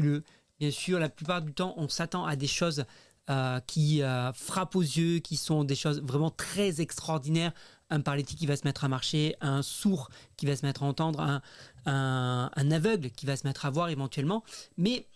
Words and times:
bien 0.00 0.70
sûr, 0.70 0.98
la 0.98 1.08
plupart 1.08 1.42
du 1.42 1.52
temps, 1.52 1.74
on 1.76 1.88
s'attend 1.88 2.24
à 2.24 2.36
des 2.36 2.46
choses 2.46 2.84
euh, 3.30 3.60
qui 3.66 4.02
euh, 4.02 4.32
frappent 4.32 4.76
aux 4.76 4.82
yeux, 4.82 5.18
qui 5.18 5.36
sont 5.36 5.64
des 5.64 5.74
choses 5.74 6.00
vraiment 6.02 6.30
très 6.30 6.80
extraordinaires. 6.80 7.52
Un 7.90 8.00
paralytique 8.00 8.38
qui 8.38 8.46
va 8.46 8.56
se 8.56 8.64
mettre 8.64 8.84
à 8.84 8.88
marcher, 8.88 9.36
un 9.40 9.62
sourd 9.62 10.10
qui 10.36 10.46
va 10.46 10.56
se 10.56 10.66
mettre 10.66 10.82
à 10.82 10.86
entendre, 10.86 11.40
un 11.84 12.70
aveugle 12.72 13.10
qui 13.10 13.26
va 13.26 13.36
se 13.36 13.46
mettre 13.46 13.64
à 13.64 13.70
voir 13.70 13.90
éventuellement. 13.90 14.42
Mais 14.76 15.06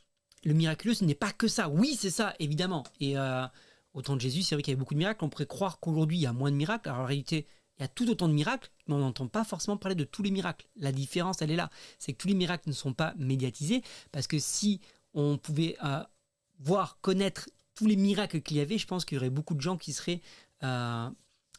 le 0.44 0.54
miraculeux, 0.54 0.94
ce 0.94 1.04
n'est 1.04 1.14
pas 1.14 1.32
que 1.32 1.48
ça. 1.48 1.68
Oui, 1.68 1.96
c'est 1.98 2.10
ça, 2.10 2.34
évidemment. 2.38 2.84
Et 3.00 3.18
euh, 3.18 3.46
au 3.94 4.02
temps 4.02 4.16
de 4.16 4.20
Jésus, 4.20 4.42
c'est 4.42 4.54
vrai 4.54 4.62
qu'il 4.62 4.72
y 4.72 4.74
avait 4.74 4.78
beaucoup 4.80 4.94
de 4.94 4.98
miracles. 4.98 5.24
On 5.24 5.28
pourrait 5.28 5.46
croire 5.46 5.80
qu'aujourd'hui, 5.80 6.18
il 6.18 6.22
y 6.22 6.26
a 6.26 6.32
moins 6.32 6.50
de 6.50 6.56
miracles. 6.56 6.88
Alors 6.88 7.02
en 7.02 7.06
réalité, 7.06 7.46
il 7.80 7.84
y 7.84 7.86
a 7.86 7.88
tout 7.88 8.10
autant 8.10 8.28
de 8.28 8.34
miracles, 8.34 8.70
mais 8.86 8.94
on 8.94 8.98
n'entend 8.98 9.26
pas 9.26 9.42
forcément 9.42 9.78
parler 9.78 9.94
de 9.94 10.04
tous 10.04 10.22
les 10.22 10.30
miracles. 10.30 10.68
La 10.76 10.92
différence, 10.92 11.40
elle 11.40 11.50
est 11.50 11.56
là. 11.56 11.70
C'est 11.98 12.12
que 12.12 12.18
tous 12.18 12.28
les 12.28 12.34
miracles 12.34 12.68
ne 12.68 12.74
sont 12.74 12.92
pas 12.92 13.14
médiatisés, 13.16 13.82
parce 14.12 14.26
que 14.26 14.38
si 14.38 14.82
on 15.14 15.38
pouvait 15.38 15.76
euh, 15.82 16.02
voir, 16.58 16.98
connaître 17.00 17.48
tous 17.74 17.86
les 17.86 17.96
miracles 17.96 18.42
qu'il 18.42 18.58
y 18.58 18.60
avait, 18.60 18.76
je 18.76 18.86
pense 18.86 19.06
qu'il 19.06 19.16
y 19.16 19.18
aurait 19.18 19.30
beaucoup 19.30 19.54
de 19.54 19.62
gens 19.62 19.78
qui 19.78 19.94
seraient 19.94 20.20
euh, 20.62 21.08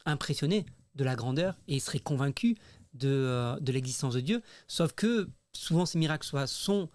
impressionnés 0.04 0.64
de 0.94 1.02
la 1.02 1.16
grandeur 1.16 1.58
et 1.66 1.80
seraient 1.80 1.98
convaincus 1.98 2.56
de, 2.94 3.08
euh, 3.08 3.58
de 3.58 3.72
l'existence 3.72 4.14
de 4.14 4.20
Dieu. 4.20 4.42
Sauf 4.68 4.92
que 4.92 5.28
souvent 5.52 5.86
ces 5.86 5.98
miracles 5.98 6.46
sont 6.46 6.88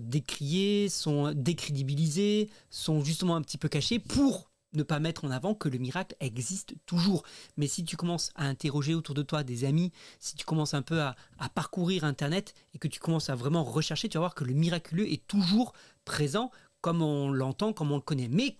décriés, 0.00 0.88
sont 0.90 1.32
décrédibilisés, 1.32 2.50
sont 2.68 3.02
justement 3.02 3.36
un 3.36 3.42
petit 3.42 3.56
peu 3.56 3.68
cachés 3.68 4.00
pour 4.00 4.50
ne 4.74 4.82
pas 4.82 5.00
mettre 5.00 5.24
en 5.24 5.30
avant 5.30 5.54
que 5.54 5.68
le 5.68 5.78
miracle 5.78 6.16
existe 6.20 6.74
toujours. 6.86 7.22
Mais 7.56 7.66
si 7.66 7.84
tu 7.84 7.96
commences 7.96 8.30
à 8.34 8.46
interroger 8.46 8.94
autour 8.94 9.14
de 9.14 9.22
toi 9.22 9.42
des 9.42 9.64
amis, 9.64 9.92
si 10.20 10.34
tu 10.34 10.44
commences 10.44 10.74
un 10.74 10.82
peu 10.82 11.00
à, 11.00 11.16
parcourir 11.54 12.04
Internet 12.04 12.54
et 12.74 12.78
que 12.78 12.88
tu 12.88 13.00
commences 13.00 13.30
à 13.30 13.34
vraiment 13.34 13.64
rechercher, 13.64 14.08
tu 14.08 14.18
vas 14.18 14.22
voir 14.22 14.34
que 14.34 14.44
le 14.44 14.54
miraculeux 14.54 15.10
est 15.10 15.26
toujours 15.26 15.72
présent 16.04 16.50
comme 16.80 17.02
on 17.02 17.30
l'entend, 17.30 17.72
comme 17.72 17.92
on 17.92 17.96
le 17.96 18.02
connaît. 18.02 18.28
Mais, 18.28 18.58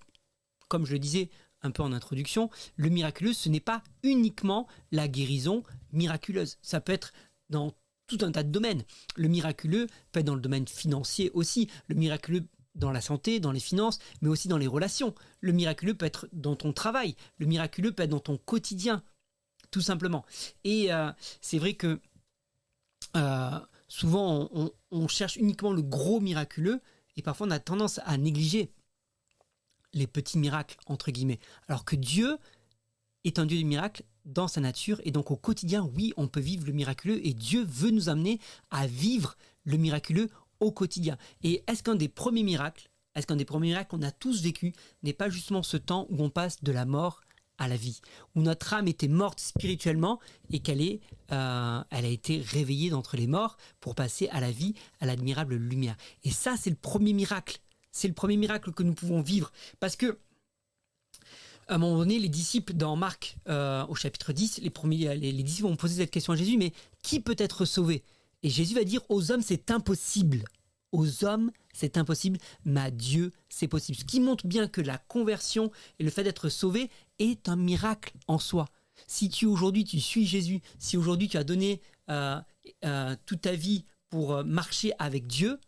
comme 0.69 0.87
je 0.87 0.93
le 0.93 0.99
disais 0.99 1.31
un 1.63 1.71
peu 1.71 1.83
en 1.83 1.93
introduction, 1.93 2.51
le 2.77 2.89
miraculeux, 2.89 3.33
ce 3.33 3.49
n'est 3.49 3.61
pas 3.61 3.83
uniquement 4.03 4.67
la 4.93 5.09
guérison 5.09 5.63
miraculeuse. 5.93 6.59
Ça 6.63 6.81
peut 6.81 6.93
être 6.93 7.13
dans 7.51 7.73
tout 8.07 8.19
un 8.23 8.33
tas 8.33 8.43
de 8.43 8.51
domaines. 8.51 8.85
Le 9.17 9.29
miraculeux 9.29 9.87
peut 10.13 10.21
être 10.21 10.27
dans 10.27 10.35
le 10.35 10.41
domaine 10.41 10.69
financier 10.69 11.31
aussi. 11.35 11.71
Le 11.89 11.95
miraculeux 11.95 12.47
dans 12.75 12.91
la 12.91 13.01
santé, 13.01 13.41
dans 13.41 13.53
les 13.53 13.61
finances, 13.61 13.99
mais 14.21 14.29
aussi 14.29 14.49
dans 14.49 14.59
les 14.59 14.67
relations. 14.67 15.15
Le 15.41 15.53
miraculeux 15.53 15.95
peut 15.95 16.07
être 16.07 16.29
dans 16.33 16.57
ton 16.57 16.73
travail. 16.73 17.17
Le 17.39 17.47
miraculeux 17.47 17.93
peut 17.93 18.03
être 18.03 18.11
dans 18.11 18.21
ton 18.21 18.37
quotidien, 18.37 19.03
tout 19.71 19.81
simplement. 19.81 20.25
Et 20.65 20.93
euh, 20.93 21.11
c'est 21.41 21.59
vrai 21.59 21.75
que 21.75 22.01
euh, 23.17 23.61
souvent 23.89 24.51
on, 24.91 25.09
cherche 25.09 25.37
uniquement 25.37 25.73
le 25.73 25.83
gros 25.83 26.21
miraculeux 26.21 26.81
et 27.17 27.23
parfois 27.23 27.47
on 27.47 27.51
a 27.51 27.61
tendance 27.61 28.01
à 28.05 28.17
négliger 28.17 28.73
les 29.93 30.09
petits 30.09 30.39
miracles, 30.39 30.77
entre 30.87 31.13
guillemets. 31.13 31.39
Alors 31.69 31.85
que 31.85 31.95
Dieu 31.95 32.39
est 33.23 33.39
un 33.39 33.47
Dieu 33.47 33.59
du 33.59 33.65
miracle 33.65 34.03
dans 34.25 34.49
sa 34.49 34.61
nature 34.61 35.01
et 35.05 35.13
donc 35.13 35.31
au 35.31 35.37
quotidien, 35.37 35.89
oui, 35.95 36.13
on 36.17 36.27
peut 36.27 36.41
vivre 36.41 36.67
le 36.67 36.73
miraculeux 36.73 37.25
et 37.25 37.35
Dieu 37.35 37.65
veut 37.65 37.91
nous 37.91 38.09
amener 38.09 38.41
à 38.71 38.87
vivre 38.87 39.37
le 39.65 39.77
miraculeux 39.77 40.29
au 40.65 40.73
quotidien. 40.73 41.17
Et 41.43 41.63
est-ce 41.67 41.83
qu'un 41.83 41.95
des 41.95 42.09
premiers 42.09 42.43
miracles, 42.43 42.89
est-ce 43.15 43.27
qu'un 43.27 43.37
des 43.37 43.45
premiers 43.45 43.69
miracles 43.69 43.91
qu'on 43.91 44.03
a 44.03 44.11
tous 44.11 44.43
vécu 44.43 44.73
n'est 45.03 45.13
pas 45.13 45.29
justement 45.29 45.63
ce 45.63 45.77
temps 45.77 46.07
où 46.11 46.23
on 46.23 46.31
passe 46.31 46.63
de 46.63 46.73
la 46.73 46.85
mort 46.85 47.21
à 47.59 47.69
la 47.69 47.77
vie, 47.77 48.01
où 48.35 48.43
notre 48.43 48.75
âme 48.75 48.89
était 48.89 49.09
morte 49.09 49.39
spirituellement 49.39 50.19
et 50.51 50.59
qu'elle 50.59 50.81
est, 50.81 51.01
euh, 51.31 51.81
elle 51.91 52.05
a 52.05 52.09
été 52.09 52.41
réveillée 52.41 52.91
d'entre 52.91 53.17
les 53.17 53.27
morts 53.27 53.57
pour 53.81 53.95
passer 53.95 54.29
à 54.31 54.41
la 54.41 54.51
vie, 54.51 54.75
à 55.01 55.07
l'admirable 55.07 55.55
lumière. 55.55 55.97
Et 56.25 56.31
ça, 56.31 56.57
c'est 56.61 56.71
le 56.71 56.77
premier 56.77 57.13
miracle. 57.13 57.59
C'est 57.93 58.09
le 58.09 58.15
premier 58.15 58.37
miracle 58.37 58.73
que 58.73 58.83
nous 58.83 58.95
pouvons 58.95 59.21
vivre. 59.21 59.53
Parce 59.79 59.95
que, 59.95 60.19
à 61.69 61.77
un 61.77 61.79
moment 61.79 61.99
donné, 61.99 62.19
les 62.19 62.29
disciples, 62.29 62.73
dans 62.73 62.97
Marc, 62.97 63.37
euh, 63.49 63.87
au 63.87 63.95
chapitre 63.95 64.33
10, 64.33 64.59
les, 64.63 64.71
premiers, 64.71 65.15
les, 65.15 65.31
les 65.31 65.43
disciples 65.45 65.69
vont 65.69 65.77
poser 65.77 66.03
cette 66.03 66.11
question 66.11 66.33
à 66.33 66.37
Jésus, 66.37 66.59
mais 66.59 66.73
qui 67.03 67.21
peut 67.21 67.37
être 67.39 67.65
sauvé? 67.65 68.03
Et 68.45 68.51
Jésus 68.51 68.75
va 68.75 68.85
dire, 68.85 69.01
aux 69.09 69.33
hommes, 69.33 69.43
c'est 69.43 69.71
impossible. 69.71 70.45
Aux 70.93 71.25
hommes, 71.25 71.51
c'est 71.73 71.97
impossible, 71.97 72.39
mais 72.65 72.83
à 72.83 72.91
Dieu, 72.91 73.33
c'est 73.49 73.67
possible. 73.67 73.99
Ce 73.99 74.05
qui 74.05 74.21
montre 74.21 74.47
bien 74.47 74.69
que 74.69 74.83
la 74.83 74.99
conversion 74.99 75.73
et 75.99 76.05
le 76.05 76.11
fait 76.11 76.23
d'être 76.23 76.51
sauvé 76.51 76.91
est 77.19 77.49
un 77.49 77.57
miracle 77.57 78.13
en 78.29 78.39
soi. 78.39 78.69
Si 79.09 79.29
tu 79.31 79.47
aujourd'hui 79.47 79.85
tu 79.85 79.99
suis 79.99 80.27
Jésus, 80.27 80.61
si 80.79 80.97
aujourd'hui 80.97 81.29
tu 81.29 81.39
as 81.39 81.43
donné 81.43 81.81
euh, 82.11 82.39
euh, 82.85 83.17
toute 83.27 83.41
ta 83.41 83.55
vie 83.55 83.87
pour 84.09 84.35
euh, 84.35 84.45
marcher 84.45 84.93
avec 84.99 85.27
Dieu, 85.27 85.59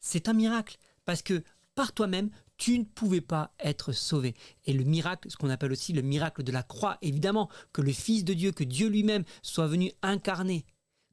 c'est 0.00 0.28
un 0.28 0.34
miracle. 0.34 0.76
Parce 1.04 1.22
que 1.22 1.42
par 1.76 1.92
toi-même, 1.92 2.30
tu 2.56 2.78
ne 2.78 2.84
pouvais 2.84 3.20
pas 3.20 3.54
être 3.60 3.92
sauvé. 3.92 4.34
Et 4.64 4.72
le 4.72 4.84
miracle, 4.84 5.30
ce 5.30 5.36
qu'on 5.36 5.50
appelle 5.50 5.72
aussi 5.72 5.92
le 5.92 6.02
miracle 6.02 6.42
de 6.42 6.52
la 6.52 6.64
croix, 6.64 6.98
évidemment, 7.02 7.48
que 7.72 7.82
le 7.82 7.92
Fils 7.92 8.24
de 8.24 8.34
Dieu, 8.34 8.50
que 8.50 8.64
Dieu 8.64 8.88
lui-même 8.88 9.24
soit 9.42 9.68
venu 9.68 9.92
incarner, 10.02 10.64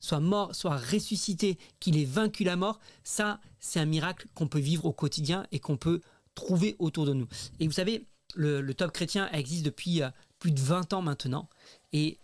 soit 0.03 0.19
mort, 0.19 0.53
soit 0.53 0.75
ressuscité, 0.75 1.57
qu'il 1.79 1.97
ait 1.97 2.05
vaincu 2.05 2.43
la 2.43 2.57
mort, 2.57 2.79
ça, 3.05 3.39
c'est 3.61 3.79
un 3.79 3.85
miracle 3.85 4.27
qu'on 4.35 4.47
peut 4.47 4.59
vivre 4.59 4.83
au 4.85 4.91
quotidien 4.91 5.47
et 5.53 5.59
qu'on 5.59 5.77
peut 5.77 6.01
trouver 6.35 6.75
autour 6.77 7.05
de 7.05 7.13
nous. 7.13 7.27
Et 7.61 7.67
vous 7.67 7.73
savez, 7.73 8.05
le, 8.35 8.69
top 8.73 8.91
chrétien 8.91 9.31
existe 9.31 9.63
depuis 9.63 10.03
euh, 10.03 10.09
plus 10.39 10.51
de 10.51 10.59
20 10.59 10.91
ans 10.91 11.01
maintenant. 11.01 11.47
Et 11.93 12.19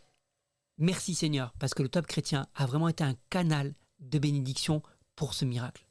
merci 0.78 1.16
Seigneur, 1.16 1.54
parce 1.58 1.74
que 1.74 1.82
le 1.82 1.88
top 1.88 2.06
chrétien 2.06 2.48
a 2.54 2.66
vraiment 2.66 2.90
été 2.90 3.06
un 3.06 3.16
canal 3.30 3.74
de 4.02 4.20
bénédiction 4.20 4.84
pour 5.16 5.34
ce 5.34 5.46
miracle. 5.46 5.88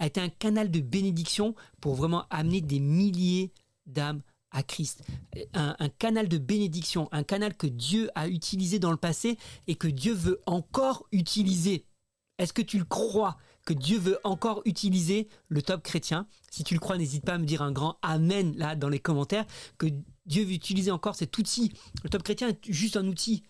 A 0.00 0.06
été 0.06 0.20
un 0.20 0.30
canal 0.30 0.72
de 0.72 0.80
bénédiction 0.80 1.54
pour 1.80 1.94
vraiment 1.94 2.26
amener 2.30 2.60
des 2.60 2.80
milliers 2.80 3.52
d'âmes 3.86 4.22
à 4.50 4.62
Christ. 4.62 5.02
Un, 5.54 5.74
canal 5.98 6.28
de 6.28 6.38
bénédiction, 6.38 7.08
un 7.12 7.22
canal 7.22 7.56
que 7.56 7.66
Dieu 7.66 8.10
a 8.14 8.28
utilisé 8.28 8.78
dans 8.78 8.90
le 8.90 8.96
passé 8.96 9.38
et 9.66 9.74
que 9.74 9.88
Dieu 9.88 10.14
veut 10.14 10.40
encore 10.46 11.06
utiliser. 11.12 11.84
Est-ce 12.38 12.52
que 12.52 12.62
tu 12.62 12.78
le 12.78 12.84
crois 12.84 13.36
que 13.66 13.74
Dieu 13.74 13.98
veut 13.98 14.18
encore 14.24 14.62
utiliser 14.64 15.28
le 15.48 15.60
top 15.60 15.82
chrétien? 15.82 16.26
Si 16.50 16.64
tu 16.64 16.74
le 16.74 16.80
crois, 16.80 16.96
n'hésite 16.96 17.24
pas 17.24 17.34
à 17.34 17.38
me 17.38 17.44
dire 17.44 17.62
un 17.62 17.72
grand 17.72 17.98
Amen 18.02 18.56
là 18.56 18.76
dans 18.76 18.88
les 18.88 19.00
commentaires, 19.00 19.46
que 19.76 19.86
Dieu 20.26 20.44
veut 20.44 20.52
utiliser 20.52 20.90
encore 20.90 21.16
cet 21.16 21.36
outil. 21.36 21.72
Le 22.04 22.10
top 22.10 22.22
chrétien 22.22 22.48
est 22.48 22.72
juste 22.72 22.96
un 22.96 23.06
outil, 23.06 23.42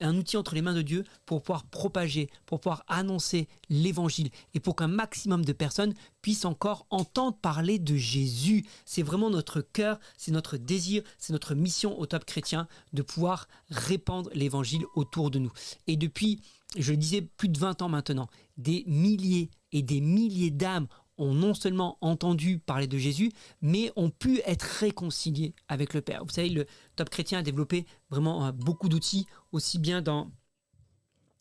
un 0.00 0.16
outil 0.16 0.36
entre 0.36 0.54
les 0.54 0.62
mains 0.62 0.74
de 0.74 0.82
Dieu 0.82 1.04
pour 1.26 1.42
pouvoir 1.42 1.64
propager, 1.64 2.28
pour 2.46 2.60
pouvoir 2.60 2.84
annoncer 2.88 3.48
l'évangile 3.68 4.30
et 4.54 4.60
pour 4.60 4.76
qu'un 4.76 4.88
maximum 4.88 5.44
de 5.44 5.52
personnes 5.52 5.94
puissent 6.22 6.44
encore 6.44 6.86
entendre 6.90 7.36
parler 7.36 7.78
de 7.78 7.96
Jésus. 7.96 8.64
C'est 8.84 9.02
vraiment 9.02 9.30
notre 9.30 9.60
cœur, 9.60 9.98
c'est 10.16 10.32
notre 10.32 10.56
désir, 10.56 11.02
c'est 11.18 11.32
notre 11.32 11.54
mission 11.54 11.98
au 11.98 12.06
top 12.06 12.24
chrétien 12.24 12.68
de 12.92 13.02
pouvoir 13.02 13.48
répandre 13.70 14.30
l'évangile 14.34 14.84
autour 14.94 15.30
de 15.30 15.38
nous. 15.38 15.52
Et 15.86 15.96
depuis, 15.96 16.40
je 16.76 16.92
le 16.92 16.96
disais, 16.96 17.22
plus 17.22 17.48
de 17.48 17.58
20 17.58 17.82
ans 17.82 17.88
maintenant, 17.88 18.28
des 18.56 18.84
milliers 18.86 19.50
et 19.72 19.82
des 19.82 20.00
milliers 20.00 20.50
d'âmes 20.50 20.86
ont 21.20 21.34
non 21.34 21.54
seulement 21.54 21.98
entendu 22.00 22.58
parler 22.58 22.86
de 22.86 22.98
Jésus, 22.98 23.30
mais 23.60 23.92
ont 23.94 24.10
pu 24.10 24.40
être 24.46 24.62
réconciliés 24.62 25.54
avec 25.68 25.94
le 25.94 26.00
Père. 26.00 26.24
Vous 26.24 26.30
savez, 26.30 26.48
le 26.48 26.66
top 26.96 27.10
chrétien 27.10 27.40
a 27.40 27.42
développé 27.42 27.86
vraiment 28.10 28.46
euh, 28.46 28.52
beaucoup 28.52 28.88
d'outils, 28.88 29.26
aussi 29.52 29.78
bien 29.78 30.02
dans 30.02 30.30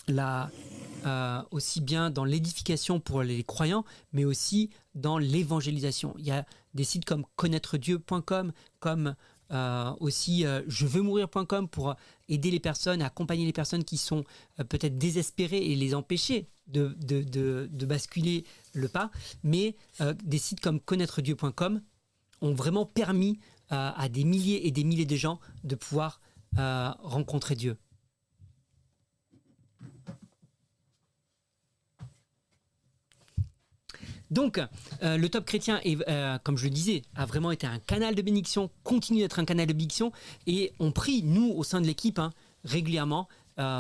la, 0.08 0.52
euh, 1.06 1.42
aussi 1.52 1.82
bien 1.82 2.10
dans 2.10 2.26
l'édification 2.26 3.00
pour 3.00 3.24
les 3.24 3.44
croyants, 3.44 3.86
mais 4.12 4.26
aussi 4.26 4.70
dans 4.96 5.18
l'évangélisation. 5.18 6.14
Il 6.18 6.26
y 6.26 6.32
a 6.32 6.46
des 6.74 6.84
sites 6.84 7.06
comme 7.06 7.24
connaîtredieu.com, 7.36 8.52
comme 8.80 9.16
euh, 9.52 9.92
aussi 10.00 10.46
je 10.68 10.86
veux 10.86 11.02
mourir.com 11.02 11.70
pour 11.70 11.96
aider 12.28 12.52
les 12.52 12.60
personnes, 12.60 13.02
accompagner 13.02 13.46
les 13.46 13.54
personnes 13.54 13.84
qui 13.84 13.98
sont 13.98 14.24
peut-être 14.70 14.98
désespérées 14.98 15.72
et 15.72 15.76
les 15.76 15.96
empêcher 15.96 16.48
de, 16.70 17.86
basculer 17.86 18.46
le 18.74 18.88
pas. 18.88 19.12
Mais 19.44 19.76
euh, 20.02 20.14
des 20.24 20.38
sites 20.38 20.62
comme 20.62 20.80
connaîtredieu.com 20.80 21.82
ont 22.42 22.54
vraiment 22.54 22.86
permis 22.86 23.40
euh, 23.72 23.92
à 23.96 24.10
des 24.10 24.24
milliers 24.24 24.68
et 24.68 24.72
des 24.72 24.84
milliers 24.84 25.06
de 25.06 25.16
gens 25.16 25.40
de 25.64 25.76
pouvoir 25.76 26.22
euh, 26.58 26.92
rencontrer 27.00 27.56
Dieu. 27.56 27.78
Donc, 34.32 34.62
le 35.02 35.26
top 35.28 35.46
chrétien, 35.46 35.82
comme 36.44 36.56
je 36.56 36.66
le 36.66 36.70
disais, 36.70 37.02
a 37.16 37.26
vraiment 37.26 37.50
été 37.50 37.66
un 37.66 37.80
canal 37.80 38.14
de 38.14 38.22
bénédiction, 38.22 38.70
continue 38.84 39.22
d'être 39.22 39.40
un 39.40 39.46
canal 39.46 39.66
de 39.66 39.74
bénédiction, 39.74 40.12
et 40.46 40.72
on 40.78 40.92
prie, 40.92 41.24
nous, 41.24 41.50
au 41.50 41.64
sein 41.64 41.82
de 41.82 41.88
l'équipe, 41.88 42.20
hein, 42.20 42.32
régulièrement, 42.64 43.28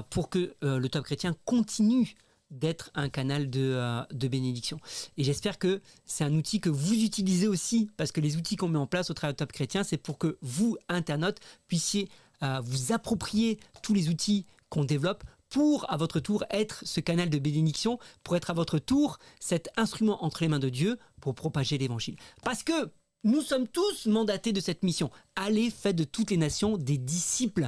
pour 0.09 0.31
que 0.31 0.56
le 0.63 0.88
top 0.88 1.06
chrétien 1.06 1.36
continue 1.45 2.15
d'être 2.51 2.92
un 2.96 3.10
canal 3.10 3.50
de, 3.50 3.74
euh, 3.75 4.01
de 4.12 4.28
bénédiction. 4.28 4.80
Et 5.18 5.24
j'espère 5.24 5.60
que 5.60 5.81
c'est 6.06 6.24
un 6.24 6.34
outil 6.34 6.60
que 6.60 6.69
vous 6.69 6.94
utilisez 6.94 7.48
aussi, 7.48 7.90
parce 7.98 8.12
que 8.12 8.22
les 8.22 8.38
outils 8.38 8.56
qu'on 8.56 8.68
met 8.69 8.80
en 8.80 8.88
place 8.88 9.10
au 9.10 9.13
travers 9.13 9.34
de 9.34 9.38
Top 9.38 9.51
Chrétien, 9.51 9.84
c'est 9.84 9.98
pour 9.98 10.18
que 10.18 10.38
vous, 10.42 10.78
internautes, 10.88 11.40
puissiez 11.68 12.10
euh, 12.44 12.62
vous 12.63 12.92
approprier 12.92 13.60
tous 13.84 13.94
les 13.94 14.10
outils 14.10 14.46
qu'on 14.69 14.84
développe 14.84 15.24
pour, 15.50 15.92
à 15.92 15.98
votre 15.98 16.19
tour, 16.19 16.44
être 16.51 16.84
ce 16.86 17.00
canal 17.00 17.30
de 17.30 17.40
bénédiction, 17.40 18.00
pour 18.24 18.36
être 18.36 18.51
à 18.51 18.54
votre 18.54 18.80
tour 18.80 19.18
cet 19.40 19.69
instrument 19.78 20.24
entre 20.24 20.44
les 20.44 20.48
mains 20.48 20.60
de 20.60 20.69
Dieu 20.69 20.98
pour 21.22 21.36
propager 21.36 21.78
l'évangile. 21.78 22.16
Parce 22.44 22.63
que 22.63 22.92
nous 23.24 23.42
sommes 23.42 23.68
tous 23.68 24.06
mandatés 24.06 24.54
de 24.54 24.62
cette 24.62 24.84
mission. 24.84 25.10
Allez, 25.36 25.69
faites 25.72 25.96
de 25.96 26.04
toutes 26.04 26.31
les 26.31 26.38
nations 26.38 26.78
des 26.78 26.98
disciples 26.98 27.68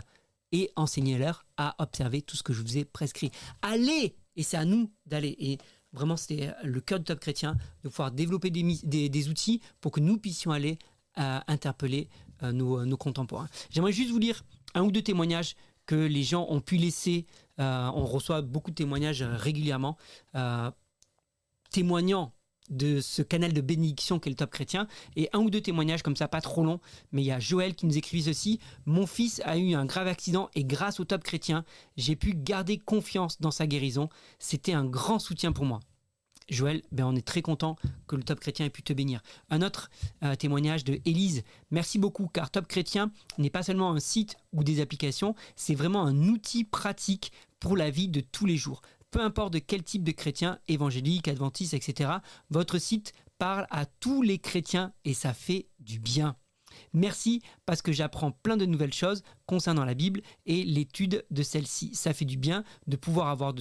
et 0.51 0.71
enseignez-leur 0.75 1.45
à 1.57 1.75
observer 1.79 2.21
tout 2.21 2.37
ce 2.37 2.43
que 2.43 2.53
je 2.53 2.61
vous 2.61 2.77
ai 2.77 2.85
prescrit. 2.85 3.31
Allez, 3.61 4.15
et 4.35 4.43
c'est 4.43 4.57
à 4.57 4.65
nous 4.65 4.91
d'aller. 5.05 5.35
Et 5.39 5.57
vraiment, 5.93 6.17
c'était 6.17 6.53
le 6.63 6.81
cœur 6.81 6.99
du 6.99 7.05
top 7.05 7.19
chrétien 7.19 7.55
de 7.83 7.89
pouvoir 7.89 8.11
développer 8.11 8.49
des, 8.49 9.29
outils 9.29 9.61
pour 9.81 9.91
que 9.91 9.99
nous 9.99 10.17
puissions 10.17 10.51
aller 10.51 10.77
euh, 11.17 11.39
interpeller 11.47 12.09
euh, 12.43 12.51
nos, 12.51 12.97
contemporains. 12.97 13.49
J'aimerais 13.69 13.91
juste 13.91 14.11
vous 14.11 14.19
lire 14.19 14.43
un 14.73 14.83
ou 14.83 14.91
deux 14.91 15.01
témoignages 15.01 15.55
que 15.85 15.95
les 15.95 16.23
gens 16.23 16.45
ont 16.49 16.61
pu 16.61 16.77
laisser. 16.77 17.25
Euh, 17.59 17.89
on 17.93 18.05
reçoit 18.05 18.41
beaucoup 18.41 18.71
de 18.71 18.75
témoignages 18.75 19.23
régulièrement, 19.23 19.97
témoignant 21.69 22.33
de 22.71 22.99
ce 23.01 23.21
canal 23.21 23.53
de 23.53 23.61
bénédiction 23.61 24.19
qu'est 24.19 24.29
le 24.29 24.35
top 24.35 24.49
chrétien. 24.49 24.87
Et 25.15 25.29
un 25.33 25.39
ou 25.39 25.49
deux 25.49 25.61
témoignages 25.61 26.01
comme 26.01 26.15
ça, 26.15 26.27
pas 26.27 26.41
trop 26.41 26.63
long, 26.63 26.79
mais 27.11 27.21
il 27.21 27.25
y 27.25 27.31
a 27.31 27.39
Joël 27.39 27.75
qui 27.75 27.85
nous 27.85 27.97
écrit 27.97 28.23
ceci. 28.23 28.59
Mon 28.85 29.05
fils 29.05 29.41
a 29.45 29.57
eu 29.57 29.75
un 29.75 29.85
grave 29.85 30.07
accident 30.07 30.49
et 30.55 30.63
grâce 30.63 30.99
au 30.99 31.05
top 31.05 31.23
chrétien, 31.23 31.63
j'ai 31.97 32.15
pu 32.15 32.33
garder 32.33 32.77
confiance 32.77 33.39
dans 33.39 33.51
sa 33.51 33.67
guérison. 33.67 34.09
C'était 34.39 34.73
un 34.73 34.85
grand 34.85 35.19
soutien 35.19 35.51
pour 35.51 35.65
moi. 35.65 35.79
Joël, 36.49 36.81
ben 36.91 37.05
on 37.05 37.15
est 37.15 37.25
très 37.25 37.41
content 37.41 37.77
que 38.07 38.15
le 38.17 38.23
Top 38.23 38.39
Chrétien 38.39 38.65
ait 38.65 38.71
pu 38.71 38.83
te 38.83 38.91
bénir. 38.91 39.21
Un 39.49 39.61
autre 39.61 39.89
euh, 40.23 40.35
témoignage 40.35 40.83
de 40.83 40.99
Élise. 41.05 41.43
Merci 41.71 41.97
beaucoup 41.97 42.27
car 42.27 42.51
Top 42.51 42.67
Chrétien 42.67 43.11
n'est 43.37 43.49
pas 43.49 43.63
seulement 43.63 43.91
un 43.91 44.01
site 44.01 44.35
ou 44.51 44.63
des 44.63 44.81
applications, 44.81 45.33
c'est 45.55 45.75
vraiment 45.75 46.03
un 46.03 46.27
outil 46.27 46.65
pratique 46.65 47.31
pour 47.59 47.77
la 47.77 47.89
vie 47.89 48.09
de 48.09 48.19
tous 48.19 48.45
les 48.45 48.57
jours 48.57 48.81
peu 49.11 49.21
importe 49.21 49.53
de 49.53 49.59
quel 49.59 49.83
type 49.83 50.03
de 50.03 50.11
chrétien, 50.11 50.59
évangélique, 50.67 51.27
adventiste, 51.27 51.73
etc., 51.73 52.09
votre 52.49 52.77
site 52.77 53.13
parle 53.37 53.67
à 53.69 53.85
tous 53.85 54.21
les 54.21 54.39
chrétiens 54.39 54.93
et 55.05 55.13
ça 55.13 55.33
fait 55.33 55.67
du 55.79 55.99
bien. 55.99 56.35
Merci 56.93 57.41
parce 57.65 57.81
que 57.81 57.91
j'apprends 57.91 58.31
plein 58.31 58.57
de 58.57 58.65
nouvelles 58.65 58.93
choses 58.93 59.23
concernant 59.45 59.85
la 59.85 59.93
Bible 59.93 60.21
et 60.45 60.63
l'étude 60.63 61.25
de 61.29 61.43
celle-ci. 61.43 61.93
Ça 61.93 62.13
fait 62.13 62.25
du 62.25 62.37
bien 62.37 62.63
de 62.87 62.95
pouvoir 62.95 63.27
avoir 63.27 63.53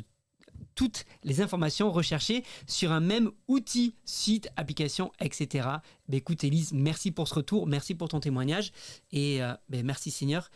toutes 0.74 1.04
les 1.24 1.40
informations 1.40 1.90
recherchées 1.90 2.44
sur 2.66 2.92
un 2.92 3.00
même 3.00 3.30
outil, 3.48 3.96
site, 4.04 4.48
application, 4.56 5.10
etc. 5.20 5.68
Ben 6.08 6.18
écoute 6.18 6.44
Elise, 6.44 6.72
merci 6.72 7.10
pour 7.10 7.28
ce 7.28 7.34
retour, 7.34 7.66
merci 7.66 7.94
pour 7.94 8.08
ton 8.08 8.20
témoignage 8.20 8.72
et 9.12 9.42
euh, 9.42 9.54
ben 9.68 9.84
merci 9.84 10.10
Seigneur 10.10 10.50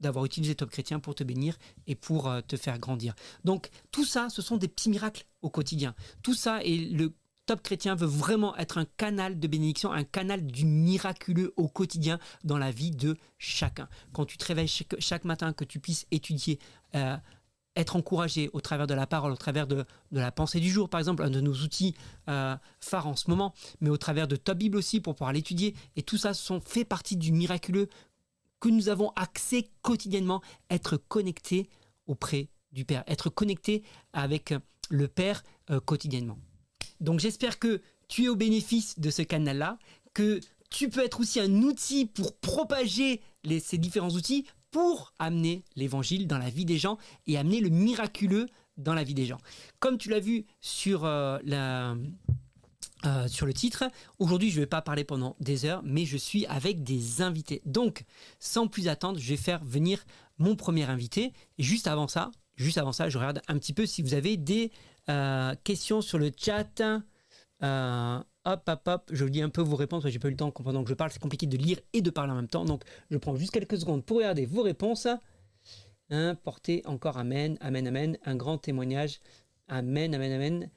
d'avoir 0.00 0.24
utilisé 0.24 0.54
Top 0.54 0.70
Chrétien 0.70 1.00
pour 1.00 1.14
te 1.14 1.24
bénir 1.24 1.56
et 1.86 1.94
pour 1.94 2.28
euh, 2.28 2.40
te 2.40 2.56
faire 2.56 2.78
grandir. 2.78 3.14
Donc 3.44 3.70
tout 3.90 4.04
ça, 4.04 4.28
ce 4.30 4.42
sont 4.42 4.56
des 4.56 4.68
petits 4.68 4.90
miracles 4.90 5.24
au 5.42 5.50
quotidien. 5.50 5.94
Tout 6.22 6.34
ça 6.34 6.62
et 6.62 6.76
le 6.76 7.12
Top 7.48 7.62
Chrétien 7.62 7.94
veut 7.94 8.06
vraiment 8.06 8.54
être 8.58 8.76
un 8.76 8.84
canal 8.98 9.40
de 9.40 9.48
bénédiction, 9.48 9.90
un 9.90 10.04
canal 10.04 10.46
du 10.46 10.66
miraculeux 10.66 11.54
au 11.56 11.66
quotidien 11.66 12.18
dans 12.44 12.58
la 12.58 12.70
vie 12.70 12.90
de 12.90 13.16
chacun. 13.38 13.88
Quand 14.12 14.26
tu 14.26 14.36
te 14.36 14.44
réveilles 14.44 14.68
chaque, 14.68 15.24
matin, 15.24 15.54
que 15.54 15.64
tu 15.64 15.80
puisses 15.80 16.06
étudier, 16.10 16.58
euh, 16.94 17.16
être 17.74 17.96
encouragé 17.96 18.50
au 18.52 18.60
travers 18.60 18.86
de 18.86 18.92
la 18.92 19.06
parole, 19.06 19.32
au 19.32 19.36
travers 19.36 19.66
de, 19.66 19.86
la 20.12 20.30
pensée 20.32 20.60
du 20.60 20.68
jour, 20.68 20.90
par 20.90 21.00
exemple, 21.00 21.22
un 21.22 21.30
de 21.30 21.40
nos 21.40 21.54
outils 21.54 21.94
euh, 22.28 22.54
phares 22.80 23.06
en 23.06 23.16
ce 23.16 23.30
moment, 23.30 23.54
mais 23.80 23.88
au 23.88 23.96
travers 23.96 24.28
de 24.28 24.36
Top 24.36 24.58
Bible 24.58 24.76
aussi 24.76 25.00
pour 25.00 25.14
pouvoir 25.14 25.32
l'étudier. 25.32 25.74
Et 25.96 26.02
tout 26.02 26.18
ça 26.18 26.34
sont 26.34 26.60
fait 26.60 26.84
partie 26.84 27.16
du 27.16 27.32
miraculeux 27.32 27.88
que 28.60 28.68
nous 28.68 28.88
avons 28.88 29.10
accès 29.10 29.70
quotidiennement, 29.82 30.42
être 30.70 30.96
connecté 30.96 31.68
auprès 32.06 32.48
du 32.72 32.84
Père, 32.84 33.04
être 33.06 33.30
connecté 33.30 33.82
avec 34.12 34.54
le 34.90 35.08
Père 35.08 35.42
euh, 35.70 35.80
quotidiennement. 35.80 36.38
Donc 37.00 37.20
j'espère 37.20 37.58
que 37.58 37.80
tu 38.08 38.24
es 38.24 38.28
au 38.28 38.36
bénéfice 38.36 38.98
de 38.98 39.10
ce 39.10 39.22
canal-là, 39.22 39.78
que 40.14 40.40
tu 40.70 40.88
peux 40.88 41.04
être 41.04 41.20
aussi 41.20 41.40
un 41.40 41.62
outil 41.62 42.06
pour 42.06 42.36
propager 42.36 43.22
ces 43.60 43.78
différents 43.78 44.10
outils 44.10 44.46
pour 44.70 45.12
amener 45.18 45.64
l'évangile 45.76 46.26
dans 46.26 46.38
la 46.38 46.50
vie 46.50 46.64
des 46.64 46.78
gens 46.78 46.98
et 47.26 47.38
amener 47.38 47.60
le 47.60 47.70
miraculeux 47.70 48.46
dans 48.76 48.94
la 48.94 49.02
vie 49.02 49.14
des 49.14 49.26
gens. 49.26 49.38
Comme 49.80 49.98
tu 49.98 50.08
l'as 50.10 50.20
vu 50.20 50.44
sur 50.60 51.04
euh, 51.04 51.38
la, 51.42 51.96
euh, 53.06 53.28
sur 53.28 53.46
le 53.46 53.52
titre. 53.52 53.84
Aujourd'hui, 54.18 54.50
je 54.50 54.56
ne 54.56 54.62
vais 54.62 54.66
pas 54.66 54.82
parler 54.82 55.04
pendant 55.04 55.36
des 55.40 55.64
heures, 55.64 55.82
mais 55.84 56.04
je 56.04 56.16
suis 56.16 56.46
avec 56.46 56.82
des 56.82 57.22
invités. 57.22 57.62
Donc, 57.64 58.04
sans 58.40 58.66
plus 58.66 58.88
attendre, 58.88 59.18
je 59.18 59.28
vais 59.28 59.36
faire 59.36 59.64
venir 59.64 60.04
mon 60.38 60.56
premier 60.56 60.84
invité. 60.84 61.32
Juste 61.58 61.86
avant 61.86 62.08
ça, 62.08 62.30
juste 62.56 62.78
avant 62.78 62.92
ça, 62.92 63.08
je 63.08 63.18
regarde 63.18 63.40
un 63.46 63.58
petit 63.58 63.72
peu 63.72 63.86
si 63.86 64.02
vous 64.02 64.14
avez 64.14 64.36
des 64.36 64.72
euh, 65.08 65.54
questions 65.62 66.00
sur 66.00 66.18
le 66.18 66.32
chat. 66.36 66.82
Euh, 67.62 68.18
hop, 68.44 68.62
hop, 68.68 68.82
hop, 68.86 69.10
je 69.12 69.24
dis 69.26 69.42
un 69.42 69.50
peu 69.50 69.62
vos 69.62 69.76
réponses. 69.76 70.06
J'ai 70.08 70.18
pas 70.18 70.28
eu 70.28 70.32
le 70.32 70.36
temps 70.36 70.50
pendant 70.50 70.82
que 70.82 70.90
je 70.90 70.94
parle. 70.94 71.12
C'est 71.12 71.22
compliqué 71.22 71.46
de 71.46 71.56
lire 71.56 71.78
et 71.92 72.02
de 72.02 72.10
parler 72.10 72.32
en 72.32 72.36
même 72.36 72.48
temps. 72.48 72.64
Donc, 72.64 72.82
je 73.10 73.16
prends 73.18 73.36
juste 73.36 73.52
quelques 73.52 73.78
secondes 73.78 74.04
pour 74.04 74.16
regarder 74.16 74.44
vos 74.44 74.62
réponses. 74.62 75.06
Hein, 76.10 76.34
portez 76.42 76.82
encore 76.86 77.18
Amen, 77.18 77.58
Amen, 77.60 77.86
Amen. 77.86 78.18
Un 78.24 78.34
grand 78.34 78.58
témoignage. 78.58 79.20
Amen, 79.68 80.14
Amen, 80.14 80.32
Amen. 80.32 80.70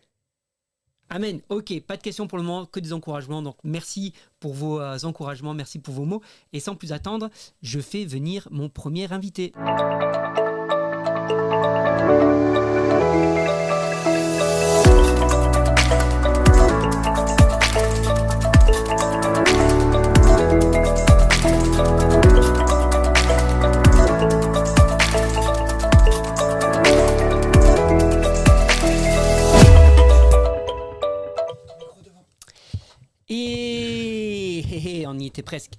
Amen. 1.13 1.41
Ok, 1.49 1.73
pas 1.81 1.97
de 1.97 2.01
questions 2.01 2.25
pour 2.25 2.37
le 2.37 2.44
moment, 2.45 2.65
que 2.65 2.80
des 2.80 2.94
encouragements. 2.94 3.41
Donc 3.41 3.57
merci 3.65 4.13
pour 4.39 4.53
vos 4.53 4.80
euh, 4.80 4.97
encouragements, 5.03 5.53
merci 5.53 5.77
pour 5.77 5.94
vos 5.94 6.06
mots. 6.06 6.21
Et 6.53 6.61
sans 6.61 6.75
plus 6.75 6.94
attendre, 6.94 7.30
je 7.61 7.81
fais 7.81 8.06
venir 8.06 8.47
mon 8.49 8.69
premier 8.69 9.11
invité. 9.11 9.51
On 35.07 35.19
y 35.19 35.26
était 35.28 35.42
presque. 35.42 35.73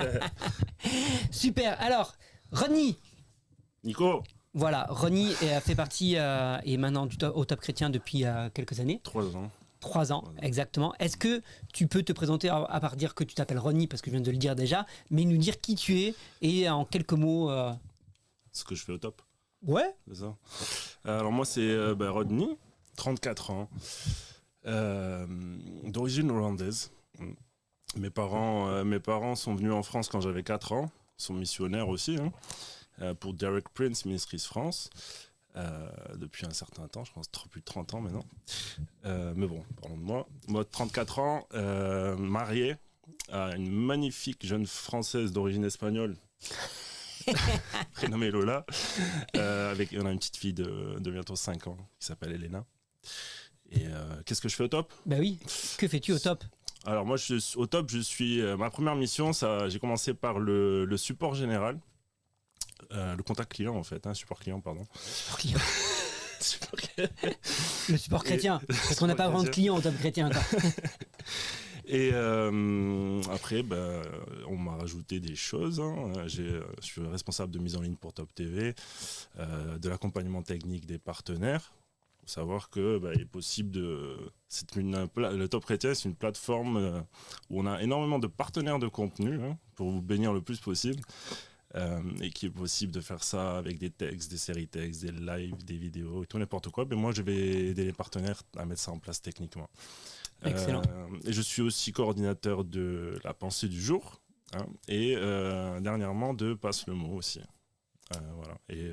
Super. 1.30 1.80
Alors, 1.80 2.14
Ronnie. 2.52 2.98
Nico. 3.84 4.22
Voilà, 4.54 4.86
Ronnie 4.90 5.32
a 5.50 5.60
fait 5.60 5.74
partie 5.74 6.16
euh, 6.16 6.58
et 6.64 6.76
maintenant 6.76 7.08
au 7.34 7.44
Top 7.46 7.60
Chrétien 7.60 7.88
depuis 7.88 8.26
euh, 8.26 8.50
quelques 8.52 8.80
années. 8.80 9.00
Trois 9.02 9.34
ans. 9.34 9.50
Trois 9.80 10.12
ans, 10.12 10.24
exactement. 10.42 10.94
Est-ce 11.00 11.16
que 11.16 11.40
tu 11.72 11.88
peux 11.88 12.02
te 12.02 12.12
présenter, 12.12 12.50
à, 12.50 12.78
part 12.80 12.96
dire 12.96 13.14
que 13.14 13.24
tu 13.24 13.34
t'appelles 13.34 13.58
Ronnie, 13.58 13.88
parce 13.88 14.02
que 14.02 14.10
je 14.10 14.16
viens 14.16 14.22
de 14.22 14.30
le 14.30 14.36
dire 14.36 14.54
déjà, 14.54 14.86
mais 15.10 15.24
nous 15.24 15.38
dire 15.38 15.60
qui 15.60 15.74
tu 15.74 15.98
es 15.98 16.14
et 16.42 16.68
en 16.68 16.84
quelques 16.84 17.14
mots. 17.14 17.50
Euh, 17.50 17.72
Ce 18.52 18.64
que 18.64 18.74
je 18.74 18.84
fais 18.84 18.92
au 18.92 18.98
top. 18.98 19.22
Ouais. 19.66 19.96
C'est 20.06 20.20
ça. 20.20 20.36
Alors 21.04 21.32
moi, 21.32 21.44
c'est 21.46 21.94
bah, 21.94 22.10
Rodney, 22.10 22.56
34 22.96 23.50
ans, 23.50 23.68
d'origine 24.64 26.30
hollandaise. 26.30 26.90
Mes 27.96 28.10
parents, 28.10 28.68
euh, 28.68 28.84
mes 28.84 29.00
parents 29.00 29.34
sont 29.34 29.54
venus 29.54 29.72
en 29.72 29.82
France 29.82 30.08
quand 30.08 30.20
j'avais 30.20 30.42
4 30.42 30.72
ans, 30.72 30.90
sont 31.18 31.34
missionnaires 31.34 31.88
aussi, 31.88 32.16
hein, 32.16 32.32
euh, 33.02 33.14
pour 33.14 33.34
Derek 33.34 33.68
Prince, 33.68 34.06
Ministries 34.06 34.38
France, 34.38 34.88
euh, 35.56 35.88
depuis 36.14 36.46
un 36.46 36.54
certain 36.54 36.88
temps, 36.88 37.04
je 37.04 37.12
pense 37.12 37.28
plus 37.50 37.60
de 37.60 37.66
30 37.66 37.94
ans 37.94 38.00
maintenant. 38.00 38.24
mais 39.04 39.46
bon, 39.46 39.62
parlons 39.80 39.98
de 39.98 40.02
moi. 40.02 40.26
Moi, 40.48 40.64
34 40.64 41.18
ans, 41.18 41.46
marié 42.18 42.76
à 43.30 43.54
une 43.56 43.70
magnifique 43.70 44.44
jeune 44.46 44.66
Française 44.66 45.32
d'origine 45.32 45.64
espagnole. 45.64 46.16
prénommée 47.94 48.30
Lola, 48.30 48.64
avec 49.34 49.94
on 49.96 50.06
a 50.06 50.12
une 50.12 50.18
petite 50.18 50.38
fille 50.38 50.54
de, 50.54 50.98
de 50.98 51.10
bientôt 51.10 51.36
5 51.36 51.66
ans 51.66 51.76
qui 52.00 52.06
s'appelle 52.06 52.32
Elena. 52.32 52.64
Et 53.72 53.86
qu'est-ce 54.26 54.40
que 54.40 54.48
je 54.48 54.56
fais 54.56 54.64
au 54.64 54.68
top? 54.68 54.92
Bah 55.06 55.16
oui, 55.18 55.38
que 55.78 55.88
fais-tu 55.88 56.12
au 56.12 56.18
top? 56.18 56.44
Alors 56.84 57.06
moi, 57.06 57.16
je 57.16 57.56
au 57.56 57.66
top, 57.66 57.90
je 57.90 57.98
suis. 58.00 58.40
Euh, 58.40 58.56
ma 58.56 58.70
première 58.70 58.96
mission, 58.96 59.32
ça, 59.32 59.68
j'ai 59.68 59.78
commencé 59.78 60.14
par 60.14 60.38
le, 60.38 60.96
support 60.96 61.34
général, 61.34 61.78
euh, 62.92 63.14
le 63.14 63.22
contact 63.22 63.52
client 63.52 63.76
en 63.76 63.84
fait, 63.84 64.06
hein, 64.06 64.14
support 64.14 64.40
client, 64.40 64.60
pardon. 64.60 64.84
Support 66.40 66.76
client. 66.76 67.08
le 67.88 67.96
support 67.96 68.24
chrétien, 68.24 68.60
parce 68.66 68.96
qu'on 68.96 69.06
n'a 69.06 69.14
pas 69.14 69.28
vraiment 69.28 69.44
de 69.44 69.48
client 69.48 69.76
au 69.76 69.80
top 69.80 69.96
chrétien. 69.96 70.30
Et 71.84 72.10
euh, 72.12 73.20
après, 73.30 73.62
bah, 73.62 74.02
on 74.48 74.56
m'a 74.56 74.76
rajouté 74.76 75.20
des 75.20 75.34
choses. 75.34 75.80
Hein. 75.80 76.12
je 76.26 76.62
suis 76.80 77.02
responsable 77.02 77.52
de 77.52 77.58
mise 77.58 77.76
en 77.76 77.80
ligne 77.80 77.96
pour 77.96 78.12
Top 78.12 78.32
TV, 78.34 78.74
de 79.36 79.88
l'accompagnement 79.88 80.42
technique 80.42 80.86
des 80.86 80.98
partenaires, 80.98 81.72
savoir 82.24 82.70
que 82.70 82.98
bah, 82.98 83.10
il 83.14 83.22
est 83.22 83.26
possible 83.26 83.70
de. 83.70 84.16
C'est 84.48 84.76
une, 84.76 85.08
le 85.16 85.46
Top 85.46 85.64
Chrétien, 85.64 85.94
c'est 85.94 86.08
une 86.08 86.14
plateforme 86.14 86.76
euh, 86.76 87.00
où 87.50 87.60
on 87.60 87.66
a 87.66 87.82
énormément 87.82 88.18
de 88.18 88.26
partenaires 88.26 88.78
de 88.78 88.88
contenu 88.88 89.42
hein, 89.42 89.58
pour 89.74 89.90
vous 89.90 90.02
bénir 90.02 90.32
le 90.32 90.40
plus 90.42 90.60
possible. 90.60 91.02
Euh, 91.74 92.02
et 92.20 92.28
qu'il 92.28 92.50
est 92.50 92.52
possible 92.52 92.92
de 92.92 93.00
faire 93.00 93.24
ça 93.24 93.56
avec 93.56 93.78
des 93.78 93.88
textes, 93.88 94.30
des 94.30 94.36
séries 94.36 94.68
textes, 94.68 95.06
des 95.06 95.10
lives, 95.10 95.64
des 95.64 95.78
vidéos, 95.78 96.22
et 96.22 96.26
tout 96.26 96.38
n'importe 96.38 96.68
quoi. 96.68 96.84
Mais 96.84 96.96
moi, 96.96 97.12
je 97.12 97.22
vais 97.22 97.68
aider 97.68 97.86
les 97.86 97.94
partenaires 97.94 98.42
à 98.58 98.66
mettre 98.66 98.82
ça 98.82 98.92
en 98.92 98.98
place 98.98 99.22
techniquement. 99.22 99.70
Excellent. 100.44 100.82
et 101.24 101.32
je 101.32 101.40
suis 101.40 101.62
aussi 101.62 101.92
coordinateur 101.92 102.64
de 102.64 103.18
la 103.24 103.32
pensée 103.32 103.68
du 103.68 103.80
jour, 103.80 104.20
hein, 104.52 104.66
et 104.86 105.14
dernièrement 105.80 106.34
de 106.34 106.52
Passe 106.52 106.86
le 106.88 106.92
mot 106.92 107.16
aussi. 107.16 107.40
voilà. 108.10 108.58
Et 108.68 108.90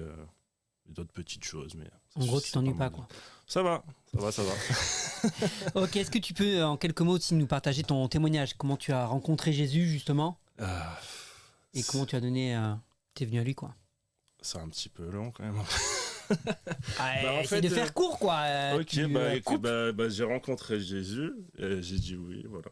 d'autres 0.90 1.14
petites 1.14 1.44
choses. 1.44 1.76
Mais 1.76 1.88
en 2.16 2.26
gros, 2.26 2.42
tu 2.42 2.52
t'ennuies 2.52 2.74
pas, 2.74 2.90
quoi. 2.90 3.08
Ça 3.48 3.64
va, 3.64 3.84
ça 4.14 4.22
va, 4.22 4.32
ça 4.32 4.44
va. 4.44 5.82
ok, 5.82 5.96
est-ce 5.96 6.12
que 6.12 6.20
tu 6.20 6.34
peux, 6.34 6.64
en 6.64 6.78
quelques 6.78 7.02
mots, 7.02 7.16
aussi 7.16 7.34
nous 7.34 7.48
partager 7.48 7.84
ton 7.84 8.08
témoignage? 8.08 8.54
Comment 8.56 8.78
tu 8.78 8.92
as 8.92 9.06
rencontré 9.06 9.54
Jésus, 9.54 9.88
justement? 9.88 10.38
Euh, 10.62 10.68
Et 11.74 11.82
comment 11.84 12.06
tu 12.06 12.16
as 12.16 12.22
donné. 12.22 12.56
Euh, 12.56 12.74
tu 13.16 13.24
es 13.24 13.26
venu 13.26 13.40
à 13.40 13.44
lui, 13.44 13.56
quoi? 13.56 13.74
C'est 14.42 14.60
un 14.60 14.70
petit 14.70 14.90
peu 14.90 15.10
long, 15.10 15.32
quand 15.32 15.44
même. 15.44 15.60
ah, 17.00 17.14
bah, 17.24 17.34
en 17.34 17.60
de 17.60 17.70
faire 17.70 17.88
euh, 17.88 17.92
court, 17.92 18.20
quoi. 18.20 18.44
ok, 18.80 19.08
bah, 19.08 19.58
bah, 19.58 19.92
bah, 19.94 20.10
j'ai 20.10 20.24
rencontré 20.24 20.80
Jésus, 20.80 21.32
et 21.58 21.82
j'ai 21.82 21.98
dit 21.98 22.16
oui, 22.16 22.46
voilà. 22.48 22.70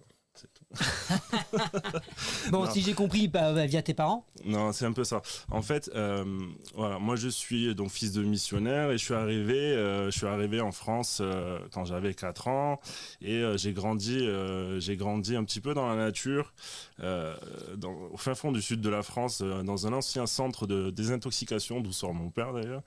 bon, 2.51 2.69
si 2.69 2.81
j'ai 2.81 2.93
compris, 2.93 3.27
bah, 3.27 3.53
bah, 3.53 3.65
via 3.65 3.81
tes 3.81 3.93
parents 3.93 4.25
Non, 4.45 4.71
c'est 4.71 4.85
un 4.85 4.91
peu 4.91 5.03
ça. 5.03 5.21
En 5.49 5.61
fait, 5.61 5.89
euh, 5.95 6.25
voilà, 6.75 6.99
moi 6.99 7.15
je 7.15 7.29
suis 7.29 7.73
donc 7.73 7.89
fils 7.89 8.11
de 8.11 8.23
missionnaire 8.23 8.91
et 8.91 8.97
je 8.97 9.03
suis 9.03 9.13
arrivé, 9.13 9.57
euh, 9.57 10.11
je 10.11 10.17
suis 10.17 10.27
arrivé 10.27 10.61
en 10.61 10.71
France 10.71 11.19
euh, 11.21 11.59
quand 11.71 11.85
j'avais 11.85 12.13
4 12.13 12.47
ans 12.47 12.79
et 13.21 13.43
j'ai 13.55 13.73
grandi, 13.73 14.27
j'ai 14.79 14.97
grandi 14.97 15.35
un 15.35 15.43
petit 15.43 15.61
peu 15.61 15.73
dans 15.73 15.87
la 15.87 15.95
nature, 15.95 16.53
dans, 16.99 17.93
au 18.11 18.17
fin 18.17 18.35
fond 18.35 18.51
du 18.51 18.61
sud 18.61 18.81
de 18.81 18.89
la 18.89 19.03
France, 19.03 19.41
dans 19.41 19.87
un 19.87 19.93
ancien 19.93 20.25
centre 20.27 20.67
de 20.67 20.89
désintoxication 20.89 21.81
d'où 21.81 21.91
sort 21.91 22.13
mon 22.13 22.29
père 22.29 22.53
d'ailleurs. 22.53 22.81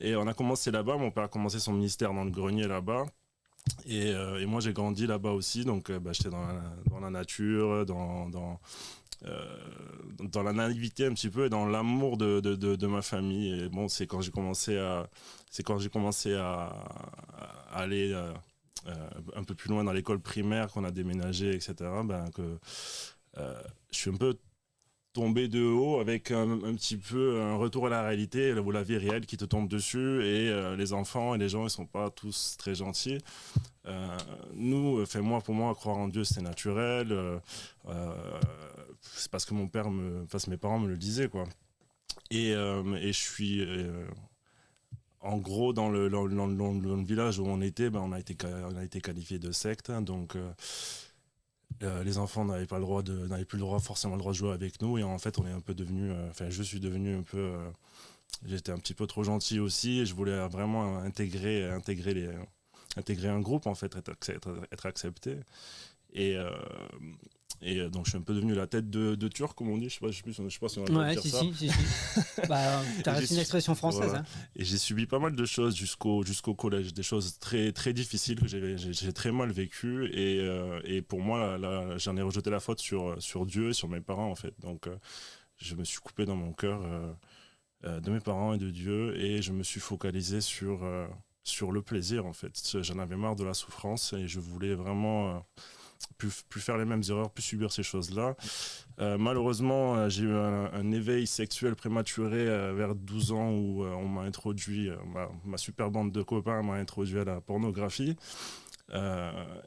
Et 0.00 0.16
on 0.16 0.26
a 0.26 0.34
commencé 0.34 0.70
là-bas, 0.70 0.96
mon 0.96 1.10
père 1.10 1.24
a 1.24 1.28
commencé 1.28 1.60
son 1.60 1.72
ministère 1.72 2.12
dans 2.12 2.24
le 2.24 2.30
grenier 2.30 2.66
là-bas. 2.66 3.06
Euh, 3.88 4.38
et, 4.38 4.46
moi, 4.46 4.60
j'ai 4.60 4.72
grandi 4.72 5.06
là-bas 5.06 5.32
aussi, 5.32 5.64
donc 5.64 5.90
euh, 5.90 5.98
bah, 5.98 6.12
j'étais 6.12 6.30
dans 6.30 7.00
la, 7.00 7.10
nature, 7.10 7.84
dans, 7.84 8.28
dans, 8.28 8.60
euh, 9.26 9.56
dans, 10.20 10.42
la 10.42 10.52
naïveté 10.52 11.06
un 11.06 11.14
petit 11.14 11.30
peu 11.30 11.46
et 11.46 11.48
dans 11.48 11.66
l'amour 11.66 12.16
de, 12.16 12.40
de, 12.40 12.54
de, 12.54 12.86
ma 12.86 13.02
famille. 13.02 13.64
Et 13.64 13.68
bon, 13.68 13.88
c'est 13.88 14.06
quand 14.06 14.20
j'ai 14.20 14.30
commencé 14.30 14.78
à, 14.78 15.08
quand 15.64 15.78
commencé 15.90 16.34
à, 16.34 16.72
aller 17.72 18.14
un 19.36 19.44
peu 19.44 19.54
plus 19.54 19.68
loin 19.68 19.84
dans 19.84 19.92
l'école 19.92 20.20
primaire, 20.20 20.68
qu'on 20.68 20.84
a 20.84 20.90
déménagé, 20.90 21.54
etc. 21.54 21.74
Ben 22.04 22.30
que 22.30 22.58
je 23.36 23.98
suis 23.98 24.10
un 24.10 24.16
peu 24.16 24.36
tomber 25.12 25.48
de 25.48 25.62
haut 25.62 26.00
avec 26.00 26.30
un, 26.30 26.58
petit 26.74 26.96
peu 26.96 27.40
un 27.40 27.56
retour 27.56 27.86
à 27.86 27.90
la 27.90 28.02
réalité, 28.02 28.54
la 28.54 28.82
vie 28.82 28.96
réelle 28.96 29.26
qui 29.26 29.36
te 29.36 29.44
tombe 29.44 29.68
dessus 29.68 30.24
et 30.24 30.48
euh, 30.48 30.76
les 30.76 30.92
enfants 30.92 31.34
et 31.34 31.38
les 31.38 31.48
gens 31.48 31.64
ils 31.64 31.70
sont 31.70 31.86
pas 31.86 32.10
tous 32.10 32.56
très 32.58 32.74
gentils. 32.74 33.18
Euh, 33.86 34.16
nous, 34.54 35.04
fait 35.04 35.20
moi 35.20 35.40
pour 35.40 35.54
moi 35.54 35.74
croire 35.74 35.98
en 35.98 36.08
Dieu 36.08 36.24
c'est 36.24 36.40
naturel. 36.40 37.12
Euh, 37.12 37.38
c'est 39.00 39.30
parce 39.30 39.44
que 39.44 39.54
mon 39.54 39.68
père 39.68 39.90
me, 39.90 40.22
enfin 40.24 40.38
mes 40.48 40.56
parents 40.56 40.78
me 40.78 40.88
le 40.88 40.96
disaient 40.96 41.28
quoi. 41.28 41.44
Et, 42.30 42.50
et 42.50 43.12
je 43.12 43.12
suis 43.12 43.66
en 45.20 45.38
gros, 45.38 45.72
dans 45.72 45.88
le, 45.88 46.10
dans, 46.10 46.24
le, 46.24 47.04
village 47.04 47.38
où 47.38 47.46
on 47.46 47.60
était, 47.60 47.90
ben, 47.90 48.00
on, 48.00 48.12
a 48.12 48.18
été, 48.18 48.36
on 48.44 48.76
a 48.76 48.82
été 48.82 49.00
qualifié 49.00 49.38
de 49.38 49.52
secte. 49.52 49.88
Hein, 49.88 50.02
donc, 50.02 50.36
euh, 51.82 52.04
les 52.04 52.18
enfants 52.18 52.44
n'avaient 52.44 52.66
pas 52.66 52.78
le 52.78 52.84
droit 52.84 53.02
de, 53.02 53.26
n'avaient 53.26 53.44
plus 53.44 53.58
le 53.58 53.64
droit 53.64 53.78
forcément 53.80 54.14
le 54.14 54.20
droit 54.20 54.32
de 54.32 54.36
jouer 54.36 54.52
avec 54.52 54.80
nous. 54.82 54.98
Et 54.98 55.02
en 55.02 55.18
fait 55.18 55.38
on 55.38 55.46
est 55.46 55.52
un 55.52 55.60
peu 55.60 55.74
devenu, 55.74 56.10
euh, 56.10 56.30
enfin 56.30 56.46
je 56.50 56.62
suis 56.62 56.80
devenu 56.80 57.16
un 57.16 57.22
peu, 57.22 57.38
euh, 57.38 57.70
j'étais 58.46 58.72
un 58.72 58.78
petit 58.78 58.94
peu 58.94 59.06
trop 59.06 59.24
gentil 59.24 59.58
aussi. 59.58 60.00
Et 60.00 60.06
je 60.06 60.14
voulais 60.14 60.46
vraiment 60.48 60.98
intégrer, 60.98 61.68
intégrer 61.70 62.14
les, 62.14 62.30
intégrer 62.96 63.28
un 63.28 63.40
groupe 63.40 63.66
en 63.66 63.74
fait, 63.74 63.94
être, 63.96 64.12
être 64.70 64.86
accepté 64.86 65.38
et 66.12 66.36
et 67.62 67.78
euh, 67.78 67.88
donc, 67.88 68.06
je 68.06 68.10
suis 68.10 68.18
un 68.18 68.22
peu 68.22 68.34
devenu 68.34 68.54
la 68.54 68.66
tête 68.66 68.90
de, 68.90 69.14
de 69.14 69.28
Turc, 69.28 69.56
comme 69.56 69.68
on 69.68 69.78
dit. 69.78 69.88
Je 69.88 69.94
sais 69.94 70.00
pas, 70.00 70.10
je 70.10 70.16
sais, 70.16 70.22
plus, 70.22 70.32
je 70.32 70.48
sais 70.48 70.58
pas 70.58 70.68
si 70.68 70.80
on 70.80 70.86
a 70.86 71.06
ouais, 71.06 71.12
dire 71.12 71.22
si, 71.22 71.30
ça. 71.30 71.40
Si, 71.40 71.54
si, 71.54 71.68
si. 71.68 72.40
bah, 72.48 72.80
as 73.06 73.32
une 73.32 73.38
expression 73.38 73.74
française. 73.76 74.14
Hein. 74.16 74.24
Et 74.56 74.64
j'ai 74.64 74.78
subi 74.78 75.06
pas 75.06 75.20
mal 75.20 75.36
de 75.36 75.44
choses 75.44 75.76
jusqu'au 75.76 76.24
jusqu'au 76.24 76.54
collège, 76.54 76.92
des 76.92 77.04
choses 77.04 77.38
très 77.38 77.70
très 77.70 77.92
difficiles 77.92 78.40
que 78.40 78.48
j'ai 78.48 79.12
très 79.12 79.30
mal 79.30 79.52
vécues. 79.52 80.10
Et, 80.12 80.40
euh, 80.40 80.80
et 80.84 81.02
pour 81.02 81.20
moi, 81.20 81.56
j'en 81.98 82.16
ai 82.16 82.22
rejeté 82.22 82.50
la 82.50 82.60
faute 82.60 82.80
sur 82.80 83.22
sur 83.22 83.46
Dieu 83.46 83.70
et 83.70 83.72
sur 83.72 83.88
mes 83.88 84.00
parents 84.00 84.30
en 84.30 84.36
fait. 84.36 84.54
Donc, 84.60 84.88
euh, 84.88 84.96
je 85.56 85.76
me 85.76 85.84
suis 85.84 86.00
coupé 86.00 86.24
dans 86.24 86.36
mon 86.36 86.52
cœur 86.52 86.82
de 87.84 88.10
mes 88.10 88.20
parents 88.20 88.54
et 88.54 88.58
de 88.58 88.70
Dieu, 88.70 89.16
et 89.16 89.42
je 89.42 89.52
me 89.52 89.62
suis 89.62 89.80
focalisé 89.80 90.40
sur 90.40 90.80
sur 91.44 91.70
le 91.70 91.80
plaisir 91.80 92.26
en 92.26 92.32
fait. 92.32 92.78
J'en 92.82 92.98
avais 92.98 93.16
marre 93.16 93.36
de 93.36 93.44
la 93.44 93.54
souffrance 93.54 94.12
et 94.14 94.26
je 94.26 94.40
voulais 94.40 94.74
vraiment 94.74 95.44
plus, 96.18 96.42
plus 96.48 96.60
faire 96.60 96.76
les 96.76 96.84
mêmes 96.84 97.02
erreurs, 97.08 97.30
plus 97.30 97.42
subir 97.42 97.72
ces 97.72 97.82
choses-là. 97.82 98.36
Euh, 99.00 99.18
malheureusement, 99.18 99.96
euh, 99.96 100.08
j'ai 100.08 100.24
eu 100.24 100.34
un, 100.34 100.92
éveil 100.92 101.26
sexuel 101.26 101.74
prématuré 101.74 102.46
euh, 102.46 102.72
vers 102.74 102.94
12 102.94 103.32
ans 103.32 103.50
où 103.50 103.84
on 103.84 104.06
m'a 104.08 104.22
introduit, 104.22 104.90
ma, 105.44 105.56
super 105.56 105.90
bande 105.90 106.12
de 106.12 106.22
copains 106.22 106.62
m'a 106.62 106.74
introduit 106.74 107.18
à 107.18 107.24
la 107.24 107.40
pornographie. 107.40 108.16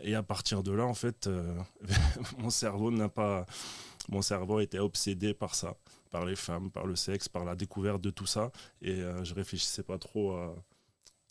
et 0.02 0.16
à 0.16 0.24
partir 0.24 0.62
de 0.62 0.72
là, 0.72 0.86
en 0.86 0.94
fait, 0.94 1.30
mon 2.38 2.50
cerveau 2.50 2.92
n'a 2.92 3.10
pas, 3.10 3.46
mon 4.10 4.22
cerveau 4.22 4.60
était 4.60 4.80
obsédé 4.80 5.34
par 5.34 5.56
ça, 5.56 5.76
par 6.12 6.26
les 6.26 6.36
femmes, 6.36 6.70
par 6.70 6.86
le 6.86 6.96
sexe, 6.96 7.28
par 7.28 7.44
la 7.44 7.56
découverte 7.56 8.02
de 8.02 8.12
tout 8.12 8.28
ça, 8.28 8.52
et 8.82 9.02
je 9.24 9.34
réfléchissais 9.34 9.84
pas 9.84 9.98
trop 9.98 10.34
à 10.34 10.56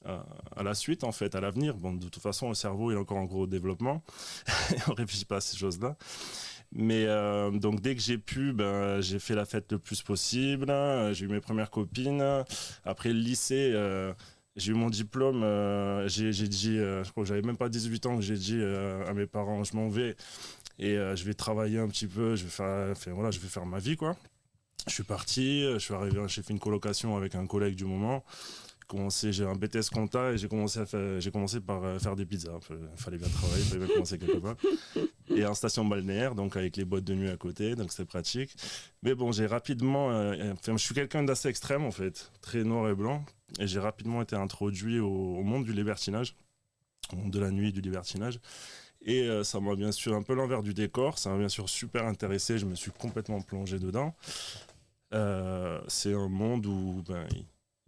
à, 0.05 0.63
la 0.63 0.75
suite, 0.75 1.05
en 1.05 1.13
fait, 1.13 1.35
à 1.35 1.41
l'avenir. 1.41 1.77
Bon, 1.77 1.93
de 1.93 2.09
toute 2.09 2.23
façon, 2.23 2.49
le 2.49 2.55
cerveau 2.55 2.91
est 2.93 2.97
encore 2.97 3.19
en 3.19 3.25
gros 3.25 3.47
développement. 3.47 4.03
on 4.89 4.95
réfléchit 4.95 5.25
pas 5.25 5.37
à 5.37 5.41
ces 5.41 5.57
choses-là. 5.57 5.97
Mais 6.75 7.05
euh, 7.07 7.51
donc 7.53 7.81
dès 7.81 7.95
que 7.95 8.01
j'ai 8.01 8.19
pu, 8.19 8.53
ben, 8.53 9.01
j'ai 9.01 9.21
fait 9.21 9.35
la 9.35 9.45
fête 9.45 9.71
le 9.73 9.79
plus 9.79 10.03
possible. 10.03 10.73
J'ai 11.13 11.25
eu 11.25 11.29
mes 11.29 11.41
premières 11.41 11.71
copines. 11.71 12.45
Après 12.85 13.11
le 13.11 13.19
lycée, 13.19 13.71
euh, 13.75 14.13
j'ai 14.57 14.73
eu 14.73 14.75
mon 14.75 14.91
diplôme. 14.91 15.45
Euh, 15.45 16.09
j'ai 16.09 16.33
dit, 16.33 16.77
je 16.77 17.09
crois 17.11 17.23
que 17.23 17.29
j'avais 17.29 17.43
même 17.43 17.57
pas 17.57 17.69
18 17.69 18.07
ans, 18.07 18.17
que 18.17 18.23
j'ai 18.23 18.37
dit 18.37 18.61
à 18.63 19.13
mes 19.15 19.27
parents, 19.27 19.63
je 19.63 19.77
m'en 19.77 19.89
vais 19.89 20.17
et 20.81 20.97
je 20.97 21.25
vais 21.25 21.35
travailler 21.35 21.79
un 21.79 21.89
petit 21.89 22.09
peu. 22.09 22.35
Je 22.35 22.45
vais 22.45 22.51
faire, 22.51 23.15
voilà, 23.15 23.31
je 23.31 23.39
vais 23.39 23.49
faire 23.49 23.67
ma 23.67 23.79
vie 23.79 23.97
quoi. 23.97 24.17
Je 24.87 24.93
suis 24.93 25.05
parti, 25.05 25.63
je 25.63 25.79
suis 25.79 25.95
arrivé, 25.95 26.21
j'ai 26.27 26.43
fait 26.43 26.53
une 26.53 26.59
colocation 26.59 27.17
avec 27.17 27.37
un 27.37 27.47
collègue 27.47 27.75
du 27.75 27.87
moment 27.87 28.23
j'ai 29.31 29.45
un 29.45 29.55
BTS 29.55 29.91
compta 29.93 30.33
et 30.33 30.39
j'ai 30.39 30.49
commencé 30.49 30.79
à 30.79 30.87
faire, 30.87 31.21
j'ai 31.21 31.31
commencé 31.31 31.61
par 31.61 31.83
euh, 31.85 31.99
faire 31.99 32.17
des 32.17 32.27
pizzas. 32.27 32.59
Il 32.71 33.01
fallait 33.01 33.19
bien 33.19 33.29
travailler, 33.29 33.63
il 33.63 33.69
fallait 33.69 33.87
bien 33.87 33.95
commencer 33.95 34.19
quelque 34.19 34.39
part. 34.39 34.57
Et 35.35 35.45
en 35.45 35.55
station 35.55 35.85
balnéaire, 35.85 36.35
donc 36.35 36.57
avec 36.57 36.77
les 36.77 36.85
boîtes 36.85 37.05
de 37.05 37.15
nuit 37.15 37.31
à 37.31 37.37
côté, 37.37 37.75
donc 37.75 37.91
c'était 37.91 38.05
pratique. 38.05 38.55
Mais 39.03 39.15
bon, 39.15 39.33
j'ai 39.33 39.47
rapidement, 39.47 40.11
euh, 40.11 40.55
je 40.67 40.77
suis 40.77 40.95
quelqu'un 40.95 41.23
d'assez 41.23 41.49
extrême 41.49 41.85
en 41.85 41.91
fait, 41.91 42.31
très 42.41 42.63
noir 42.63 42.89
et 42.91 42.95
blanc, 42.95 43.25
et 43.59 43.67
j'ai 43.67 43.81
rapidement 43.81 44.23
été 44.23 44.37
introduit 44.37 45.01
au, 45.01 45.43
monde 45.43 45.65
du 45.65 45.73
libertinage, 45.73 46.37
au 47.13 47.17
monde 47.17 47.31
de 47.31 47.39
la 47.39 47.51
nuit 47.51 47.73
du 47.73 47.81
libertinage. 47.81 48.39
Et 49.07 49.23
euh, 49.23 49.45
ça 49.45 49.61
m'a 49.61 49.75
bien 49.75 49.93
sûr 49.93 50.15
un 50.15 50.23
peu 50.23 50.35
l'envers 50.35 50.63
du 50.63 50.73
décor, 50.73 51.19
ça 51.19 51.31
m'a 51.31 51.39
bien 51.39 51.49
sûr 51.49 51.69
super 51.69 52.07
intéressé, 52.07 52.59
je 52.59 52.67
me 52.67 52.75
suis 52.75 52.91
complètement 52.91 53.41
plongé 53.41 53.79
dedans. 53.79 54.15
c'est 55.89 56.15
un 56.15 56.29
monde 56.29 56.67
où 56.67 57.03
ben, 57.07 57.27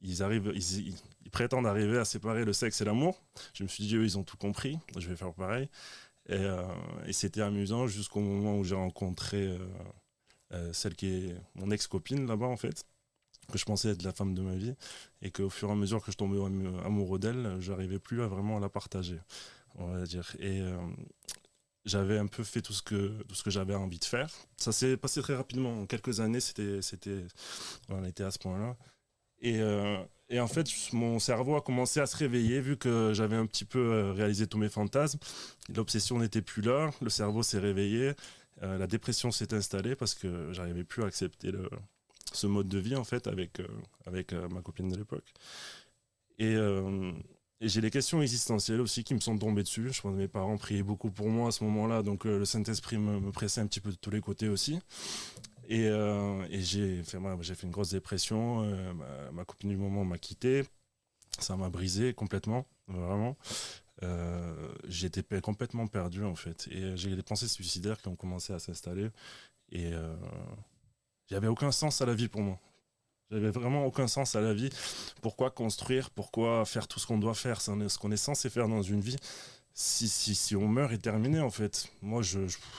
ils 0.02 1.30
prétendent 1.32 1.66
arriver 1.66 1.98
à 1.98 2.04
séparer 2.04 2.44
le 2.44 2.52
sexe 2.52 2.80
et 2.80 2.84
l'amour. 2.84 3.22
Je 3.54 3.62
me 3.62 3.68
suis 3.68 3.84
dit, 3.84 3.96
eux, 3.96 4.04
ils 4.04 4.18
ont 4.18 4.24
tout 4.24 4.36
compris, 4.36 4.78
je 4.96 5.08
vais 5.08 5.16
faire 5.16 5.32
pareil. 5.32 5.68
Et, 6.28 6.34
euh, 6.34 6.62
c'était 7.12 7.42
amusant 7.42 7.86
jusqu'au 7.86 8.20
moment 8.20 8.58
où 8.58 8.64
j'ai 8.64 8.74
rencontré 8.74 9.46
euh, 9.46 9.58
euh, 10.52 10.72
celle 10.72 10.94
qui 10.94 11.06
est 11.06 11.36
mon 11.54 11.70
ex-copine 11.70 12.26
là-bas, 12.26 12.46
en 12.46 12.56
fait, 12.56 12.84
que 13.50 13.58
je 13.58 13.64
pensais 13.64 13.90
être 13.90 14.02
la 14.02 14.12
femme 14.12 14.34
de 14.34 14.42
ma 14.42 14.54
vie, 14.54 14.74
et 15.22 15.30
qu'au 15.30 15.50
fur 15.50 15.68
et 15.68 15.72
à 15.72 15.76
mesure 15.76 16.04
que 16.04 16.10
je 16.10 16.16
tombais 16.16 16.38
amoureux 16.84 17.18
d'elle, 17.18 17.56
j'arrivais 17.60 17.98
plus 17.98 18.22
à 18.22 18.26
vraiment 18.26 18.58
la 18.58 18.68
partager, 18.68 19.20
on 19.76 19.86
va 19.86 20.04
dire. 20.04 20.34
Et 20.40 20.62
j'avais 21.84 22.18
un 22.18 22.26
peu 22.26 22.42
fait 22.42 22.60
tout 22.60 22.72
ce 22.72 22.82
que 22.82 23.22
tout 23.28 23.36
ce 23.36 23.44
que 23.44 23.50
j'avais 23.50 23.76
envie 23.76 24.00
de 24.00 24.04
faire. 24.04 24.28
Ça 24.56 24.72
s'est 24.72 24.96
passé 24.96 25.22
très 25.22 25.36
rapidement. 25.36 25.82
En 25.82 25.86
quelques 25.86 26.18
années, 26.18 26.40
c'était 26.40 26.82
c'était 26.82 27.24
on 27.88 28.04
était 28.04 28.24
à 28.24 28.32
ce 28.32 28.38
point-là. 28.40 28.76
Et, 29.40 29.60
euh, 29.60 30.02
et, 30.28 30.40
en 30.40 30.48
fait, 30.48 30.68
mon 30.92 31.18
cerveau 31.18 31.56
a 31.56 31.60
commencé 31.60 32.00
à 32.00 32.06
se 32.06 32.16
réveiller 32.16 32.60
vu 32.60 32.76
que 32.76 33.12
j'avais 33.14 33.36
un 33.36 33.46
petit 33.46 33.64
peu 33.64 33.78
euh, 33.78 34.12
réalisé 34.12 34.46
tous 34.46 34.58
mes 34.58 34.68
fantasmes. 34.68 35.18
L'obsession 35.74 36.18
n'était 36.18 36.42
plus 36.42 36.62
là, 36.62 36.90
le 37.00 37.10
cerveau 37.10 37.42
s'est 37.42 37.58
réveillé, 37.58 38.12
euh, 38.62 38.78
la 38.78 38.86
dépression 38.86 39.30
s'est 39.30 39.52
installée 39.54 39.94
parce 39.94 40.14
que 40.14 40.52
j'arrivais 40.52 40.84
plus 40.84 41.02
à 41.02 41.06
accepter 41.06 41.52
ce 42.32 42.46
mode 42.46 42.68
de 42.68 42.78
vie 42.78 42.96
en 42.96 43.04
fait 43.04 43.26
avec, 43.26 43.60
avec 44.06 44.32
ma 44.32 44.62
copine 44.62 44.88
de 44.88 44.96
l'époque. 44.96 45.32
Et, 46.38 46.54
et 47.60 47.68
j'ai 47.68 47.80
les 47.80 47.90
questions 47.90 48.20
existentielles 48.20 48.80
aussi 48.80 49.04
qui 49.04 49.14
me 49.14 49.20
sont 49.20 49.38
tombées 49.38 49.62
dessus. 49.62 49.92
Je 49.92 50.02
pense 50.02 50.12
que 50.12 50.18
mes 50.18 50.28
parents 50.28 50.58
priaient 50.58 50.82
beaucoup 50.82 51.10
pour 51.10 51.28
moi 51.28 51.48
à 51.48 51.50
ce 51.52 51.64
moment-là, 51.64 52.02
donc 52.02 52.24
le 52.24 52.44
Saint-Esprit 52.44 52.98
me, 52.98 53.30
pressait 53.32 53.60
un 53.60 53.66
petit 53.66 53.80
peu 53.80 53.90
de 53.90 53.96
tous 53.96 54.10
les 54.10 54.20
côtés 54.20 54.48
aussi. 54.48 54.78
Et, 55.68 55.84
et 55.84 56.60
j'ai 56.62 57.02
fait, 57.02 57.18
fait 57.42 57.62
une 57.62 57.70
grosse 57.70 57.90
dépression. 57.90 58.62
Ma, 58.94 59.30
ma, 59.32 59.44
copine 59.44 59.70
du 59.70 59.76
moment 59.76 60.04
m'a 60.04 60.18
quitté. 60.18 60.64
Ça 61.38 61.56
m'a 61.56 61.68
brisé 61.68 62.14
complètement, 62.14 62.66
vraiment. 62.88 63.36
Euh, 64.02 64.74
j'étais 64.88 65.22
complètement 65.40 65.86
perdu 65.86 66.24
en 66.24 66.34
fait. 66.34 66.68
Et 66.70 66.96
j'ai 66.96 67.14
des 67.14 67.22
pensées 67.22 67.48
suicidaires 67.48 68.00
qui 68.00 68.08
ont 68.08 68.16
commencé 68.16 68.52
à 68.52 68.58
s'installer. 68.58 69.10
Et 69.70 69.92
euh, 69.92 70.16
j'avais 71.28 71.48
aucun 71.48 71.72
sens 71.72 72.00
à 72.00 72.06
la 72.06 72.14
vie 72.14 72.28
pour 72.28 72.42
moi. 72.42 72.58
J'avais 73.30 73.50
vraiment 73.50 73.84
aucun 73.84 74.06
sens 74.06 74.36
à 74.36 74.40
la 74.40 74.54
vie. 74.54 74.70
Pourquoi 75.20 75.50
construire? 75.50 76.10
Pourquoi 76.10 76.64
faire 76.64 76.86
tout 76.86 77.00
ce 77.00 77.06
qu'on 77.06 77.18
doit 77.18 77.34
faire? 77.34 77.60
Ce 77.60 77.98
qu'on 77.98 78.12
est 78.12 78.16
censé 78.16 78.48
faire 78.50 78.68
dans 78.68 78.82
une 78.82 79.00
vie 79.00 79.16
si, 79.78 80.08
si, 80.08 80.34
si 80.34 80.56
on 80.56 80.66
meurt 80.66 80.90
et 80.90 80.96
terminé 80.96 81.38
en 81.38 81.50
fait. 81.50 81.92
Moi, 82.00 82.22
je, 82.22 82.38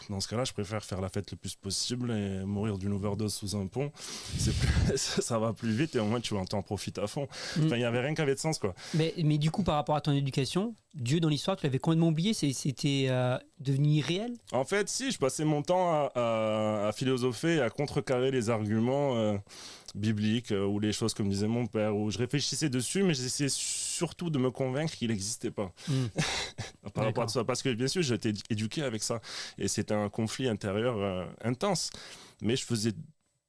dans 0.10 0.20
ce 0.20 0.28
cas-là, 0.28 0.46
je 0.46 0.54
préfère 0.54 0.84
faire 0.84 1.00
la 1.00 1.10
fête 1.10 1.30
le 1.30 1.38
plus 1.38 1.54
possible 1.54 2.10
et 2.10 2.44
mourir 2.44 2.80
d'une 2.80 2.92
overdose 2.92 3.36
sous 3.36 3.56
un 3.56 3.68
pont. 3.68 3.92
Plus, 3.92 4.98
ça 5.22 5.38
va 5.38 5.54
plus 5.54 5.72
vite 5.72 5.96
et 5.96 6.00
au 6.00 6.06
moins 6.06 6.20
tu 6.20 6.34
en 6.34 6.44
profites 6.64 6.98
à 6.98 7.06
fond. 7.06 7.28
Mm. 7.56 7.66
Enfin, 7.66 7.76
il 7.76 7.80
n'y 7.80 7.86
avait 7.86 8.02
rien 8.02 8.16
qui 8.16 8.22
avait 8.22 8.34
de 8.34 8.40
sens 8.40 8.58
quoi. 8.58 8.74
Mais, 8.96 9.14
mais 9.24 9.38
du 9.38 9.52
coup, 9.52 9.62
par 9.62 9.76
rapport 9.76 9.96
à 9.96 10.02
ton 10.02 10.12
éducation, 10.12 10.74
Dieu 10.96 11.20
dans 11.20 11.30
l'histoire, 11.30 11.56
tu 11.56 11.68
l'avais 11.68 11.78
complètement 11.78 12.08
oublié 12.08 12.34
C'était 12.34 13.06
euh, 13.10 13.38
devenu 13.60 13.90
irréel? 13.90 14.34
En 14.52 14.66
fait, 14.66 14.90
si, 14.90 15.12
je 15.12 15.20
passais 15.20 15.46
mon 15.46 15.62
temps 15.62 16.10
à, 16.16 16.88
à, 16.88 16.92
philosopher, 16.94 17.62
à 17.62 17.70
contrecarrer 17.70 18.32
les 18.32 18.50
arguments. 18.50 19.16
Euh, 19.18 19.38
bibliques 19.96 20.52
euh, 20.52 20.66
ou 20.66 20.80
les 20.80 20.92
choses 20.92 21.14
comme 21.14 21.30
disait 21.30 21.48
mon 21.48 21.66
père 21.66 21.96
où 21.96 22.12
je 22.12 22.18
réfléchissais 22.18 22.70
dessus 22.70 23.04
mais 23.04 23.14
j'essayais 23.14 23.50
surtout 23.98 24.30
de 24.30 24.38
me 24.38 24.52
convaincre 24.52 24.94
qu'il 24.94 25.10
n'existait 25.10 25.52
pas 25.52 25.74
par 26.94 27.06
rapport 27.06 27.24
à 27.24 27.28
ça. 27.28 27.44
Parce 27.44 27.64
que 27.64 27.74
bien 27.74 27.88
sûr, 27.88 28.02
j'ai 28.04 28.16
été 28.16 28.34
éduqué 28.50 28.84
avec 28.84 29.02
ça. 29.02 29.22
Et 29.58 29.68
c'était 29.68 29.94
un 29.96 30.10
conflit 30.10 30.48
intérieur 30.48 30.98
euh, 30.98 31.26
intense. 31.44 31.90
Mais 32.42 32.56
je 32.56 32.66
faisais 32.66 32.92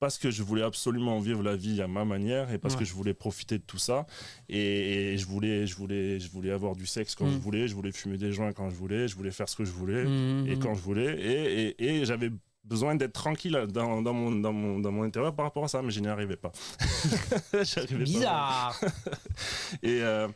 parce 0.00 0.16
que 0.16 0.30
je 0.30 0.42
voulais 0.42 0.62
absolument 0.62 1.18
vivre 1.18 1.42
la 1.42 1.56
vie 1.56 1.82
à 1.82 1.88
ma 1.88 2.04
manière 2.04 2.52
et 2.52 2.58
parce 2.58 2.76
que 2.76 2.84
je 2.84 2.94
voulais 2.94 3.14
profiter 3.14 3.58
de 3.58 3.64
tout 3.64 3.78
ça 3.78 4.06
et, 4.48 5.16
je 5.18 5.26
voulais 5.26 5.66
je 5.66 5.74
voulais 5.74 6.20
je 6.20 6.30
voulais 6.30 6.52
avoir 6.52 6.76
du 6.76 6.86
sexe 6.86 7.16
quand 7.16 7.28
je 7.28 7.34
mm. 7.34 7.40
voulais 7.40 7.66
je 7.66 7.74
voulais 7.74 7.90
fumer 7.90 8.16
des 8.16 8.30
joints 8.30 8.52
quand 8.52 8.70
je 8.70 8.76
voulais 8.76 9.08
je 9.08 9.16
voulais 9.16 9.32
faire 9.32 9.48
ce 9.48 9.56
que 9.56 9.64
je 9.64 9.72
voulais 9.72 10.04
mm, 10.04 10.46
et 10.46 10.56
quand 10.60 10.74
je 10.74 10.80
voulais 10.82 11.18
et, 11.18 11.84
et, 11.84 12.04
j'avais 12.04 12.30
besoin 12.68 12.94
d'être 12.94 13.14
tranquille 13.14 13.66
dans, 13.70 14.02
dans, 14.02 14.12
mon, 14.12 14.30
dans, 14.30 14.52
mon, 14.52 14.78
dans 14.78 14.92
mon 14.92 15.02
intérieur 15.02 15.34
par 15.34 15.46
rapport 15.46 15.64
à 15.64 15.68
ça 15.68 15.82
mais 15.82 15.90
je 15.90 16.00
n'y 16.00 16.08
arrivais 16.08 16.37
pas 16.37 16.52
bizarre 17.98 18.78
et 19.82 20.02
euh, 20.02 20.28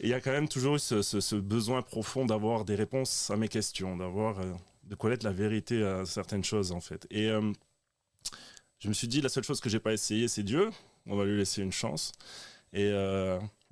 il 0.00 0.08
y 0.08 0.14
a 0.14 0.20
quand 0.20 0.30
même 0.30 0.48
toujours 0.48 0.76
eu 0.76 0.78
ce, 0.78 1.36
besoin 1.36 1.82
profond 1.82 2.24
d'avoir 2.26 2.64
des 2.64 2.74
réponses 2.74 3.30
à 3.30 3.36
mes 3.36 3.48
questions, 3.48 3.96
d'avoir, 3.96 4.38
euh, 4.38 4.52
de 4.84 4.94
connaître 4.94 5.24
la 5.24 5.32
vérité 5.32 5.82
à 5.82 6.04
certaines 6.04 6.44
choses 6.44 6.70
en 6.70 6.80
fait. 6.80 7.06
Et 7.10 7.28
euh, 7.28 7.52
je 8.78 8.88
me 8.88 8.92
suis 8.92 9.08
dit, 9.08 9.20
la 9.20 9.28
seule 9.28 9.44
chose 9.44 9.60
que 9.60 9.68
j'ai 9.68 9.80
pas 9.80 9.92
essayé, 9.92 10.28
c'est 10.28 10.44
Dieu. 10.44 10.70
On 11.06 11.16
va 11.16 11.24
lui 11.24 11.36
laisser 11.36 11.62
une 11.62 11.72
chance. 11.72 12.12
Et 12.72 12.92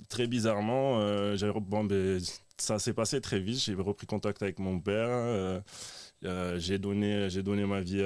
très 0.08 0.26
bizarrement, 0.26 0.98
bon, 1.60 1.84
ben, 1.84 2.18
ça 2.56 2.78
s'est 2.78 2.94
passé 2.94 3.20
très 3.20 3.38
vite. 3.38 3.60
J'ai 3.60 3.74
repris 3.74 4.06
contact 4.06 4.42
avec 4.42 4.58
mon 4.58 4.80
père. 4.80 5.62
J'ai 6.22 6.78
donné, 6.78 7.28
donné 7.42 7.64
ma 7.66 7.80
vie 7.80 8.02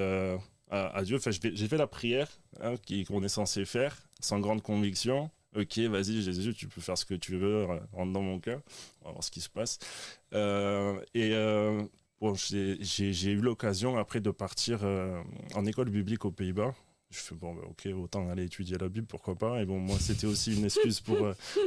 à, 0.71 1.03
Dieu. 1.03 1.17
Enfin, 1.17 1.31
j'ai 1.31 1.69
fait 1.69 1.77
la 1.77 1.87
prière 1.87 2.29
hein, 2.61 2.75
qu'on 3.07 3.23
est 3.23 3.29
censé 3.29 3.65
faire, 3.65 3.97
sans 4.21 4.41
grande 4.41 4.63
conviction 4.63 5.31
ok, 5.57 5.79
vas-y 5.79 6.23
Jésus, 6.23 6.55
tu 6.55 6.69
peux 6.69 6.81
faire 6.81 6.97
ce 6.97 7.05
que 7.05 7.15
tu 7.15 7.37
veux, 7.37 7.67
rentre 7.93 8.13
dans 8.13 8.23
mon 8.23 8.39
cœur, 8.39 8.61
on 9.03 9.07
va 9.07 9.13
voir 9.13 9.25
ce 9.25 9.31
qui 9.31 9.41
se 9.41 9.49
passe. 9.49 9.79
Euh, 10.35 11.01
et 11.15 11.35
euh, 11.35 11.83
bon, 12.21 12.35
j'ai 12.35 13.31
eu 13.31 13.41
l'occasion 13.41 13.99
après 13.99 14.21
de 14.21 14.31
partir 14.31 14.81
euh, 14.83 15.21
en 15.55 15.67
école 15.67 15.91
biblique 15.91 16.25
aux 16.25 16.31
Pays-Bas. 16.31 16.75
Je 17.11 17.19
fais 17.19 17.35
bon, 17.35 17.55
bah, 17.55 17.63
ok, 17.69 17.89
autant 18.01 18.31
aller 18.31 18.45
étudier 18.45 18.79
la 18.79 18.89
Bible, 18.89 19.07
pourquoi 19.07 19.35
pas. 19.35 19.61
Et 19.61 19.67
bon, 19.67 19.79
moi, 19.79 19.99
c'était 19.99 20.27
aussi 20.27 20.55
une 20.57 20.65
excuse 20.65 21.01
pour, 21.01 21.19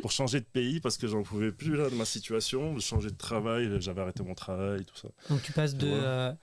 pour 0.01 0.11
changer 0.11 0.39
de 0.39 0.45
pays 0.45 0.79
parce 0.79 0.97
que 0.97 1.07
j'en 1.07 1.23
pouvais 1.23 1.51
plus 1.51 1.75
là 1.75 1.89
de 1.89 1.95
ma 1.95 2.05
situation, 2.05 2.73
de 2.73 2.79
changer 2.79 3.09
de 3.09 3.17
travail. 3.17 3.69
J'avais 3.81 4.01
arrêté 4.01 4.23
mon 4.23 4.35
travail, 4.35 4.85
tout 4.85 4.95
ça. 4.95 5.09
Donc 5.29 5.41
tu 5.41 5.51
passes 5.51 5.75
de 5.75 6.33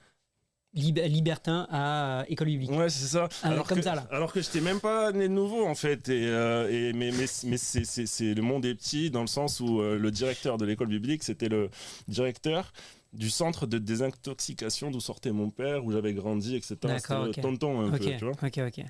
libertin 0.73 1.67
à 1.69 2.25
école 2.29 2.47
biblique. 2.47 2.71
Ouais, 2.71 2.89
c'est 2.89 3.07
ça. 3.07 3.27
Ah, 3.43 3.49
alors 3.49 3.67
comme 3.67 3.79
que, 3.79 3.83
ça, 3.83 3.95
là. 3.95 4.07
Alors 4.11 4.31
que 4.31 4.41
j'étais 4.41 4.61
même 4.61 4.79
pas 4.79 5.11
né 5.11 5.27
de 5.27 5.33
nouveau, 5.33 5.65
en 5.65 5.75
fait. 5.75 6.07
Et, 6.09 6.27
euh, 6.27 6.69
et 6.69 6.93
mais 6.93 7.11
mais, 7.11 7.25
mais 7.45 7.57
c'est 7.57 8.33
le 8.33 8.41
monde 8.41 8.65
est 8.65 8.75
petit 8.75 9.09
dans 9.09 9.21
le 9.21 9.27
sens 9.27 9.59
où 9.59 9.81
euh, 9.81 9.97
le 9.97 10.11
directeur 10.11 10.57
de 10.57 10.65
l'école 10.65 10.87
biblique, 10.87 11.23
c'était 11.23 11.49
le 11.49 11.69
directeur 12.07 12.71
du 13.13 13.29
centre 13.29 13.65
de 13.67 13.77
désintoxication 13.77 14.91
d'où 14.91 14.99
sortait 14.99 15.31
mon 15.31 15.49
père, 15.49 15.85
où 15.85 15.91
j'avais 15.91 16.13
grandi, 16.13 16.55
etc. 16.55 16.77
D'accord, 16.83 17.27
okay. 17.27 17.41
tonton 17.41 17.81
un 17.81 17.91
peu, 17.91 17.99
tu 17.99 18.25
vois. 18.25 18.33
Ok, 18.41 18.59
ok. 18.59 18.85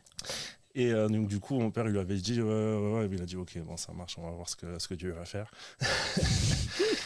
Et 0.73 0.91
euh, 0.91 1.10
donc, 1.10 1.27
du 1.27 1.39
coup, 1.39 1.60
mon 1.60 1.69
père, 1.69 1.86
il 1.86 1.91
lui 1.91 1.99
avait 1.99 2.15
dit, 2.15 2.41
ouais, 2.41 2.49
ouais, 2.49 2.91
ouais. 2.99 3.10
il 3.12 3.21
a 3.21 3.25
dit, 3.25 3.36
ok, 3.36 3.57
bon, 3.60 3.75
ça 3.75 3.91
marche, 3.93 4.17
on 4.17 4.23
va 4.23 4.31
voir 4.31 4.47
ce 4.47 4.55
que, 4.55 4.79
ce 4.79 4.88
que 4.88 4.93
Dieu 4.93 5.12
va 5.12 5.25
faire. 5.25 5.51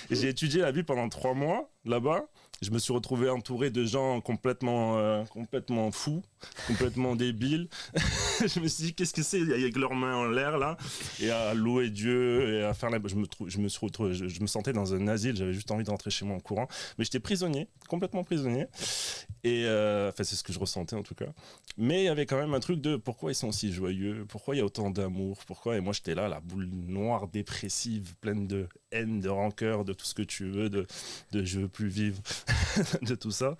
et 0.09 0.15
j'ai 0.15 0.29
étudié 0.29 0.61
la 0.61 0.71
vie 0.71 0.83
pendant 0.83 1.09
trois 1.09 1.33
mois 1.33 1.71
là-bas 1.83 2.25
je 2.61 2.71
me 2.71 2.79
suis 2.79 2.93
retrouvé 2.93 3.29
entouré 3.29 3.69
de 3.69 3.85
gens 3.85 4.21
complètement, 4.21 4.97
euh, 4.97 5.23
complètement 5.25 5.91
fous, 5.91 6.23
complètement 6.67 7.15
débiles. 7.15 7.67
je 8.39 8.59
me 8.59 8.67
suis 8.67 8.85
dit, 8.85 8.93
qu'est-ce 8.93 9.13
que 9.13 9.23
c'est? 9.23 9.41
Avec 9.41 9.77
leurs 9.77 9.93
mains 9.93 10.15
en 10.15 10.25
l'air 10.25 10.57
là 10.57 10.77
Et 11.19 11.29
à 11.29 11.53
louer 11.53 11.89
Dieu 11.89 12.55
et 12.55 12.63
à 12.63 12.73
faire 12.73 12.89
la... 12.89 12.99
je, 13.05 13.15
me 13.15 13.25
je, 13.47 13.59
me 14.41 14.47
sentais 14.47 14.73
dans 14.73 14.93
un 14.93 15.07
asile, 15.07 15.35
j'avais 15.35 15.53
juste 15.53 15.71
envie 15.71 15.83
de 15.83 15.89
rentrer 15.89 16.09
chez 16.09 16.25
moi 16.25 16.35
en 16.35 16.39
courant. 16.39 16.67
Mais 16.97 17.05
j'étais 17.05 17.19
prisonnier, 17.19 17.67
complètement 17.87 18.23
prisonnier. 18.23 18.67
Et 19.43 19.65
euh, 19.65 20.09
enfin, 20.09 20.23
c'est 20.23 20.35
ce 20.35 20.43
que 20.43 20.53
je 20.53 20.59
ressentais 20.59 20.95
en 20.95 21.03
tout 21.03 21.15
cas. 21.15 21.31
Mais 21.77 22.03
il 22.03 22.05
y 22.05 22.09
avait 22.09 22.25
quand 22.25 22.37
même 22.37 22.53
un 22.53 22.59
truc 22.59 22.81
de 22.81 22.95
pourquoi 22.95 23.31
ils 23.31 23.35
sont 23.35 23.51
si 23.51 23.71
joyeux? 23.71 24.25
Pourquoi 24.27 24.55
il 24.55 24.59
y 24.59 24.61
a 24.61 24.65
autant 24.65 24.89
d'amour? 24.89 25.39
Pourquoi? 25.45 25.77
Et 25.77 25.81
moi, 25.81 25.93
j'étais 25.93 26.15
là, 26.15 26.27
la 26.27 26.39
boule 26.39 26.69
noire, 26.71 27.27
dépressive, 27.27 28.15
pleine 28.21 28.47
de 28.47 28.67
haine, 28.91 29.19
de 29.19 29.29
rancœur, 29.29 29.85
de 29.85 29.93
tout 29.93 30.05
ce 30.05 30.13
que 30.13 30.23
tu 30.23 30.49
veux, 30.49 30.69
de, 30.69 30.87
de 31.31 31.43
je 31.43 31.59
veux 31.59 31.67
plus 31.67 31.89
vivre, 31.89 32.21
de 33.01 33.15
tout 33.15 33.31
ça. 33.31 33.57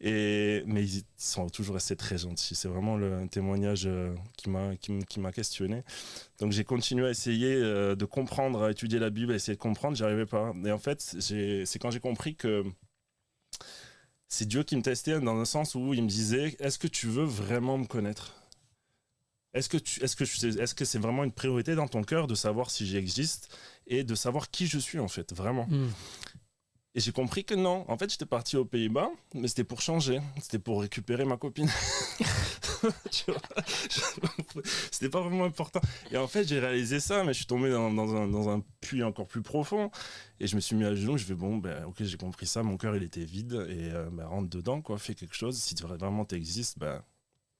Et, 0.00 0.62
mais 0.66 0.84
ils 0.84 1.04
sont 1.16 1.48
toujours 1.48 1.76
restés 1.76 1.96
très 1.96 2.18
gentils. 2.18 2.54
C'est 2.54 2.68
vraiment 2.68 2.96
le, 2.96 3.14
un 3.14 3.26
témoignage 3.26 3.86
euh, 3.86 4.14
qui 4.36 4.50
m'a 4.50 4.76
qui, 4.76 5.22
questionné. 5.32 5.82
Donc 6.40 6.52
j'ai 6.52 6.64
continué 6.64 7.06
à 7.06 7.10
essayer 7.10 7.54
euh, 7.54 7.94
de 7.94 8.04
comprendre, 8.04 8.64
à 8.64 8.70
étudier 8.70 8.98
la 8.98 9.10
Bible, 9.10 9.32
à 9.32 9.36
essayer 9.36 9.54
de 9.54 9.60
comprendre. 9.60 9.96
J'y 9.96 10.04
arrivais 10.04 10.26
pas. 10.26 10.52
Et 10.64 10.72
en 10.72 10.78
fait, 10.78 11.00
c'est 11.00 11.78
quand 11.78 11.90
j'ai 11.90 12.00
compris 12.00 12.34
que 12.36 12.64
c'est 14.28 14.46
Dieu 14.46 14.62
qui 14.64 14.76
me 14.76 14.82
testait 14.82 15.20
dans 15.20 15.38
un 15.38 15.44
sens 15.44 15.74
où 15.74 15.94
il 15.94 16.02
me 16.02 16.08
disait 16.08 16.56
Est-ce 16.58 16.78
que 16.78 16.88
tu 16.88 17.06
veux 17.06 17.24
vraiment 17.24 17.78
me 17.78 17.86
connaître? 17.86 18.34
Est-ce 19.54 19.68
que 19.68 19.76
tu, 19.76 20.02
est-ce 20.02 20.16
que 20.16 20.24
est-ce 20.24 20.74
que 20.74 20.84
c'est 20.84 20.98
vraiment 20.98 21.22
une 21.22 21.32
priorité 21.32 21.76
dans 21.76 21.86
ton 21.86 22.02
cœur 22.02 22.26
de 22.26 22.34
savoir 22.34 22.70
si 22.70 22.86
j'existe 22.86 23.56
et 23.86 24.02
de 24.02 24.14
savoir 24.16 24.50
qui 24.50 24.66
je 24.66 24.78
suis 24.78 24.98
en 24.98 25.06
fait, 25.06 25.32
vraiment? 25.32 25.66
Hmm. 25.68 25.90
Et 26.96 27.00
j'ai 27.00 27.10
compris 27.10 27.44
que 27.44 27.54
non. 27.54 27.84
En 27.88 27.98
fait, 27.98 28.08
j'étais 28.08 28.24
parti 28.24 28.56
aux 28.56 28.64
Pays-Bas, 28.64 29.10
mais 29.34 29.48
c'était 29.48 29.64
pour 29.64 29.80
changer. 29.80 30.20
C'était 30.40 30.60
pour 30.60 30.80
récupérer 30.80 31.24
ma 31.24 31.36
copine. 31.36 31.68
c'était 34.92 35.08
pas 35.08 35.20
vraiment 35.20 35.44
important. 35.44 35.80
Et 36.12 36.16
en 36.16 36.28
fait, 36.28 36.46
j'ai 36.46 36.60
réalisé 36.60 37.00
ça, 37.00 37.24
mais 37.24 37.32
je 37.32 37.38
suis 37.38 37.46
tombé 37.46 37.68
dans, 37.70 37.88
un, 37.88 38.28
dans, 38.28 38.48
un, 38.48 38.62
puits 38.80 39.02
encore 39.02 39.26
plus 39.26 39.42
profond. 39.42 39.90
Et 40.38 40.46
je 40.46 40.54
me 40.54 40.60
suis 40.60 40.76
mis 40.76 40.84
à 40.84 40.94
genoux. 40.94 41.18
Je 41.18 41.24
fais 41.24 41.34
bon, 41.34 41.56
ben, 41.56 41.84
ok, 41.86 41.96
j'ai 42.00 42.16
compris 42.16 42.46
ça. 42.46 42.62
Mon 42.62 42.76
cœur, 42.76 42.94
il 42.94 43.02
était 43.02 43.24
vide. 43.24 43.66
Et 43.68 43.90
euh, 43.90 44.08
ben, 44.12 44.26
rentre 44.26 44.48
dedans, 44.48 44.80
quoi. 44.80 44.96
Fais 44.96 45.16
quelque 45.16 45.34
chose. 45.34 45.58
Si 45.58 45.74
vraiment 45.74 46.24
t'existes, 46.24 46.78
ben, 46.78 47.02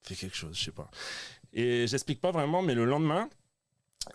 fais 0.01 0.15
quelque 0.15 0.37
chose. 0.37 0.57
Je 0.57 0.63
sais 0.63 0.71
pas. 0.71 0.89
Et 1.51 1.87
j'explique 1.87 2.21
pas 2.21 2.31
vraiment, 2.31 2.61
mais 2.61 2.73
le 2.73 2.85
lendemain, 2.85 3.29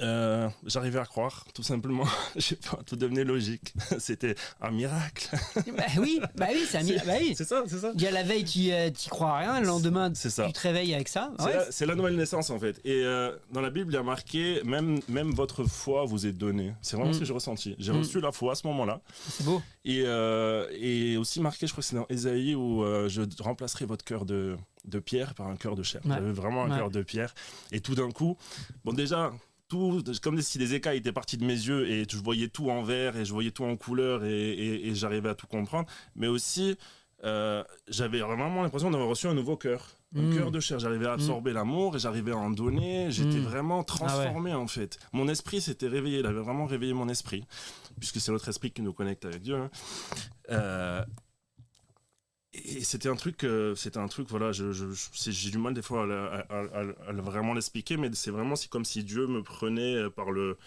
euh, 0.01 0.49
j'arrivais 0.65 0.99
à 0.99 1.05
croire, 1.05 1.45
tout 1.55 1.63
simplement. 1.63 2.05
Je 2.37 2.41
sais 2.41 2.57
pas, 2.57 2.79
tout 2.87 2.97
devenait 2.97 3.25
logique. 3.25 3.75
C'était 3.99 4.35
un 4.61 4.71
miracle. 4.71 5.29
bah 5.77 5.85
oui, 5.99 6.21
bah 6.37 6.47
oui, 6.53 6.65
c'est 6.69 6.79
un 6.79 6.83
miracle. 6.83 7.07
Bah 7.07 7.15
c'est 7.35 7.45
ça, 7.45 7.63
c'est 7.67 7.79
ça. 7.79 7.93
Il 7.95 8.03
y 8.03 8.07
a 8.07 8.11
la 8.11 8.23
veille, 8.23 8.45
tu 8.45 8.73
euh, 8.73 8.91
crois 9.09 9.31
à 9.31 9.39
rien. 9.39 9.61
Le 9.61 9.67
lendemain, 9.67 10.11
tu 10.13 10.29
te 10.29 10.61
réveilles 10.61 10.95
avec 10.95 11.09
ça. 11.09 11.33
C'est 11.71 11.87
la, 11.87 11.95
nouvelle 11.95 12.17
naissance, 12.17 12.51
en 12.51 12.59
fait. 12.59 12.81
Et 12.85 13.03
euh, 13.05 13.37
dans 13.53 13.61
la 13.61 13.71
Bible, 13.71 13.93
il 13.93 13.97
y 13.97 13.99
a 13.99 14.03
marqué 14.03 14.63
même, 14.65 15.01
même 15.09 15.31
votre 15.33 15.65
foi 15.65 16.05
vous 16.05 16.27
est 16.27 16.33
donnée. 16.33 16.75
C'est 16.83 16.97
vraiment 16.97 17.11
mm. 17.11 17.15
ce 17.15 17.19
que 17.21 17.25
j'ai 17.25 17.33
ressenti. 17.33 17.77
J'ai 17.79 17.93
mm. 17.93 17.99
reçu 17.99 18.21
la 18.21 18.33
foi 18.33 18.53
à 18.53 18.55
ce 18.55 18.67
moment-là. 18.69 19.01
C'est 19.29 19.45
beau. 19.45 19.63
Et, 19.85 20.01
et 20.01 21.17
aussi 21.17 21.41
marqué, 21.41 21.67
je 21.67 21.73
crois 21.73 21.83
que 21.83 21.89
c'est 21.89 21.97
dans 21.97 22.07
Ésaïe, 22.09 22.55
où 22.55 22.85
je 23.09 23.23
remplacerai 23.43 23.87
votre 23.87 24.05
cœur 24.05 24.25
de, 24.25 24.57
de 24.85 24.99
pierre 24.99 25.35
par 25.35 25.47
un 25.49 25.57
cœur 25.57 25.77
de 25.77 25.83
chair. 25.83 26.01
J'avais 26.05 26.33
vraiment 26.33 26.65
un 26.65 26.77
cœur 26.77 26.91
de 26.91 27.03
pierre. 27.03 27.35
Et 27.73 27.81
tout 27.81 27.95
d'un 27.95 28.11
coup, 28.11 28.37
bon, 28.85 28.93
déjà 28.93 29.33
comme 30.23 30.41
si 30.43 30.59
des 30.59 30.75
écailles 30.75 30.99
étaient 30.99 31.13
partis 31.13 31.37
de 31.37 31.45
mes 31.45 31.53
yeux 31.55 31.89
et 31.89 32.05
je 32.09 32.17
voyais 32.17 32.49
tout 32.49 32.71
en 32.71 32.83
vert 32.83 33.17
et 33.17 33.25
je 33.25 33.33
voyais 33.33 33.51
tout 33.51 33.65
en 33.65 33.77
couleur 33.77 34.25
et, 34.25 34.91
j'arrivais 34.95 35.29
à 35.31 35.35
tout 35.35 35.47
comprendre. 35.47 35.89
Mais 36.17 36.27
aussi, 36.27 36.77
euh, 37.25 37.63
j'avais 37.89 38.21
vraiment 38.21 38.63
l'impression 38.63 38.91
d'avoir 38.91 39.09
reçu 39.11 39.27
un 39.27 39.35
nouveau 39.35 39.57
cœur. 39.57 39.89
Un 40.17 40.23
Mm. 40.23 40.37
cœur 40.37 40.51
de 40.51 40.59
chair. 40.59 40.79
J'arrivais 40.81 41.07
à 41.07 41.13
absorber 41.13 41.53
l'amour 41.53 41.95
et 41.95 42.01
j'arrivais 42.01 42.33
à 42.33 42.37
en 42.37 42.51
donner. 42.51 43.13
J'étais 43.13 43.39
Mm. 43.39 43.45
vraiment 43.45 43.85
transformé 43.85 44.53
en 44.55 44.67
fait. 44.67 44.99
Mon 45.13 45.29
esprit 45.29 45.61
s'était 45.61 45.87
réveillé. 45.87 46.19
Il 46.19 46.27
avait 46.27 46.41
vraiment 46.41 46.67
réveillé 46.67 46.93
mon 46.95 47.09
esprit. 47.09 47.45
Puisque 47.99 48.21
c'est 48.21 48.33
notre 48.33 48.49
esprit 48.49 48.73
qui 48.73 48.83
nous 48.83 48.93
connecte 48.93 49.25
avec 49.25 49.41
Dieu. 49.43 49.55
hein. 49.55 49.71
Euh, 50.51 51.05
et 52.53 52.83
c'était 52.83 53.09
un 53.09 53.15
truc, 53.15 53.45
euh, 53.45 53.77
c'était 53.77 53.99
un 53.99 54.09
truc, 54.09 54.29
voilà, 54.29 54.51
je, 54.51 54.73
j'ai 55.15 55.51
du 55.51 55.59
mal 55.59 55.73
des 55.73 55.83
fois 55.83 56.03
à, 56.03 57.13
vraiment 57.13 57.55
l'expliquer, 57.55 57.97
mais 57.97 58.11
c'est 58.15 58.33
vraiment 58.33 58.57
c'est 58.57 58.69
comme 58.69 58.85
si 58.85 59.05
Dieu 59.05 59.29
me 59.29 59.43
prenait 59.43 59.95
euh, 59.95 60.11
par 60.11 60.33
le, 60.33 60.59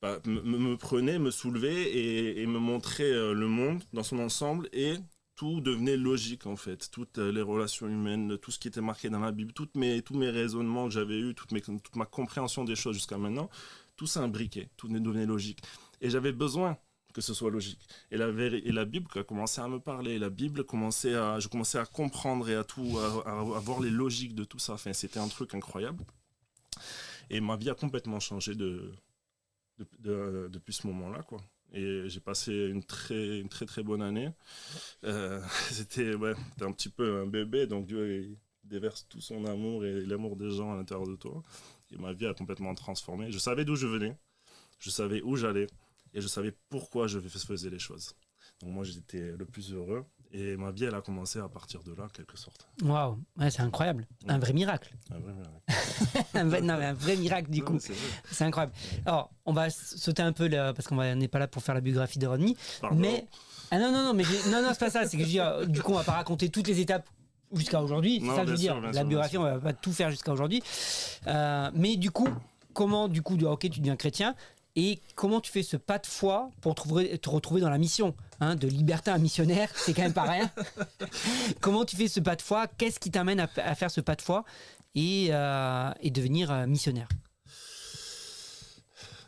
bah, 0.00 0.18
me, 0.24 0.76
prenait, 0.76 1.18
me 1.18 1.30
soulevait 1.30 1.94
et, 2.38 2.46
me 2.46 2.58
montrait 2.58 3.04
euh, 3.04 3.34
le 3.34 3.48
monde 3.48 3.82
dans 3.92 4.02
son 4.02 4.18
ensemble 4.18 4.68
et 4.72 4.94
tout 5.36 5.60
devenait 5.60 5.98
logique 5.98 6.46
en 6.46 6.56
fait, 6.56 6.90
toutes 6.90 7.18
les 7.18 7.42
relations 7.42 7.86
humaines, 7.86 8.38
tout 8.38 8.50
ce 8.50 8.58
qui 8.58 8.68
était 8.68 8.80
marqué 8.80 9.10
dans 9.10 9.20
la 9.20 9.32
Bible, 9.32 9.52
toutes 9.52 9.74
mes, 9.74 10.00
tous 10.00 10.16
mes 10.16 10.30
raisonnements 10.30 10.86
que 10.86 10.94
j'avais 10.94 11.18
eus, 11.18 11.34
toutes 11.34 11.52
mes, 11.52 11.60
toute 11.60 11.96
ma 11.96 12.06
compréhension 12.06 12.64
des 12.64 12.76
choses 12.76 12.94
jusqu'à 12.94 13.18
maintenant, 13.18 13.50
tout 13.96 14.06
s'imbriquait, 14.06 14.70
tout 14.78 14.88
devenait 14.88 15.26
logique. 15.26 15.60
Et 16.00 16.08
j'avais 16.08 16.32
besoin 16.32 16.78
que 17.14 17.20
ce 17.20 17.34
soit 17.34 17.50
logique. 17.50 17.80
Et 18.10 18.16
la, 18.16 18.28
et 18.28 18.72
la 18.72 18.84
Bible 18.84 19.06
a 19.18 19.24
commencé 19.24 19.60
à 19.60 19.68
me 19.68 19.78
parler, 19.80 20.18
la 20.18 20.30
Bible 20.30 20.64
commençait 20.64 21.14
à, 21.14 21.38
je 21.40 21.48
commençais 21.48 21.78
à 21.78 21.86
comprendre 21.86 22.48
et 22.48 22.54
à 22.56 22.64
tout, 22.64 22.98
à, 22.98 23.30
à- 23.30 23.42
voir 23.60 23.80
les 23.80 23.90
logiques 23.90 24.34
de 24.34 24.44
tout 24.44 24.58
ça. 24.58 24.74
Enfin, 24.74 24.92
c'était 24.92 25.20
un 25.20 25.28
truc 25.28 25.54
incroyable. 25.54 26.04
Et 27.30 27.40
ma 27.40 27.56
vie 27.56 27.70
a 27.70 27.74
complètement 27.74 28.20
changé 28.20 28.54
de, 28.54 28.92
de- 29.78 29.86
de- 30.00 30.48
depuis 30.52 30.74
ce 30.74 30.86
moment-là, 30.88 31.22
quoi. 31.24 31.40
Et 31.72 32.04
j'ai 32.08 32.20
passé 32.20 32.52
une 32.52 32.84
très, 32.84 33.40
une 33.40 33.48
très 33.48 33.66
très 33.66 33.82
bonne 33.82 34.02
année. 34.02 34.30
Euh, 35.04 35.40
c'était 35.70 36.14
ouais, 36.14 36.34
un 36.62 36.72
petit 36.72 36.90
peu 36.90 37.22
un 37.22 37.26
bébé, 37.26 37.66
donc 37.66 37.86
Dieu 37.86 38.36
déverse 38.64 39.06
tout 39.08 39.20
son 39.20 39.46
amour 39.46 39.84
et 39.84 40.02
l'amour 40.06 40.36
des 40.36 40.50
gens 40.50 40.72
à 40.72 40.76
l'intérieur 40.76 41.08
de 41.08 41.16
toi. 41.16 41.42
Et 41.92 41.98
ma 41.98 42.12
vie 42.12 42.26
a 42.26 42.34
complètement 42.34 42.74
transformé. 42.74 43.32
Je 43.32 43.38
savais 43.38 43.64
d'où 43.64 43.76
je 43.76 43.86
venais, 43.86 44.16
je 44.80 44.90
savais 44.90 45.22
où 45.22 45.36
j'allais, 45.36 45.66
et 46.14 46.20
je 46.20 46.28
savais 46.28 46.54
pourquoi 46.68 47.06
je 47.06 47.18
faisais 47.20 47.70
les 47.70 47.78
choses. 47.78 48.14
Donc 48.60 48.70
moi 48.70 48.84
j'étais 48.84 49.32
le 49.36 49.44
plus 49.46 49.72
heureux, 49.72 50.04
et 50.32 50.56
ma 50.56 50.70
vie 50.70 50.84
elle 50.84 50.94
a 50.94 51.00
commencé 51.00 51.38
à 51.38 51.48
partir 51.48 51.82
de 51.82 51.94
là, 51.94 52.04
en 52.04 52.08
quelque 52.08 52.36
sorte. 52.36 52.68
Waouh, 52.82 53.18
ouais, 53.38 53.50
c'est 53.50 53.62
incroyable. 53.62 54.06
Un 54.28 54.38
vrai 54.38 54.52
miracle. 54.52 54.94
Un 55.10 55.18
vrai 55.18 55.32
miracle. 55.32 56.28
un, 56.34 56.44
vrai, 56.44 56.60
non, 56.60 56.76
mais 56.78 56.84
un 56.86 56.92
vrai 56.92 57.16
miracle, 57.16 57.50
du 57.50 57.60
Non, 57.60 57.66
coup. 57.66 57.78
c'est 58.30 58.44
incroyable. 58.44 58.72
Alors, 59.06 59.32
on 59.46 59.52
va 59.52 59.70
sauter 59.70 60.22
un 60.22 60.32
peu, 60.32 60.46
là, 60.48 60.72
parce 60.72 60.86
qu'on 60.86 60.96
n'est 61.14 61.28
pas 61.28 61.38
là 61.38 61.48
pour 61.48 61.62
faire 61.62 61.74
la 61.74 61.80
biographie 61.80 62.18
de 62.18 62.26
Rodney. 62.26 62.56
Pardon. 62.80 62.96
Mais. 62.96 63.26
Ah 63.70 63.78
non, 63.78 63.92
non, 63.92 64.04
non, 64.04 64.14
mais 64.14 64.24
non, 64.50 64.62
non, 64.62 64.68
c'est 64.72 64.80
pas 64.80 64.90
ça. 64.90 65.06
C'est 65.06 65.16
que 65.16 65.22
je 65.22 65.28
veux 65.28 65.32
dire, 65.32 65.66
du 65.68 65.80
coup, 65.80 65.92
on 65.92 65.96
va 65.96 66.04
pas 66.04 66.12
raconter 66.12 66.48
toutes 66.48 66.66
les 66.68 66.80
étapes 66.80 67.08
jusqu'à 67.52 67.82
aujourd'hui. 67.82 68.20
C'est 68.20 68.26
ça 68.34 68.40
que 68.42 68.46
je 68.46 68.52
veux 68.52 68.58
dire. 68.58 68.74
sûr, 68.74 68.92
la 68.92 69.04
biographie, 69.04 69.38
on 69.38 69.42
va 69.42 69.58
pas 69.58 69.72
tout 69.72 69.92
faire 69.92 70.10
jusqu'à 70.10 70.32
aujourd'hui. 70.32 70.62
Euh, 71.26 71.70
mais 71.74 71.96
du 71.96 72.10
coup, 72.10 72.28
comment, 72.74 73.08
du 73.08 73.22
coup, 73.22 73.38
ok, 73.38 73.70
tu 73.70 73.80
deviens 73.80 73.96
chrétien 73.96 74.34
et 74.76 75.00
comment 75.16 75.40
tu 75.40 75.50
fais 75.50 75.62
ce 75.62 75.76
pas 75.76 75.98
de 75.98 76.06
foi 76.06 76.50
pour 76.60 76.74
te 76.74 77.28
retrouver, 77.28 77.60
dans 77.60 77.70
la 77.70 77.78
mission 77.78 78.14
hein, 78.40 78.54
De 78.54 78.68
libertin 78.68 79.14
à 79.14 79.18
missionnaire, 79.18 79.70
c'est 79.74 79.94
quand 79.94 80.02
même 80.02 80.12
pas 80.12 80.30
rien. 80.30 80.50
comment 81.60 81.84
tu 81.84 81.96
fais 81.96 82.08
ce 82.08 82.20
pas 82.20 82.36
de 82.36 82.42
foi? 82.42 82.66
Qu'est-ce 82.66 83.00
qui 83.00 83.10
t'amène 83.10 83.40
à, 83.40 83.74
faire 83.74 83.90
ce 83.90 84.00
pas 84.00 84.14
de 84.14 84.22
foi 84.22 84.44
et, 84.94 85.28
euh, 85.30 85.90
et 86.00 86.10
devenir 86.10 86.50
euh, 86.52 86.66
missionnaire? 86.66 87.08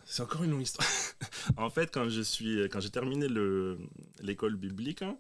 C'est 0.05 0.23
encore 0.23 0.43
une 0.45 0.51
longue 0.51 0.63
histoire. 0.63 0.87
en 1.57 1.71
fait, 1.71 1.91
quand 1.91 2.09
j'ai 2.09 2.91
terminé 2.91 3.29
le- 3.29 3.79
l'école 4.21 4.57
biblique, 4.57 5.03
hein, 5.03 5.17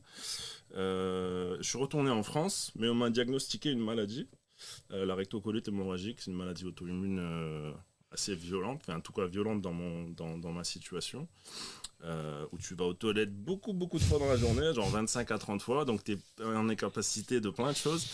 euh, 0.76 1.56
je 1.60 1.68
suis 1.68 1.78
retourné 1.78 2.10
en 2.10 2.22
France, 2.22 2.70
mais 2.76 2.88
on 2.88 2.94
m'a 2.94 3.10
diagnostiqué 3.10 3.70
une 3.70 3.80
maladie, 3.80 4.28
la 4.90 5.14
rectocolite 5.14 5.66
hémorragique. 5.66 6.20
C'est 6.20 6.30
une 6.30 6.36
maladie 6.36 6.64
auto-immune 6.64 7.74
assez 8.12 8.34
violente, 8.34 8.88
en 8.88 9.00
tout 9.00 9.12
cas 9.12 9.26
violente 9.26 9.60
dans, 9.62 9.72
mon, 9.72 10.08
dans, 10.10 10.38
dans 10.38 10.52
ma 10.52 10.64
situation. 10.64 11.28
euh, 12.04 12.44
où 12.52 12.58
tu 12.58 12.74
vas 12.74 12.84
aux 12.86 12.94
toilettes 12.94 13.32
beaucoup, 13.34 13.72
beaucoup 13.72 13.98
de 13.98 14.02
fois 14.04 14.18
dans 14.18 14.26
la 14.28 14.36
journée, 14.36 14.74
genre 14.74 14.88
25 14.90 15.30
à 15.30 15.38
30 15.38 15.62
fois, 15.62 15.84
donc 15.84 16.02
tu 16.04 16.12
es 16.12 16.44
en 16.44 16.68
incapacité 16.68 17.40
de 17.40 17.48
plein 17.50 17.70
de 17.72 17.76
choses. 17.76 18.06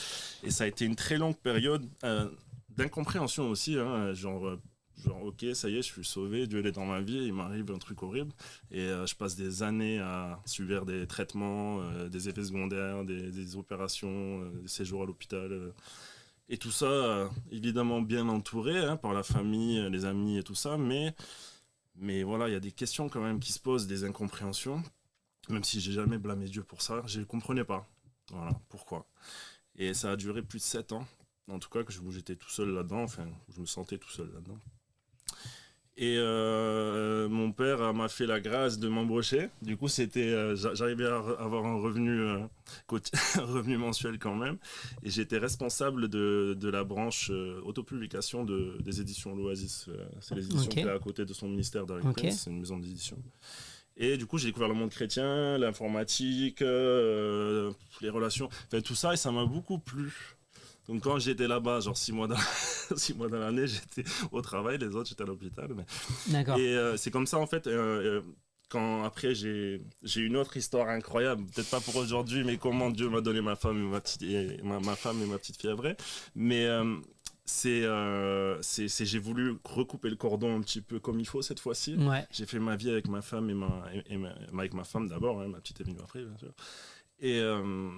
Et 0.43 0.51
ça 0.51 0.65
a 0.65 0.67
été 0.67 0.85
une 0.85 0.97
très 0.97 1.17
longue 1.17 1.37
période 1.37 1.87
euh, 2.05 2.29
d'incompréhension 2.69 3.49
aussi, 3.51 3.79
hein, 3.79 4.13
genre, 4.13 4.47
euh, 4.47 4.61
genre, 5.07 5.23
ok, 5.25 5.47
ça 5.55 5.71
y 5.71 5.75
est, 5.79 5.83
je 5.83 5.93
suis 5.93 6.05
sauvé, 6.05 6.47
Dieu 6.47 6.65
est 6.67 6.73
dans 6.73 6.85
ma 6.85 7.01
vie, 7.01 7.17
il 7.27 7.33
m'arrive 7.33 7.71
un 7.71 7.79
truc 7.79 8.03
horrible. 8.03 8.33
Et 8.71 8.89
je 8.89 9.15
passe 9.15 9.37
des 9.37 9.63
années 9.63 10.01
à 10.01 10.39
subir 10.45 10.85
des 10.85 11.07
traitements, 11.07 11.81
des 12.09 12.29
effets 12.29 12.45
secondaires, 12.45 13.05
des, 13.05 13.31
des 13.31 13.57
opérations, 13.57 14.45
des 14.61 14.69
séjours 14.69 15.05
à 15.05 15.07
l'hôpital. 15.07 15.73
Et 16.49 16.59
tout 16.59 16.71
ça, 16.71 16.87
euh, 16.87 17.29
évidemment 17.51 18.01
bien 18.01 18.29
entouré 18.29 18.79
hein, 18.79 18.97
par 18.97 19.13
la 19.13 19.23
famille, 19.23 19.79
euh, 19.79 19.91
les 19.91 20.05
amis 20.05 20.39
et 20.39 20.43
tout 20.43 20.55
ça, 20.55 20.79
mais 20.79 21.15
mais 22.01 22.23
voilà, 22.23 22.49
il 22.49 22.53
y 22.53 22.57
a 22.57 22.61
des 22.61 22.73
questions 22.73 23.09
quand 23.09 23.21
même 23.21 23.41
qui 23.41 23.53
se 23.53 23.59
posent, 23.59 23.87
des 23.89 24.05
incompréhensions. 24.05 24.83
Même 25.49 25.65
si 25.65 25.81
j'ai 25.81 25.93
jamais 25.93 26.19
blâmé 26.19 26.47
Dieu 26.47 26.63
pour 26.63 26.81
ça, 26.83 27.03
je 27.07 27.21
ne 27.21 27.25
comprenais 27.25 27.65
pas. 27.65 27.89
Voilà, 28.31 28.53
pourquoi. 28.69 29.07
Et 29.77 29.95
ça 29.95 30.13
a 30.13 30.17
duré 30.17 30.43
plus 30.43 30.59
de 30.59 30.65
7 30.65 30.93
ans. 30.93 31.07
En 31.51 31.59
tout 31.59 31.71
cas, 31.71 31.83
que 31.83 31.93
j'étais 32.11 32.37
tout 32.37 32.51
seul 32.51 32.69
là-dedans, 32.71 33.03
enfin, 33.03 33.27
je 33.49 33.61
me 33.61 33.67
sentais 33.67 33.99
tout 33.99 34.11
seul 34.11 34.31
là-dedans. 34.33 34.59
Et 36.01 36.15
euh, 36.17 37.29
mon 37.29 37.51
père 37.51 37.83
euh, 37.83 37.93
m'a 37.93 38.09
fait 38.09 38.25
la 38.27 38.39
grâce 38.39 38.79
de 38.79 38.87
m'embaucher. 38.87 39.49
Du 39.63 39.77
coup, 39.77 39.89
c'était, 39.89 40.29
euh, 40.29 40.55
j'a- 40.55 40.73
j'arrivais 40.73 41.07
à 41.07 41.17
avoir 41.41 41.67
un 41.67 41.75
revenu, 41.81 42.21
euh, 42.21 42.39
un 43.37 43.41
revenu 43.45 43.77
mensuel 43.79 44.17
quand 44.21 44.37
même. 44.37 44.59
Et 45.03 45.11
j'étais 45.11 45.39
responsable 45.39 46.07
de, 46.09 46.57
de 46.57 46.69
la 46.69 46.85
branche 46.85 47.31
autopublication 47.65 48.45
de, 48.45 48.77
des 48.81 49.01
éditions 49.01 49.35
L'Oasis. 49.35 49.87
C'est 50.21 50.37
les 50.37 50.45
éditions 50.47 50.67
Ok. 50.71 50.75
qui 50.75 50.79
est 50.81 50.89
à 50.89 50.99
côté 51.01 51.25
de 51.25 51.33
son 51.33 51.49
ministère 51.49 51.85
d'Eric 51.85 52.05
Ok. 52.05 52.17
Prince. 52.19 52.43
C'est 52.45 52.51
une 52.51 52.61
maison 52.61 52.79
d'édition. 52.79 53.17
Et 53.97 54.17
du 54.17 54.27
coup, 54.27 54.39
j'ai 54.39 54.47
découvert 54.47 54.69
le 54.69 54.75
monde 54.75 54.91
chrétien, 54.91 55.59
l'informatique, 55.59 56.61
les 56.61 58.11
relations, 58.11 58.49
enfin 58.69 58.81
tout 58.81 58.95
ça, 58.95 59.13
et 59.15 59.17
ça 59.17 59.33
m'a 59.33 59.45
beaucoup 59.45 59.79
plu. 59.79 60.13
Donc 60.89 61.03
quand 61.03 61.19
j'étais 61.19 61.47
là-bas, 61.47 61.81
genre 61.81 61.97
six 61.97 62.13
mois 62.13 62.27
dans, 62.27 62.37
six 62.97 63.15
mois 63.15 63.29
dans 63.29 63.39
l'année, 63.39 63.67
j'étais 63.67 64.05
au 64.33 64.41
travail, 64.41 64.79
les 64.79 64.89
autres 64.97 65.09
j'étais 65.11 65.23
à 65.23 65.27
l'hôpital. 65.27 65.69
mais- 65.77 65.85
D'accord. 66.33 66.59
Et 66.59 66.75
euh, 66.77 66.97
c'est 66.97 67.11
comme 67.11 67.27
ça 67.27 67.39
en 67.39 67.47
fait. 67.47 67.67
euh, 67.67 68.21
euh, 68.21 68.23
quand 68.71 69.03
après 69.03 69.35
j'ai 69.35 69.81
j'ai 70.03 70.21
une 70.21 70.37
autre 70.37 70.57
histoire 70.59 70.89
incroyable, 70.89 71.43
peut-être 71.47 71.71
pas 71.71 71.81
pour 71.81 71.97
aujourd'hui, 71.97 72.45
mais 72.45 72.59
comment 72.59 72.91
Dieu 72.91 73.09
m'a 73.09 73.21
donné 73.23 73.41
ma 73.41 73.57
femme 73.57 73.79
et 73.79 73.87
ma 73.87 74.01
petite 74.01 74.23
et 74.23 74.61
ma, 74.63 74.79
ma 74.81 74.95
femme 74.95 75.23
et 75.23 75.27
ma 75.27 75.39
petite 75.39 75.59
fille 75.61 75.73
vraie. 75.73 75.97
Mais 76.35 76.67
euh, 76.67 76.97
c'est 77.47 77.83
euh, 77.85 78.61
c'est 78.61 78.89
c'est- 78.89 79.07
j'ai 79.07 79.19
voulu 79.19 79.57
recouper 79.65 80.11
le 80.11 80.17
cordon 80.17 80.55
un 80.55 80.61
petit 80.61 80.83
peu 80.83 80.99
comme 81.01 81.19
il 81.19 81.27
faut 81.27 81.41
cette 81.41 81.61
fois-ci. 81.61 81.97
Ouais. 81.97 82.27
J'ai 82.31 82.45
fait 82.45 82.59
ma 82.59 82.77
vie 82.77 82.91
avec 82.91 83.09
ma 83.09 83.23
femme 83.23 83.49
et 83.49 83.55
ma, 83.55 83.85
et, 83.95 84.13
et 84.13 84.17
ma- 84.19 84.35
avec 84.59 84.75
ma 84.75 84.85
femme 84.85 85.09
d'abord, 85.09 85.41
hein, 85.41 85.49
ma 85.49 85.61
petite 85.61 85.81
est 85.81 85.85
venue 85.85 85.97
après, 86.03 86.23
bien 86.23 86.37
sûr. 86.37 86.53
Et, 87.21 87.41
euh, 87.41 87.89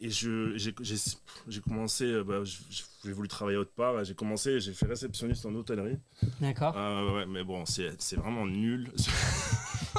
et 0.00 0.10
je, 0.10 0.56
j'ai, 0.56 1.60
commencé, 1.60 2.04
euh, 2.04 2.22
bah, 2.22 2.42
j'ai 2.44 3.12
voulu 3.12 3.28
travailler 3.28 3.56
autre 3.56 3.72
part, 3.72 4.04
j'ai 4.04 4.14
commencé, 4.14 4.60
j'ai 4.60 4.72
fait 4.72 4.86
réceptionniste 4.86 5.44
en 5.44 5.54
hôtellerie. 5.54 5.98
D'accord. 6.40 6.72
Ah 6.76 7.04
ouais, 7.14 7.26
mais 7.26 7.42
bon, 7.42 7.64
c'est 7.66 8.16
vraiment 8.16 8.46
nul. 8.46 8.92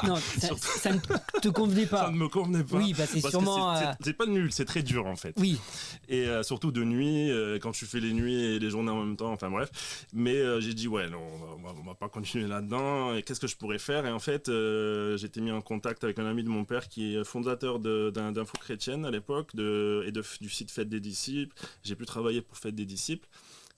Non, 0.08 0.16
ça, 0.40 0.50
ça 0.58 0.92
ne 0.94 1.00
te 1.42 1.50
convenait 1.50 1.86
Ça 1.88 2.06
pas. 2.06 2.12
ne 2.12 2.18
me 2.18 2.28
convenait 2.28 2.64
pas. 2.64 2.78
Oui, 2.78 2.94
bah, 2.98 3.06
c'est 3.06 3.22
Parce 3.22 3.34
que 3.34 3.40
sûrement. 3.42 3.76
c'est, 3.76 3.86
euh, 3.88 3.92
c'est- 4.04 4.14
pas 4.14 4.26
nul, 4.26 4.52
c'est 4.52 4.66
très 4.66 4.84
dur 4.84 5.06
en 5.06 5.16
fait. 5.16 5.34
Oui, 5.38 5.60
Et 6.08 6.28
euh, 6.28 6.44
surtout 6.44 6.72
de 6.72 6.84
nuit, 6.84 7.32
euh, 7.32 7.60
quand 7.60 7.72
tu 7.72 7.86
fais 7.86 8.00
les 8.00 8.14
nuits 8.14 8.36
et 8.44 8.60
les 8.60 8.70
journées 8.70 8.92
en 8.92 9.04
même 9.04 9.16
temps, 9.18 9.32
enfin 9.32 9.50
bref. 9.50 9.70
Mais 10.14 10.36
euh, 10.36 10.60
j'ai 10.62 10.74
dit, 10.74 10.88
ouais, 10.88 11.10
non, 11.10 11.20
on 11.58 11.62
va, 11.62 11.74
on 11.80 11.84
va- 11.84 11.96
pas 11.96 12.10
continuer 12.10 12.48
là-dedans. 12.48 13.14
Et 13.16 13.24
qu'est-ce 13.24 13.40
que 13.40 13.48
je 13.48 13.56
pourrais 13.58 13.80
faire? 13.80 14.06
Et 14.06 14.12
en 14.12 14.20
fait, 14.20 14.50
été 14.50 15.42
mis 15.42 15.52
en 15.52 15.62
contact 15.62 16.04
avec 16.04 16.18
un 16.20 16.26
ami 16.26 16.44
de 16.44 16.50
mon 16.50 16.66
père 16.66 16.88
qui 16.88 17.16
est 17.16 17.24
fondateur 17.24 17.80
d'Info 17.80 18.58
Chrétienne 18.60 19.06
à 19.06 19.12
l'époque 19.12 19.56
de, 19.56 20.04
et 20.08 20.12
de, 20.12 20.24
du 20.42 20.50
site 20.50 20.72
Fête 20.72 20.90
des 20.90 21.00
Disciples. 21.00 21.56
J'ai 21.84 21.96
pu 21.96 22.06
travailler 22.06 22.42
pour 22.42 22.58
Fête 22.58 22.76
des 22.76 22.86
Disciples. 22.86 23.28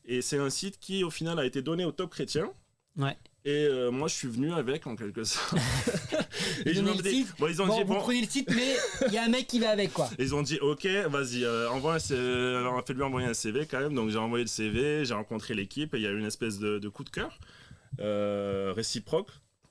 Et 0.06 0.22
c'est 0.22 0.38
un 0.38 0.50
site 0.50 0.80
qui, 0.80 1.04
au 1.04 1.10
final, 1.10 1.38
a 1.40 1.46
été 1.46 1.62
donné 1.62 1.86
au 1.86 1.92
top 1.92 2.10
chrétien. 2.12 2.50
Ouais. 2.98 3.16
Et 3.44 3.66
euh, 3.66 3.90
moi, 3.90 4.08
je 4.08 4.14
suis 4.14 4.28
venu 4.28 4.54
avec, 4.54 4.86
en 4.86 4.96
quelque 4.96 5.24
sorte. 5.24 5.56
Ils 6.66 6.76
je 6.76 6.82
ont 6.82 6.96
site. 6.98 7.34
bon, 7.40 7.48
ils 7.48 7.62
ont 7.62 7.66
bon, 7.68 7.78
dit, 7.78 7.84
vous 7.84 7.94
bon, 7.96 8.00
prenez 8.02 8.22
le 8.22 8.28
titre, 8.28 8.54
mais 8.56 8.76
il 9.08 9.14
y 9.14 9.18
a 9.18 9.24
un 9.24 9.30
mec 9.30 9.48
qui 9.48 9.60
va 9.60 9.70
avec, 9.72 9.94
quoi. 9.94 10.10
ils 10.20 10.36
ont 10.36 10.44
dit 10.44 10.60
ok, 10.60 10.86
vas-y, 11.10 11.44
euh, 11.44 11.70
envoie 11.72 11.96
un 11.96 12.00
CV, 12.00 12.22
alors, 12.22 12.84
fais-lui 12.86 13.02
envoyer 13.02 13.28
un 13.28 13.34
CV 13.34 13.66
quand 13.66 13.80
même. 13.80 13.96
Donc 13.96 14.10
j'ai 14.12 14.18
envoyé 14.20 14.44
le 14.44 14.48
CV, 14.48 15.06
j'ai 15.06 15.14
rencontré 15.16 15.56
l'équipe 15.56 15.94
et 15.96 15.98
il 15.98 16.04
y 16.04 16.08
a 16.08 16.12
eu 16.12 16.20
une 16.20 16.26
espèce 16.26 16.60
de, 16.60 16.78
de 16.78 16.90
coup 16.90 17.04
de 17.04 17.10
cœur 17.10 17.40
euh, 18.00 18.74
réciproque, 18.76 19.30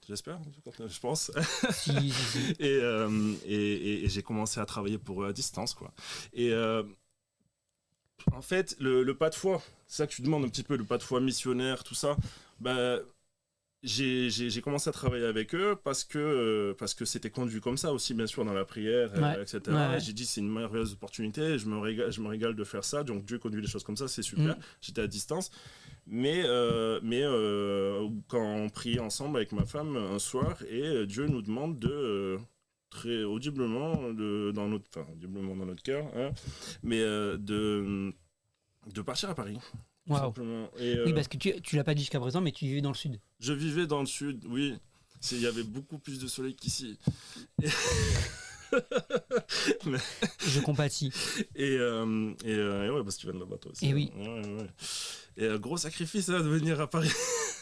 j'espère, 0.08 0.38
je 0.88 1.00
pense. 1.00 1.30
Et, 2.58 2.78
euh, 2.82 3.32
et, 3.46 3.54
et- 3.54 4.04
et 4.04 4.08
j'ai 4.08 4.22
commencé 4.22 4.58
à 4.60 4.66
travailler 4.66 4.98
pour 4.98 5.22
eux 5.22 5.28
à 5.28 5.32
distance 5.32 5.74
quoi. 5.74 5.92
Et 6.34 6.52
euh, 6.52 6.82
en 8.32 8.42
fait, 8.42 8.76
le, 8.80 9.02
le 9.02 9.14
pas 9.16 9.30
de 9.30 9.34
foi, 9.34 9.62
c'est 9.86 9.98
ça 9.98 10.06
que 10.06 10.12
tu 10.12 10.22
demandes 10.22 10.44
un 10.44 10.48
petit 10.48 10.62
peu, 10.62 10.76
le 10.76 10.84
pas 10.84 10.98
de 10.98 11.02
foi 11.02 11.20
missionnaire, 11.20 11.84
tout 11.84 11.94
ça. 11.94 12.16
Bah, 12.60 12.98
j'ai 13.82 14.60
commencé 14.60 14.90
à 14.90 14.92
travailler 14.92 15.24
avec 15.24 15.54
eux 15.54 15.74
parce 15.82 16.04
que 16.04 16.18
euh, 16.18 16.74
parce 16.78 16.92
que 16.92 17.06
c'était 17.06 17.30
conduit 17.30 17.60
comme 17.60 17.78
ça 17.78 17.92
aussi 17.92 18.12
bien 18.12 18.26
sûr 18.26 18.44
dans 18.44 18.52
la 18.52 18.66
prière 18.66 19.10
euh, 19.14 19.42
etc 19.42 19.74
j'ai 19.98 20.12
dit 20.12 20.26
c'est 20.26 20.42
une 20.42 20.52
merveilleuse 20.52 20.92
opportunité 20.92 21.58
je 21.58 21.66
me 21.66 21.78
régale 21.78 22.12
je 22.12 22.20
me 22.20 22.28
régale 22.28 22.54
de 22.54 22.64
faire 22.64 22.84
ça 22.84 23.04
donc 23.04 23.24
Dieu 23.24 23.38
conduit 23.38 23.62
les 23.62 23.68
choses 23.68 23.84
comme 23.84 23.96
ça 23.96 24.06
c'est 24.06 24.22
super. 24.22 24.56
Mm. 24.56 24.60
j'étais 24.80 25.00
à 25.02 25.06
distance. 25.06 25.50
Mais 26.06 26.42
euh, 26.44 26.98
mais 27.02 27.22
quand 28.28 28.42
on 28.42 28.68
prie 28.68 28.98
ensemble 28.98 29.36
avec 29.36 29.52
ma 29.52 29.64
femme 29.64 29.96
un 29.96 30.18
soir 30.18 30.58
et 30.68 31.06
Dieu 31.06 31.26
nous 31.26 31.40
demande 31.40 31.78
de 31.78 32.38
très 32.90 33.22
audiblement 33.22 34.12
de, 34.12 34.50
dans 34.52 34.66
notre 34.66 34.86
enfin 34.88 35.06
audiblement 35.12 35.54
dans 35.54 35.66
notre 35.66 35.82
cœur 35.82 36.06
hein, 36.16 36.32
mais 36.82 37.00
de 37.00 38.12
de 38.92 39.02
partir 39.02 39.30
à 39.30 39.34
Paris 39.34 39.58
euh, 40.10 41.04
oui, 41.06 41.12
parce 41.12 41.28
que 41.28 41.36
tu, 41.36 41.60
tu 41.62 41.76
l'as 41.76 41.84
pas 41.84 41.94
dit 41.94 42.02
jusqu'à 42.02 42.20
présent, 42.20 42.40
mais 42.40 42.52
tu 42.52 42.64
vivais 42.64 42.80
dans 42.80 42.90
le 42.90 42.96
sud. 42.96 43.20
Je 43.38 43.52
vivais 43.52 43.86
dans 43.86 44.00
le 44.00 44.06
sud, 44.06 44.44
oui. 44.48 44.76
Il 45.32 45.40
y 45.40 45.46
avait 45.46 45.62
beaucoup 45.62 45.98
plus 45.98 46.18
de 46.18 46.26
soleil 46.26 46.54
qu'ici. 46.54 46.98
Je 50.46 50.60
compatis. 50.60 51.12
Et, 51.54 51.76
euh, 51.76 52.32
et, 52.44 52.52
euh, 52.52 52.86
et, 52.86 52.90
ouais, 52.90 53.02
parce 53.02 53.16
que 53.16 53.20
tu 53.22 53.26
viens 53.26 53.34
de 53.34 53.40
là-bas 53.40 53.58
toi 53.58 53.72
aussi. 53.72 53.86
Et 53.86 53.94
oui. 53.94 54.12
Ouais, 54.16 54.26
ouais. 54.26 54.66
Et 55.36 55.46
un 55.46 55.58
gros 55.58 55.76
sacrifice 55.76 56.28
hein, 56.28 56.40
de 56.40 56.48
venir 56.48 56.80
à 56.80 56.88
Paris, 56.88 57.10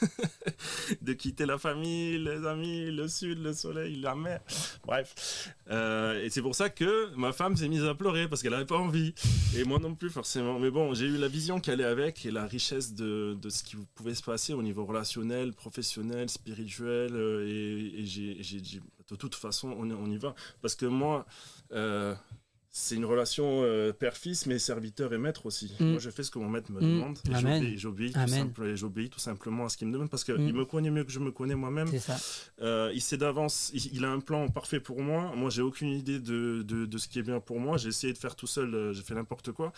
de 1.02 1.12
quitter 1.12 1.46
la 1.46 1.58
famille, 1.58 2.18
les 2.18 2.46
amis, 2.46 2.90
le 2.90 3.08
sud, 3.08 3.42
le 3.42 3.52
soleil, 3.52 3.96
la 3.96 4.14
mer. 4.14 4.40
Bref. 4.84 5.54
Euh, 5.70 6.22
et 6.22 6.30
c'est 6.30 6.42
pour 6.42 6.54
ça 6.54 6.70
que 6.70 7.14
ma 7.16 7.32
femme 7.32 7.56
s'est 7.56 7.68
mise 7.68 7.84
à 7.84 7.94
pleurer 7.94 8.28
parce 8.28 8.42
qu'elle 8.42 8.52
n'avait 8.52 8.66
pas 8.66 8.78
envie. 8.78 9.14
Et 9.56 9.64
moi 9.64 9.78
non 9.78 9.94
plus, 9.94 10.10
forcément. 10.10 10.58
Mais 10.58 10.70
bon, 10.70 10.94
j'ai 10.94 11.06
eu 11.06 11.16
la 11.16 11.28
vision 11.28 11.60
qui 11.60 11.70
allait 11.70 11.84
avec 11.84 12.24
et 12.26 12.30
la 12.30 12.46
richesse 12.46 12.94
de, 12.94 13.36
ce 13.48 13.62
qui 13.62 13.76
pouvait 13.94 14.14
se 14.14 14.22
passer 14.22 14.52
au 14.52 14.62
niveau 14.62 14.84
relationnel, 14.84 15.52
professionnel, 15.52 16.28
spirituel. 16.28 17.10
Euh, 17.14 17.46
et, 17.46 18.04
j'ai 18.04 18.60
dit, 18.60 18.80
de 19.10 19.16
toute 19.16 19.34
façon, 19.34 19.70
on, 19.78 19.90
on, 19.90 20.10
y 20.10 20.18
va. 20.18 20.34
Parce 20.62 20.74
que 20.74 20.86
moi, 20.86 21.26
euh, 21.72 22.14
c'est 22.80 22.94
une 22.94 23.04
relation 23.04 23.62
euh, 23.64 23.92
père-fils, 23.92 24.46
mais 24.46 24.60
serviteur 24.60 25.12
et 25.12 25.18
maître 25.18 25.46
aussi. 25.46 25.74
Mm. 25.80 25.84
Moi, 25.84 25.98
je 25.98 26.10
fais 26.10 26.22
ce 26.22 26.30
que 26.30 26.38
mon 26.38 26.48
maître 26.48 26.70
me 26.70 26.80
mm. 26.80 26.82
demande. 26.82 27.18
Et 27.64 27.76
j'obéis 27.76 28.12
tout, 28.12 29.14
tout, 29.14 29.18
simplement 29.18 29.64
à 29.64 29.68
ce 29.68 29.76
qu'il 29.76 29.88
me 29.88 29.92
demande 29.92 30.08
parce 30.08 30.22
qu'il 30.22 30.36
mm. 30.36 30.52
me 30.52 30.64
connaît 30.64 30.90
mieux 30.90 31.02
que 31.02 31.10
je 31.10 31.18
me 31.18 31.32
connais 31.32 31.56
moi-même. 31.56 31.90
Euh, 32.62 32.92
il 32.94 33.02
sait 33.02 33.16
d'avance, 33.16 33.72
il, 33.74 34.04
a 34.04 34.10
un 34.10 34.20
plan 34.20 34.48
parfait 34.48 34.78
pour 34.78 35.02
moi. 35.02 35.32
Moi, 35.34 35.50
j'ai 35.50 35.62
aucune 35.62 35.88
idée 35.88 36.20
de, 36.20 36.62
de, 36.62 36.86
de, 36.86 36.98
ce 36.98 37.08
qui 37.08 37.18
est 37.18 37.22
bien 37.22 37.40
pour 37.40 37.58
moi. 37.58 37.78
J'ai 37.78 37.88
essayé 37.88 38.12
de 38.12 38.18
faire 38.18 38.36
tout 38.36 38.46
seul, 38.46 38.72
euh, 38.72 38.92
j'ai 38.92 39.02
fait 39.02 39.14
n'importe 39.14 39.50
quoi. 39.50 39.72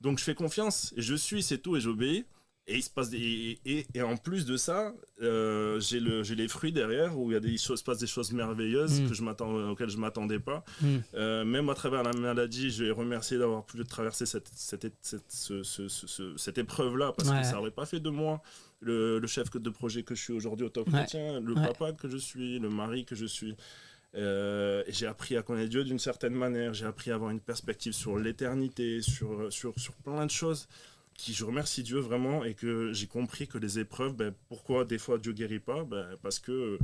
Donc, 0.00 0.20
je 0.20 0.24
fais 0.24 0.36
confiance 0.36 0.94
et 0.96 1.02
je 1.02 1.16
suis, 1.16 1.42
c'est 1.42 1.58
tout, 1.58 1.76
et 1.76 1.80
j'obéis. 1.80 2.26
Et 2.68 2.78
il 2.78 2.82
se 2.82 2.90
passe 2.90 3.10
des, 3.10 3.60
et, 3.64 3.86
et, 3.94 4.02
en 4.02 4.16
plus 4.16 4.44
de 4.44 4.56
ça, 4.56 4.92
euh, 5.22 5.78
j'ai 5.78 6.00
le 6.00 6.24
j'ai 6.24 6.34
les 6.34 6.48
fruits 6.48 6.72
derrière 6.72 7.16
où 7.16 7.30
il 7.30 7.34
y 7.34 7.36
a 7.36 7.40
des 7.40 7.56
choses, 7.58 7.78
se 7.78 7.84
passe 7.84 7.98
des 7.98 8.08
choses 8.08 8.32
merveilleuses 8.32 9.02
mm. 9.02 9.08
que 9.08 9.14
je 9.14 9.22
m'attends 9.22 9.70
auxquelles 9.70 9.88
je 9.88 9.98
m'attendais 9.98 10.40
pas. 10.40 10.64
Mm. 10.80 10.96
Euh, 11.14 11.44
même 11.44 11.68
à 11.68 11.74
travers 11.74 12.02
la 12.02 12.12
maladie, 12.12 12.70
je 12.70 12.84
vais 12.84 12.90
remercier 12.90 13.38
d'avoir 13.38 13.64
pu 13.64 13.84
traverser 13.84 14.26
cette 14.26 14.50
cette, 14.52 14.92
cette, 15.00 15.30
ce, 15.30 15.62
ce, 15.62 15.86
ce, 15.86 16.36
cette 16.36 16.58
épreuve 16.58 16.96
là 16.96 17.12
parce 17.16 17.30
que 17.30 17.44
ça 17.44 17.60
aurait 17.60 17.70
pas 17.70 17.86
fait 17.86 18.00
de 18.00 18.10
moi 18.10 18.42
le, 18.80 19.20
le, 19.20 19.26
chef 19.28 19.48
de 19.52 19.70
projet 19.70 20.02
que 20.02 20.16
je 20.16 20.22
suis 20.22 20.32
aujourd'hui 20.32 20.66
au 20.66 20.70
top 20.70 20.90
chrétien, 20.90 21.38
le 21.40 21.54
papa 21.54 21.92
que 21.92 22.08
je 22.08 22.16
suis, 22.16 22.58
le 22.58 22.68
mari 22.68 23.04
que 23.04 23.14
je 23.14 23.26
suis. 23.26 23.54
Euh, 24.16 24.82
j'ai 24.88 25.06
appris 25.06 25.36
à 25.36 25.42
connaître 25.42 25.68
Dieu 25.68 25.84
d'une 25.84 25.98
certaine 25.98 26.32
manière, 26.32 26.72
j'ai 26.74 26.86
appris 26.86 27.10
à 27.10 27.14
avoir 27.14 27.30
une 27.30 27.40
perspective 27.40 27.92
sur 27.92 28.16
l'éternité, 28.16 29.02
sur, 29.02 29.52
sur, 29.52 29.78
sur 29.78 29.92
plein 29.94 30.24
de 30.24 30.30
choses 30.30 30.68
qui 31.16 31.32
je 31.34 31.44
remercie 31.44 31.82
Dieu 31.82 31.98
vraiment 31.98 32.44
et 32.44 32.54
que 32.54 32.92
j'ai 32.92 33.06
compris 33.06 33.46
que 33.48 33.58
les 33.58 33.78
épreuves, 33.78 34.14
ben, 34.14 34.34
pourquoi 34.48 34.84
des 34.84 34.98
fois 34.98 35.18
Dieu 35.18 35.32
guérit 35.32 35.60
pas? 35.60 35.84
Ben, 35.84 36.16
Parce 36.22 36.38
que 36.38 36.78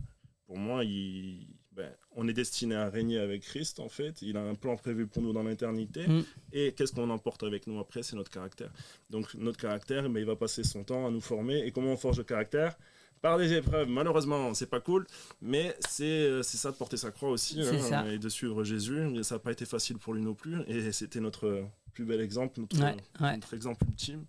pour 0.47 0.59
moi, 0.59 0.85
il, 0.85 1.47
ben, 1.73 1.91
on 2.17 2.29
est 2.29 2.33
destiné 2.33 2.75
à 2.75 2.91
régner 2.91 3.19
avec 3.19 3.43
Christ 3.43 3.81
en 3.81 3.89
fait. 3.89 4.21
Il 4.23 4.37
a 4.37 4.43
un 4.43 4.55
plan 4.55 4.77
prévu 4.77 5.07
pour 5.07 5.23
nous 5.23 5.33
dans 5.33 5.43
l'éternité. 5.43 6.07
Mm. 6.07 6.25
Et 6.53 6.73
qu'est-ce 6.73 6.93
qu'on 6.93 7.11
emporte 7.11 7.43
avec 7.43 7.67
nous 7.67 7.79
après? 7.79 8.03
C'est 8.03 8.17
notre 8.17 8.31
caractère. 8.31 8.71
Donc 9.11 9.35
notre 9.35 9.59
caractère, 9.59 10.09
ben, 10.09 10.21
il 10.21 10.27
va 10.27 10.37
passer 10.37 10.65
son 10.65 10.85
temps 10.85 11.07
à 11.07 11.11
nous 11.11 11.21
former. 11.21 11.67
Et 11.67 11.73
comment 11.73 11.93
on 11.93 11.97
forge 11.97 12.19
le 12.19 12.25
caractère? 12.25 12.77
Par 13.23 13.39
des 13.39 13.53
épreuves. 13.53 13.89
Malheureusement, 13.89 14.53
c'est 14.53 14.69
pas 14.69 14.81
cool, 14.81 15.07
mais 15.41 15.77
c'est 15.89 16.05
euh, 16.05 16.43
ça 16.43 16.73
de 16.73 16.77
porter 16.77 16.97
sa 16.97 17.13
croix 17.13 17.31
aussi 17.31 17.61
hein, 17.63 18.05
et 18.07 18.19
de 18.19 18.29
suivre 18.29 18.65
Jésus. 18.65 19.23
Ça 19.23 19.37
n'a 19.37 19.39
pas 19.39 19.53
été 19.53 19.65
facile 19.65 19.97
pour 19.99 20.13
lui 20.15 20.23
non 20.23 20.35
plus, 20.35 20.61
et 20.67 20.91
c'était 20.91 21.21
notre 21.21 21.65
plus 21.93 22.05
bel 22.05 22.21
exemple, 22.21 22.61
notre, 22.61 23.55
exemple 23.55 23.85
ultime. 23.89 24.25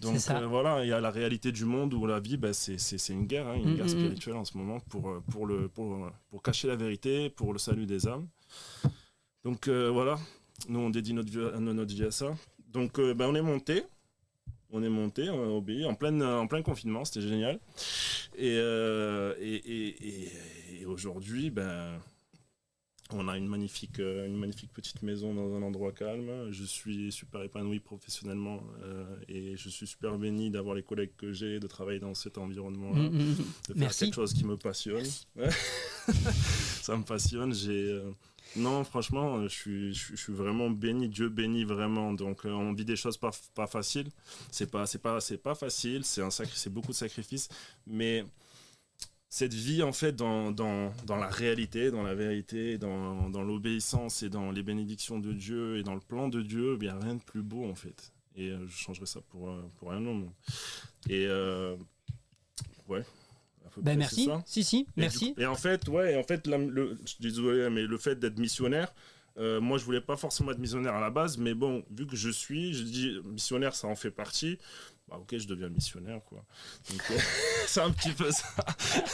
Donc 0.00 0.20
euh, 0.30 0.46
voilà, 0.46 0.84
il 0.84 0.88
y 0.88 0.92
a 0.92 1.00
la 1.00 1.10
réalité 1.10 1.52
du 1.52 1.64
monde 1.64 1.94
où 1.94 2.06
la 2.06 2.20
vie, 2.20 2.36
bah, 2.36 2.52
c'est 2.52 3.08
une 3.08 3.26
guerre, 3.26 3.46
hein, 3.46 3.54
une 3.54 3.72
mm, 3.72 3.76
guerre 3.76 3.86
mm, 3.86 3.88
mm. 3.88 4.00
spirituelle 4.00 4.36
en 4.36 4.44
ce 4.44 4.56
moment 4.56 4.80
pour, 4.80 5.08
euh, 5.08 5.22
pour, 5.30 5.46
le, 5.46 5.68
pour, 5.68 6.10
pour, 6.30 6.42
cacher 6.42 6.68
la 6.68 6.76
vérité, 6.76 7.30
pour 7.30 7.52
le 7.52 7.58
salut 7.58 7.86
des 7.86 8.06
âmes. 8.06 8.26
Donc 9.44 9.68
euh, 9.68 9.90
voilà, 9.90 10.18
nous 10.68 10.80
on 10.80 10.90
dédie 10.90 11.14
notre 11.14 11.30
vie, 11.30 11.60
notre 11.60 11.94
vie 11.94 12.04
à 12.04 12.10
ça. 12.10 12.34
Donc 12.72 13.00
bah, 13.00 13.26
on 13.28 13.34
est 13.34 13.42
monté, 13.42 13.84
on 14.70 14.82
est 14.82 14.88
monté, 14.88 15.30
on 15.30 15.42
a 15.42 15.46
obéi 15.46 15.86
en 15.86 15.94
plein, 15.94 16.20
en 16.20 16.46
plein 16.48 16.62
confinement, 16.62 17.04
c'était 17.04 17.26
génial. 17.26 17.60
Et, 18.36 18.56
et, 18.56 19.54
et, 19.56 20.32
et 20.80 20.86
aujourd'hui, 20.86 21.50
ben 21.50 22.00
on 23.14 23.28
a 23.28 23.36
une 23.36 23.46
magnifique, 23.46 24.00
euh, 24.00 24.26
une 24.26 24.36
magnifique 24.36 24.72
petite 24.72 25.02
maison 25.02 25.34
dans 25.34 25.54
un 25.54 25.62
endroit 25.62 25.92
calme. 25.92 26.50
Je 26.50 26.64
suis 26.64 27.12
super 27.12 27.42
épanoui 27.42 27.80
professionnellement 27.80 28.62
euh, 28.82 29.04
et 29.28 29.56
je 29.56 29.68
suis 29.68 29.86
super 29.86 30.18
béni 30.18 30.50
d'avoir 30.50 30.74
les 30.74 30.82
collègues 30.82 31.12
que 31.16 31.32
j'ai, 31.32 31.60
de 31.60 31.66
travailler 31.66 32.00
dans 32.00 32.14
cet 32.14 32.38
environnement-là, 32.38 33.02
mm, 33.02 33.12
mm, 33.12 33.30
mm. 33.30 33.74
de 33.74 33.78
faire 33.78 33.96
quelque 33.96 34.14
chose 34.14 34.32
qui 34.34 34.44
me 34.44 34.56
passionne. 34.56 35.04
Ça 36.82 36.96
me 36.96 37.04
passionne. 37.04 37.54
J'ai 37.54 37.88
euh, 37.90 38.10
non, 38.56 38.84
franchement, 38.84 39.42
je 39.42 39.48
suis, 39.48 39.94
je, 39.94 40.16
suis 40.16 40.32
vraiment 40.32 40.70
béni. 40.70 41.08
Dieu 41.08 41.28
bénit 41.28 41.64
vraiment. 41.64 42.12
Donc, 42.12 42.44
on 42.44 42.72
vit 42.72 42.84
des 42.84 42.96
choses 42.96 43.16
pas, 43.16 43.30
pas 43.54 43.66
faciles. 43.66 44.08
C'est 44.50 44.70
pas, 44.70 44.86
c'est 44.86 45.00
pas, 45.00 45.20
c'est 45.20 45.38
pas 45.38 45.54
facile. 45.54 46.04
C'est 46.04 46.22
un 46.22 46.30
c'est 46.30 46.72
beaucoup 46.72 46.92
de 46.92 46.96
sacrifices, 46.96 47.48
mais 47.86 48.24
cette 49.34 49.52
vie 49.52 49.82
en 49.82 49.92
fait 49.92 50.14
dans, 50.14 50.52
dans, 50.52 50.92
dans, 51.06 51.16
la 51.16 51.26
réalité, 51.26 51.90
dans 51.90 52.04
la 52.04 52.14
vérité, 52.14 52.78
dans, 52.78 53.28
dans 53.30 53.42
l'obéissance 53.42 54.22
et 54.22 54.28
dans 54.28 54.52
les 54.52 54.62
bénédictions 54.62 55.18
de 55.18 55.32
Dieu 55.32 55.76
et 55.76 55.82
dans 55.82 55.94
le 55.94 56.00
plan 56.00 56.28
de 56.28 56.40
Dieu, 56.40 56.74
il 56.74 56.82
n'y 56.82 56.88
a 56.88 56.96
rien 56.96 57.16
de 57.16 57.20
plus 57.20 57.42
beau 57.42 57.68
en 57.68 57.74
fait. 57.74 58.12
Et 58.36 58.50
euh, 58.50 58.64
je 58.68 58.76
changerais 58.76 59.06
ça 59.06 59.18
pour, 59.30 59.50
euh, 59.50 59.60
pour 59.74 59.90
rien. 59.90 60.00
Et 61.08 61.26
euh, 61.26 61.74
ouais. 62.86 63.02
Ben 63.78 63.98
merci. 63.98 64.28
Si 64.46 64.62
si, 64.62 64.86
merci. 64.96 65.34
et 65.36 65.46
en 65.46 65.56
fait, 65.56 65.88
ouais, 65.88 66.16
en 66.16 66.22
fait, 66.22 66.46
le, 66.46 66.96
désolé, 67.18 67.68
mais 67.70 67.82
le 67.82 67.98
fait 67.98 68.14
d'être 68.14 68.38
missionnaire, 68.38 68.94
moi, 69.36 69.78
je 69.78 69.84
voulais 69.84 70.00
pas 70.00 70.16
forcément 70.16 70.52
être 70.52 70.60
missionnaire 70.60 70.94
à 70.94 71.00
la 71.00 71.10
base, 71.10 71.38
mais 71.38 71.54
bon, 71.54 71.84
vu 71.90 72.06
que 72.06 72.14
je 72.14 72.30
suis, 72.30 72.72
je 72.72 72.84
dis 72.84 73.18
missionnaire, 73.24 73.74
ça 73.74 73.88
en 73.88 73.96
fait 73.96 74.12
partie 74.12 74.58
bah 75.08 75.16
ok, 75.18 75.36
je 75.36 75.46
deviens 75.46 75.68
missionnaire, 75.68 76.20
quoi. 76.24 76.44
Euh, 76.90 77.18
c'est 77.66 77.80
un 77.80 77.90
petit 77.90 78.12
peu 78.12 78.30
ça. 78.30 78.48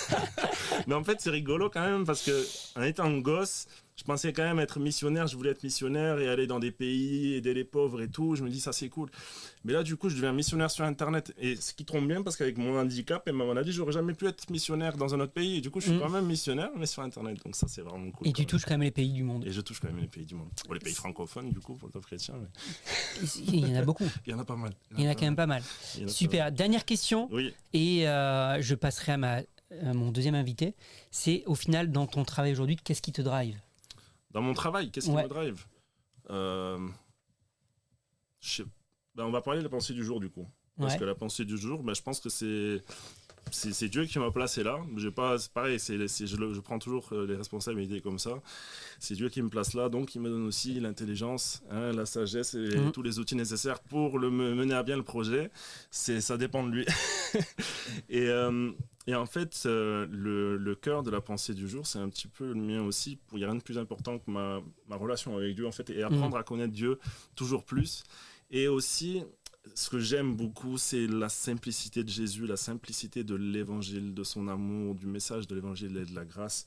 Mais 0.87 0.95
en 0.95 1.03
fait, 1.03 1.21
c'est 1.21 1.31
rigolo 1.31 1.69
quand 1.69 1.83
même 1.83 2.05
parce 2.05 2.23
que 2.23 2.47
en 2.79 2.83
étant 2.83 3.11
gosse, 3.19 3.67
je 4.01 4.05
pensais 4.07 4.33
quand 4.33 4.45
même 4.45 4.59
être 4.61 4.81
missionnaire, 4.81 5.27
je 5.27 5.37
voulais 5.37 5.51
être 5.51 5.63
missionnaire 5.63 6.19
et 6.21 6.29
aller 6.31 6.47
dans 6.47 6.59
des 6.59 6.71
pays, 6.71 7.35
aider 7.35 7.53
les 7.53 7.65
pauvres 7.65 8.01
et 8.01 8.09
tout. 8.09 8.35
Je 8.35 8.43
me 8.43 8.49
dis, 8.49 8.59
ça 8.59 8.73
c'est 8.73 8.89
cool. 8.89 9.11
Mais 9.63 9.75
là, 9.75 9.83
du 9.83 9.99
coup, 9.99 10.09
je 10.09 10.15
deviens 10.15 10.33
missionnaire 10.33 10.71
sur 10.71 10.87
Internet. 10.87 11.35
Et 11.39 11.55
ce 11.57 11.75
qui 11.75 11.85
tombe 11.85 12.09
bien, 12.09 12.23
parce 12.23 12.39
qu'avec 12.39 12.57
mon 12.57 12.81
handicap 12.81 13.29
et 13.29 13.33
ma 13.33 13.45
maladie, 13.45 13.73
j'aurais 13.73 13.93
jamais 13.93 14.15
pu 14.15 14.27
être 14.27 14.49
missionnaire 14.49 14.97
dans 14.97 15.15
un 15.15 15.21
autre 15.21 15.35
pays. 15.35 15.59
Et 15.59 15.61
du 15.61 15.69
coup, 15.69 15.81
je 15.81 15.89
suis 15.89 15.97
mm. 15.97 16.01
quand 16.01 16.09
même 16.09 16.25
missionnaire, 16.25 16.71
mais 16.79 16.87
sur 16.87 17.03
Internet. 17.03 17.45
Donc 17.45 17.55
ça, 17.55 17.69
c'est 17.69 17.83
vraiment 17.83 18.11
cool. 18.11 18.27
Et 18.27 18.33
tu 18.33 18.47
touches 18.47 18.65
quand 18.65 18.71
même 18.71 18.85
les 18.85 18.91
pays 18.91 19.13
du 19.13 19.23
monde. 19.23 19.45
Et 19.47 19.53
je 19.53 19.61
touche 19.61 19.81
quand 19.81 19.89
même 19.89 20.01
les 20.01 20.09
pays 20.09 20.25
du 20.25 20.35
monde. 20.35 20.49
Pour 20.65 20.73
les 20.73 20.81
pays 20.81 20.95
francophones, 20.95 21.51
du 21.51 21.61
coup, 21.61 21.75
pour 21.75 21.91
le 21.95 22.01
chrétien. 22.01 22.37
Mais... 22.41 23.29
Il 23.49 23.69
y 23.69 23.77
en 23.77 23.81
a 23.81 23.83
beaucoup. 23.83 24.09
Il 24.27 24.33
y 24.33 24.35
en 24.35 24.39
a 24.39 24.47
pas 24.47 24.57
mal. 24.57 24.73
Il 24.97 25.05
y 25.05 25.07
en 25.07 25.11
a, 25.11 25.15
quand 25.15 25.27
même 25.27 25.37
pas 25.37 25.47
mal. 25.47 25.63
Super. 26.07 26.53
Dernière 26.53 26.87
question. 26.87 27.29
Oui. 27.33 27.53
Et 27.75 28.09
euh, 28.09 28.63
je 28.63 28.75
passerai 28.75 29.13
à, 29.13 29.17
ma, 29.19 29.37
à 29.37 29.93
mon 29.93 30.11
deuxième 30.11 30.37
invité. 30.37 30.75
C'est 31.11 31.43
au 31.45 31.55
final, 31.55 31.93
dans 31.93 32.07
ton 32.07 32.25
travail 32.25 32.53
aujourd'hui, 32.53 32.77
qu'est-ce 32.77 33.03
qui 33.03 33.13
te 33.13 33.21
drive? 33.21 33.61
Dans 34.31 34.43
mon 34.43 34.55
travail, 34.55 34.91
qu'est-ce 34.91 35.07
qui 35.07 35.13
me 35.13 35.29
drive? 35.29 35.65
Euh, 36.31 36.79
ben, 39.15 39.25
On 39.25 39.31
va 39.31 39.41
parler 39.41 39.61
de 39.61 39.65
la 39.65 39.71
pensée 39.71 39.93
du 39.93 40.05
jour, 40.05 40.21
du 40.21 40.31
coup. 40.31 40.49
Parce 40.79 40.97
que 40.97 41.05
la 41.05 41.15
pensée 41.15 41.45
du 41.45 41.59
jour, 41.59 41.83
ben, 41.83 41.95
je 41.95 42.03
pense 42.03 42.21
que 42.21 42.29
c'est 42.31 42.83
c'est 43.51 43.89
Dieu 43.89 44.05
qui 44.05 44.19
m'a 44.19 44.31
placé 44.31 44.63
là. 44.63 44.79
J'ai 44.97 45.11
pas, 45.11 45.39
c'est 45.39 45.53
pareil, 45.53 45.81
c'est, 45.81 45.99
je, 45.99 46.27
je, 46.27 46.61
prends 46.61 46.79
toujours 46.79 47.09
euh, 47.13 47.27
les 47.27 47.37
responsabilités 47.37 48.01
comme 48.01 48.19
ça. 48.19 48.41
C'est 48.99 49.15
Dieu 49.15 49.29
qui 49.29 49.43
me 49.43 49.49
place 49.49 49.75
là, 49.75 49.89
donc 49.89 50.15
il 50.15 50.21
me 50.21 50.29
donne 50.29 50.47
aussi 50.47 50.79
l'intelligence, 50.79 51.63
hein, 51.71 51.93
la 51.93 52.07
sagesse 52.07 52.55
et 52.55 52.77
mmh. 52.77 52.93
tous 52.93 53.03
les 53.03 53.19
outils 53.19 53.37
nécessaires 53.37 53.81
pour 53.81 54.19
le, 54.19 54.31
mener 54.31 54.75
à 54.75 54.83
bien 54.83 54.97
le 54.97 55.03
projet. 55.03 55.51
C'est, 55.91 56.21
ça 56.21 56.37
dépend 56.37 56.63
de 56.63 56.71
lui. 56.71 56.87
et, 58.09 58.29
euh, 58.29 58.71
et 59.11 59.15
en 59.17 59.27
fait, 59.27 59.65
euh, 59.67 60.07
le, 60.09 60.57
le, 60.57 60.75
cœur 60.77 61.03
de 61.03 61.11
la 61.11 61.21
pensée 61.21 61.53
du 61.53 61.69
jour, 61.69 61.85
c'est 61.85 61.99
un 61.99 62.09
petit 62.09 62.29
peu 62.29 62.53
le 62.53 62.55
mien 62.55 62.81
aussi. 62.81 63.19
Il 63.33 63.39
n'y 63.39 63.45
a 63.45 63.49
rien 63.49 63.57
de 63.57 63.63
plus 63.63 63.77
important 63.77 64.21
que 64.21 64.31
ma, 64.31 64.63
ma 64.87 64.95
relation 64.95 65.37
avec 65.37 65.57
Dieu, 65.57 65.67
en 65.67 65.73
fait, 65.73 65.91
et 65.91 66.05
apprendre 66.05 66.37
mmh. 66.37 66.41
à 66.41 66.43
connaître 66.45 66.73
Dieu 66.73 66.97
toujours 67.35 67.65
plus. 67.65 68.05
Et 68.53 68.69
aussi, 68.69 69.25
ce 69.75 69.91
que 69.91 69.99
j'aime 69.99 70.37
beaucoup, 70.37 70.79
c'est 70.79 71.09
la 71.09 71.29
simplicité 71.29 72.05
de 72.05 72.09
Jésus, 72.09 72.47
la 72.47 72.57
simplicité 72.57 73.25
de 73.25 73.35
l'évangile, 73.35 74.15
de 74.15 74.23
son 74.23 74.47
amour, 74.47 74.95
du 74.95 75.07
message 75.07 75.49
de 75.49 75.57
l'évangile 75.57 75.97
et 75.97 76.05
de 76.05 76.15
la 76.15 76.25
grâce, 76.25 76.67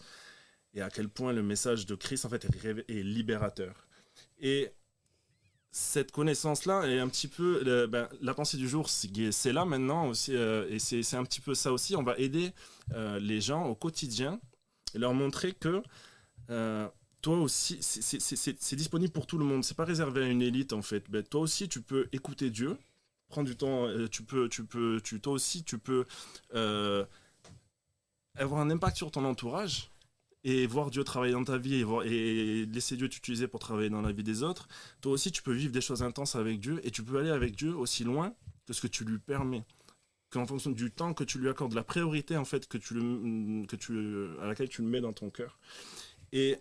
et 0.74 0.82
à 0.82 0.90
quel 0.90 1.08
point 1.08 1.32
le 1.32 1.44
message 1.44 1.86
de 1.86 1.96
Christ 1.96 2.26
en 2.26 2.30
fait 2.30 2.46
est, 2.90 3.04
libérateur. 3.04 3.88
Et 4.42 4.70
cette 5.76 6.12
connaissance-là 6.12 6.88
est 6.88 7.00
un 7.00 7.10
petit 7.10 7.28
peu 7.28 7.88
ben, 7.88 8.08
la 8.22 8.36
pensée 8.36 8.58
du 8.58 8.70
jour, 8.70 8.90
c'est 8.90 9.52
là 9.52 9.66
maintenant 9.66 10.08
aussi, 10.08 10.36
euh, 10.36 10.70
et 10.70 10.78
c'est 10.78 11.18
un 11.18 11.24
petit 11.24 11.42
peu 11.42 11.56
ça 11.56 11.74
aussi. 11.74 11.96
On 11.96 12.04
va 12.04 12.16
aider 12.20 12.54
euh, 12.94 13.20
les 13.20 13.42
gens 13.42 13.66
au 13.66 13.74
quotidien 13.74 14.40
et 14.94 15.00
leur 15.00 15.16
montrer 15.16 15.52
que 15.52 15.82
euh, 16.52 16.88
toi 17.24 17.40
aussi, 17.40 17.80
c'est 17.82 18.76
disponible 18.76 19.12
pour 19.12 19.26
tout 19.26 19.40
le 19.40 19.46
monde. 19.46 19.64
C'est 19.64 19.76
pas 19.76 19.86
réservé 19.86 20.24
à 20.24 20.28
une 20.28 20.44
élite 20.44 20.74
en 20.74 20.84
fait. 20.84 21.10
Ben, 21.10 21.24
toi 21.24 21.42
aussi, 21.42 21.68
tu 21.68 21.82
peux 21.82 22.08
écouter 22.12 22.52
Dieu, 22.52 22.78
prendre 23.28 23.50
du 23.50 23.56
temps. 23.56 23.88
Tu 24.12 24.22
peux, 24.22 24.48
tu 24.50 24.66
peux, 24.66 25.02
tu, 25.04 25.20
toi 25.22 25.34
aussi, 25.34 25.64
tu 25.64 25.80
peux 25.80 26.06
avoir 28.36 28.62
un 28.62 28.70
impact 28.70 28.98
sur 28.98 29.10
ton 29.10 29.26
entourage 29.26 29.90
et 30.44 30.68
voir 30.68 30.92
Dieu 30.92 31.04
travailler 31.04 31.34
dans 31.34 31.44
ta 31.44 31.58
vie 31.58 31.76
et, 31.76 31.84
voir, 31.84 32.06
et 32.06 32.66
laisser 32.66 32.98
Dieu 32.98 33.08
t'utiliser 33.08 33.48
pour 33.48 33.60
travailler 33.60 33.90
dans 33.90 34.02
la 34.02 34.12
vie 34.12 34.24
des 34.24 34.44
autres. 34.44 34.68
Toi 35.02 35.14
aussi, 35.14 35.32
tu 35.32 35.42
peux 35.42 35.54
vivre 35.54 35.72
des 35.72 35.82
choses 35.82 36.04
intenses 36.04 36.36
avec 36.36 36.60
Dieu 36.60 36.82
et 36.84 36.92
tu 36.92 37.04
peux 37.04 37.18
aller 37.20 37.30
avec 37.30 37.56
Dieu 37.56 37.76
aussi 37.76 38.04
loin 38.04 38.34
que 38.66 38.74
ce 38.74 38.82
que 38.82 38.88
tu 38.88 39.06
lui 39.06 39.20
permets 39.20 39.64
qu'en 40.34 40.48
fonction 40.48 40.72
du 40.72 40.92
temps 40.92 41.14
que 41.14 41.24
tu 41.24 41.38
lui 41.38 41.48
accordes, 41.48 41.74
la 41.74 41.84
priorité 41.84 42.36
en 42.36 42.46
fait 42.46 42.68
que 42.68 42.78
tu 42.78 42.96
le, 42.96 43.66
que 43.68 43.76
tu, 43.76 44.40
à 44.42 44.48
laquelle 44.48 44.68
tu 44.68 44.82
le 44.82 44.88
mets 44.88 45.00
dans 45.00 45.14
ton 45.14 45.30
cœur. 45.30 45.60
Et 46.32 46.58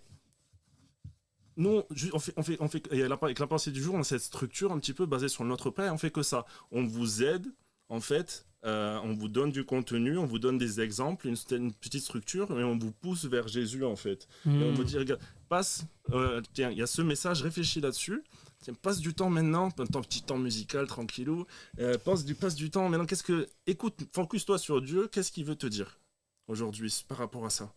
nous, 1.56 1.82
on 2.12 2.18
fait, 2.18 2.32
on 2.36 2.42
fait, 2.42 2.56
on 2.60 2.68
fait, 2.68 2.92
avec 2.92 3.38
la 3.38 3.46
pensée 3.46 3.70
du 3.70 3.82
jour, 3.82 3.94
on 3.94 4.00
a 4.00 4.04
cette 4.04 4.22
structure 4.22 4.72
un 4.72 4.78
petit 4.78 4.92
peu 4.92 5.06
basée 5.06 5.28
sur 5.28 5.44
notre 5.44 5.70
Père, 5.70 5.92
on 5.92 5.98
fait 5.98 6.10
que 6.10 6.22
ça. 6.22 6.44
On 6.70 6.84
vous 6.84 7.22
aide, 7.22 7.46
en 7.88 8.00
fait, 8.00 8.46
euh, 8.64 8.98
on 9.02 9.12
vous 9.12 9.28
donne 9.28 9.50
du 9.50 9.64
contenu, 9.64 10.18
on 10.18 10.26
vous 10.26 10.38
donne 10.38 10.56
des 10.56 10.80
exemples, 10.80 11.26
une, 11.26 11.72
petite 11.72 12.02
structure, 12.02 12.58
et 12.58 12.64
on 12.64 12.78
vous 12.78 12.92
pousse 12.92 13.24
vers 13.24 13.48
Jésus, 13.48 13.84
en 13.84 13.96
fait. 13.96 14.28
Et 14.46 14.50
on 14.50 14.72
vous 14.72 14.82
hmm. 14.82 14.86
dit, 14.86 14.98
regarde, 14.98 15.20
passe, 15.48 15.84
euh, 16.12 16.40
tiens, 16.52 16.70
il 16.70 16.78
y 16.78 16.82
a 16.82 16.86
ce 16.86 17.02
message, 17.02 17.42
réfléchis 17.42 17.80
là-dessus. 17.80 18.22
Tiens, 18.62 18.74
passe 18.80 19.00
du 19.00 19.12
temps 19.12 19.30
maintenant, 19.30 19.70
ton 19.72 20.02
petit 20.02 20.22
temps 20.22 20.38
musical, 20.38 20.86
tranquillou. 20.86 21.46
Euh, 21.80 21.98
passe, 21.98 22.24
du, 22.24 22.36
passe 22.36 22.54
du 22.54 22.70
temps 22.70 22.88
maintenant. 22.88 23.06
Qu'est-ce 23.06 23.24
que. 23.24 23.48
Écoute, 23.66 23.98
focus-toi 24.14 24.56
sur 24.58 24.80
Dieu. 24.80 25.08
Qu'est-ce 25.08 25.32
qu'il 25.32 25.44
veut 25.44 25.56
te 25.56 25.66
dire 25.66 25.98
aujourd'hui 26.46 27.04
par 27.08 27.18
rapport 27.18 27.44
à 27.44 27.50
ça? 27.50 27.74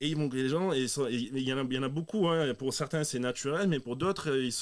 Et 0.00 0.08
ils 0.08 0.16
vont, 0.16 0.28
les 0.30 0.48
gens, 0.50 0.72
il 0.72 1.38
y, 1.38 1.52
en 1.54 1.58
a, 1.58 1.62
y 1.62 1.78
en 1.78 1.82
a 1.82 1.88
beaucoup, 1.88 2.28
hein. 2.28 2.52
pour 2.54 2.74
certains 2.74 3.02
c'est 3.02 3.18
naturel, 3.18 3.66
mais 3.66 3.78
pour 3.78 3.96
d'autres, 3.96 4.36
ils, 4.36 4.52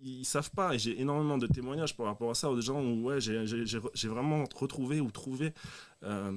ils, 0.00 0.24
savent 0.24 0.52
pas. 0.52 0.74
Et 0.74 0.78
j'ai 0.78 1.00
énormément 1.00 1.38
de 1.38 1.48
témoignages 1.48 1.96
par 1.96 2.06
rapport 2.06 2.30
à 2.30 2.34
ça, 2.34 2.48
aux 2.50 2.60
gens 2.60 2.80
où 2.80 3.02
ouais, 3.02 3.20
j'ai 3.20 4.08
vraiment 4.08 4.44
retrouvé 4.54 5.00
ou 5.00 5.10
trouvé 5.10 5.52
euh, 6.04 6.30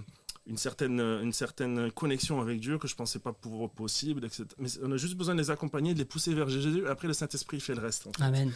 une, 0.48 0.58
certaine, 0.58 1.00
une 1.00 1.32
certaine 1.32 1.92
connexion 1.92 2.42
avec 2.42 2.60
Dieu 2.60 2.80
que 2.80 2.88
je 2.88 2.96
pensais 2.96 3.20
pas 3.20 3.34
pouvoir 3.34 3.70
possible. 3.70 4.26
Etc. 4.26 4.46
Mais 4.58 4.70
on 4.82 4.92
a 4.92 4.98
juste 4.98 5.16
besoin 5.16 5.36
de 5.36 5.42
les 5.42 5.52
accompagner, 5.52 5.94
de 5.94 6.00
les 6.00 6.06
pousser 6.06 6.34
vers 6.34 6.50
Jésus. 6.50 6.88
Après, 6.88 7.08
le 7.08 7.14
Saint-Esprit 7.14 7.60
fait 7.60 7.76
le 7.76 7.82
reste. 7.82 8.08
Amen. 8.20 8.52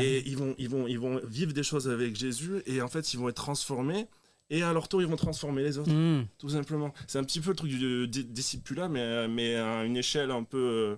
Et 0.00 0.26
Ils, 0.26 0.38
vont, 0.38 0.54
ils, 0.56 0.70
vont, 0.70 0.86
ils 0.86 0.98
vont 0.98 1.20
vivre 1.24 1.52
des 1.52 1.62
choses 1.62 1.86
avec 1.86 2.16
Jésus 2.16 2.62
et 2.64 2.80
en 2.80 2.88
fait, 2.88 3.12
ils 3.12 3.18
vont 3.20 3.28
être 3.28 3.36
transformés 3.36 4.08
et 4.50 4.62
à 4.62 4.72
leur 4.72 4.86
tour, 4.86 5.00
ils 5.00 5.08
vont 5.08 5.16
transformer 5.16 5.62
les 5.62 5.78
autres, 5.78 5.90
hmm. 5.90 6.26
tout 6.38 6.50
simplement. 6.50 6.92
C'est 7.06 7.18
un 7.18 7.24
petit 7.24 7.40
peu 7.40 7.50
le 7.50 7.56
truc 7.56 7.70
du 7.70 8.06
discipula, 8.06 8.88
mais, 8.88 9.26
mais 9.26 9.56
à 9.56 9.84
une 9.84 9.96
échelle 9.96 10.30
un 10.30 10.44
peu, 10.44 10.58
euh, 10.58 10.96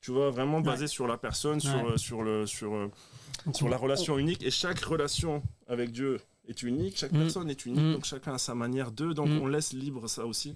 tu 0.00 0.12
vois, 0.12 0.30
vraiment 0.30 0.60
basée 0.60 0.86
sur 0.86 1.08
la 1.08 1.18
personne, 1.18 1.58
sur, 1.58 1.88
euh, 1.88 1.96
sur, 1.96 2.22
le, 2.22 2.46
sur, 2.46 2.72
euh, 2.72 2.88
sur 3.52 3.68
la 3.68 3.76
relation 3.76 4.16
unique. 4.16 4.44
Et 4.44 4.52
chaque 4.52 4.78
relation 4.78 5.42
avec 5.66 5.90
Dieu 5.90 6.20
est 6.46 6.62
unique, 6.62 6.96
chaque 6.96 7.12
hmm. 7.12 7.18
personne 7.18 7.50
est 7.50 7.66
unique, 7.66 7.80
hmm. 7.80 7.92
donc 7.94 8.04
chacun 8.04 8.34
a 8.34 8.38
sa 8.38 8.54
manière 8.54 8.92
d'eux, 8.92 9.12
donc 9.12 9.28
on 9.28 9.46
laisse 9.48 9.72
libre 9.72 10.08
ça 10.08 10.24
aussi. 10.24 10.54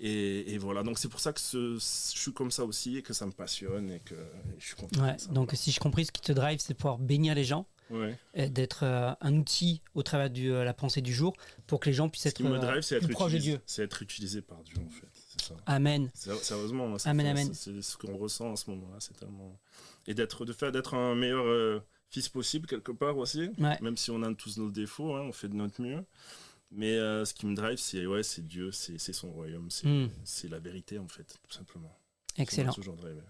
Et, 0.00 0.54
et, 0.54 0.58
voilà, 0.58 0.84
donc 0.84 0.96
c'est 0.98 1.08
pour 1.08 1.18
ça 1.18 1.32
que 1.32 1.40
ce, 1.40 1.74
je 1.74 2.18
suis 2.18 2.32
comme 2.32 2.52
ça 2.52 2.64
aussi 2.64 2.96
et 2.96 3.02
que 3.02 3.12
ça 3.12 3.26
me 3.26 3.32
passionne 3.32 3.90
et 3.90 3.98
que 3.98 4.14
je 4.58 4.66
suis 4.66 4.76
content. 4.76 5.02
Ouais, 5.02 5.16
donc 5.30 5.50
si 5.54 5.72
je 5.72 5.80
compris, 5.80 6.06
ce 6.06 6.12
qui 6.12 6.22
te 6.22 6.30
drive, 6.30 6.60
c'est 6.60 6.74
pouvoir 6.74 6.98
bénir 6.98 7.34
les 7.34 7.42
gens 7.42 7.66
d'être 8.34 8.84
euh, 8.84 9.12
un 9.20 9.34
outil 9.36 9.82
au 9.94 10.02
travers 10.02 10.30
de 10.30 10.50
euh, 10.50 10.64
la 10.64 10.74
pensée 10.74 11.00
du 11.00 11.12
jour 11.12 11.34
pour 11.66 11.80
que 11.80 11.88
les 11.88 11.92
gens 11.92 12.08
puissent 12.08 12.26
être, 12.26 12.42
euh, 12.44 13.00
plus 13.00 13.08
proches 13.08 13.32
de 13.32 13.38
Dieu. 13.38 13.60
C'est 13.66 13.82
être 13.82 14.02
utilisé 14.02 14.42
par 14.42 14.62
Dieu 14.62 14.76
en 14.84 14.90
fait. 14.90 15.08
Ça. 15.42 15.54
Amen. 15.66 16.10
Sérieusement, 16.14 16.96
amen, 17.04 17.26
amen. 17.26 17.54
c'est 17.54 17.80
ce 17.80 17.96
qu'on 17.96 18.16
ressent 18.16 18.50
en 18.50 18.56
ce 18.56 18.70
moment-là. 18.70 18.96
C'est 19.00 19.16
tellement 19.16 19.58
et 20.06 20.14
d'être 20.14 20.44
de 20.44 20.52
faire 20.52 20.72
d'être 20.72 20.94
un 20.94 21.14
meilleur 21.14 21.82
fils 22.10 22.28
possible 22.28 22.66
quelque 22.66 22.92
part 22.92 23.16
aussi. 23.18 23.50
Même 23.58 23.96
si 23.96 24.10
on 24.10 24.22
a 24.22 24.34
tous 24.34 24.58
nos 24.58 24.70
défauts, 24.70 25.14
hein, 25.14 25.22
on 25.22 25.32
fait 25.32 25.48
de 25.48 25.54
notre 25.54 25.80
mieux. 25.82 26.04
Mais 26.70 26.96
ce 26.96 27.32
qui 27.32 27.46
me 27.46 27.54
drive, 27.54 27.78
c'est 27.78 28.06
ouais, 28.06 28.22
c'est 28.22 28.46
Dieu, 28.46 28.72
c'est 28.72 29.12
son 29.12 29.30
royaume, 29.30 29.68
hmm. 29.84 30.08
c'est 30.24 30.48
la 30.48 30.58
vérité 30.58 30.98
en 30.98 31.08
fait, 31.08 31.38
tout 31.48 31.54
simplement. 31.54 31.97
Excellent. 32.38 32.72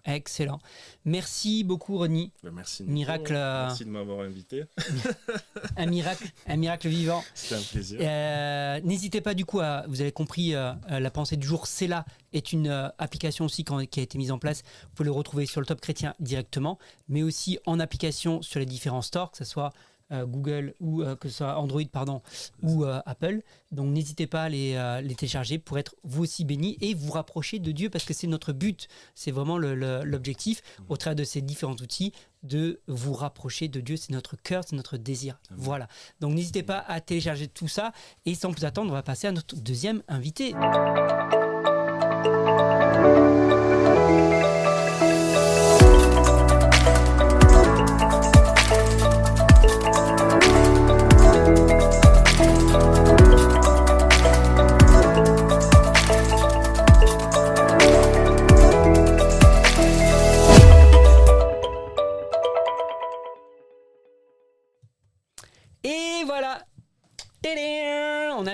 Excellent. 0.05 0.61
Merci 1.05 1.65
beaucoup, 1.65 1.97
Ronnie. 1.97 2.31
Ben, 2.43 2.51
merci. 2.53 2.85
Miracle. 2.85 3.35
Euh, 3.35 3.67
merci 3.67 3.85
de 3.85 3.91
m'avoir 3.91 4.21
invité. 4.21 4.65
un 5.77 5.87
miracle, 5.87 6.25
un 6.47 6.57
miracle 6.57 6.89
vivant. 6.89 7.25
C'était 7.35 7.55
un 7.55 7.63
plaisir. 7.63 7.99
Euh, 8.03 8.81
n'hésitez 8.83 9.21
pas 9.21 9.35
du 9.35 9.45
coup 9.45 9.61
à, 9.61 9.85
vous 9.89 10.01
avez 10.01 10.13
compris, 10.13 10.55
euh, 10.55 10.73
la 10.89 11.11
pensée 11.11 11.37
du 11.37 11.47
jour, 11.47 11.67
c'est 11.67 11.87
là, 11.87 12.05
est 12.33 12.53
une 12.53 12.69
application 12.99 13.47
aussi 13.47 13.65
qui 13.65 14.01
a 14.01 14.03
été 14.03 14.19
mise 14.19 14.31
en 14.31 14.39
place. 14.39 14.63
Vous 14.85 14.91
pouvez 14.95 15.07
le 15.07 15.13
retrouver 15.13 15.47
sur 15.47 15.61
le 15.61 15.67
Top 15.67 15.81
Chrétien 15.81 16.15
directement, 16.21 16.79
mais 17.09 17.23
aussi 17.23 17.59
en 17.67 17.81
application 17.81 18.43
sur 18.43 18.61
les 18.61 18.67
différents 18.67 19.03
stores, 19.03 19.31
que 19.31 19.39
ce 19.39 19.45
soit 19.45 19.73
Google 20.11 20.75
ou 20.81 21.03
euh, 21.03 21.17
que 21.17 21.29
ce 21.29 21.39
soit 21.39 21.59
Android 21.59 21.83
pardon 21.91 22.23
ou 22.63 22.85
euh, 22.85 23.01
Apple. 23.07 23.43
Donc 23.73 23.89
n'hésitez 23.93 24.27
pas 24.27 24.45
à 24.45 24.49
les, 24.49 25.01
les, 25.03 25.15
télécharger 25.15 25.59
pour 25.59 25.79
être 25.79 25.95
vous 26.05 26.23
aussi 26.23 26.45
bénis 26.45 26.79
et 26.81 26.95
vous 26.95 27.13
rapprocher 27.13 27.59
de 27.59 27.71
Dieu 27.73 27.91
parce 27.91 28.05
que 28.05 28.15
c'est 28.15 28.27
notre 28.27 28.53
but, 28.53 28.89
c'est 29.15 29.31
vraiment 29.31 29.59
l'objectif 29.59 30.63
au 30.89 30.97
travers 30.97 31.17
de 31.17 31.25
ces 31.25 31.43
différents 31.43 31.77
outils 31.77 32.13
de 32.45 32.81
vous 32.87 33.13
rapprocher 33.13 33.69
de 33.69 33.81
Dieu, 33.81 33.97
c'est 33.97 34.13
notre 34.13 34.37
cœur, 34.37 34.63
c'est 34.67 34.77
notre 34.77 34.97
désir. 34.97 35.39
Voilà. 35.51 35.89
Donc 36.21 36.35
n'hésitez 36.35 36.63
pas 36.63 36.79
à 36.87 37.01
télécharger 37.01 37.49
tout 37.49 37.69
ça 37.69 37.93
et 38.25 38.35
sans 38.35 38.53
plus 38.53 38.65
attendre, 38.65 38.91
on 38.91 38.95
va 38.95 39.03
passer 39.03 39.27
à 39.27 39.33
notre 39.33 39.57
deuxième 39.57 40.03
invité. 40.09 40.55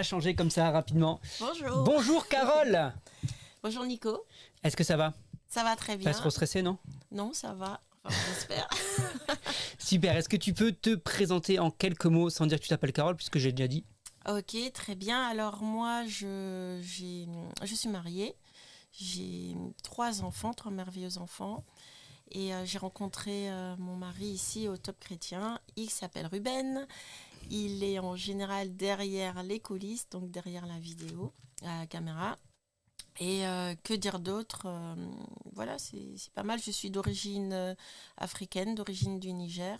Changé 0.05 0.35
comme 0.35 0.51
ça 0.51 0.71
rapidement. 0.71 1.21
Bonjour. 1.41 1.83
Bonjour 1.85 2.29
Carole. 2.29 2.95
Bonjour 3.63 3.85
Nico. 3.85 4.25
Est-ce 4.63 4.77
que 4.77 4.85
ça 4.85 4.97
va? 4.97 5.15
Ça 5.49 5.65
va 5.65 5.75
très 5.77 5.97
bien. 5.97 6.11
Pas 6.11 6.17
trop 6.17 6.31
stressé, 6.31 6.63
non? 6.63 6.79
Non, 7.11 7.33
ça 7.33 7.55
va. 7.55 7.81
Enfin, 8.05 8.17
j'espère. 8.29 8.69
Super. 9.79 10.17
Est-ce 10.17 10.29
que 10.29 10.37
tu 10.37 10.53
peux 10.53 10.73
te 10.73 10.95
présenter 10.95 11.59
en 11.59 11.71
quelques 11.71 12.07
mots 12.07 12.31
sans 12.31 12.47
dire 12.47 12.59
que 12.59 12.63
tu 12.63 12.69
t'appelles 12.69 12.93
Carole, 12.93 13.17
puisque 13.17 13.39
j'ai 13.39 13.53
déjà 13.53 13.69
dit? 13.69 13.85
Ok, 14.29 14.57
très 14.73 14.95
bien. 14.95 15.23
Alors 15.27 15.63
moi, 15.63 16.05
je, 16.07 16.81
je 16.83 17.75
suis 17.75 17.89
mariée. 17.89 18.35
J'ai 18.93 19.57
trois 19.83 20.23
enfants, 20.23 20.53
trois 20.55 20.71
merveilleux 20.73 21.19
enfants. 21.19 21.65
Et 22.31 22.55
euh, 22.55 22.65
j'ai 22.65 22.79
rencontré 22.79 23.51
euh, 23.51 23.77
mon 23.79 23.97
mari 23.97 24.27
ici 24.27 24.69
au 24.69 24.77
Top 24.77 24.99
Chrétien. 24.99 25.59
Il 25.77 25.91
s'appelle 25.91 26.27
Ruben. 26.27 26.87
Il 27.51 27.83
est 27.85 27.99
en 27.99 28.17
général 28.17 28.77
derrière 28.77 29.43
les 29.43 29.61
coulisses, 29.61 30.09
donc 30.11 30.31
derrière 30.31 30.67
la 30.67 30.79
vidéo, 30.79 31.33
la 31.63 31.87
caméra. 31.87 32.39
Et 33.21 33.47
euh, 33.47 33.75
que 33.85 33.95
dire 33.95 34.19
d'autre 34.19 34.63
euh, 34.67 34.95
Voilà, 35.53 35.79
c'est 35.79 36.33
pas 36.35 36.43
mal. 36.43 36.61
Je 36.61 36.71
suis 36.71 36.91
d'origine 36.91 37.53
euh, 37.53 37.75
africaine, 38.17 38.75
d'origine 38.75 39.21
du 39.21 39.33
Niger. 39.33 39.79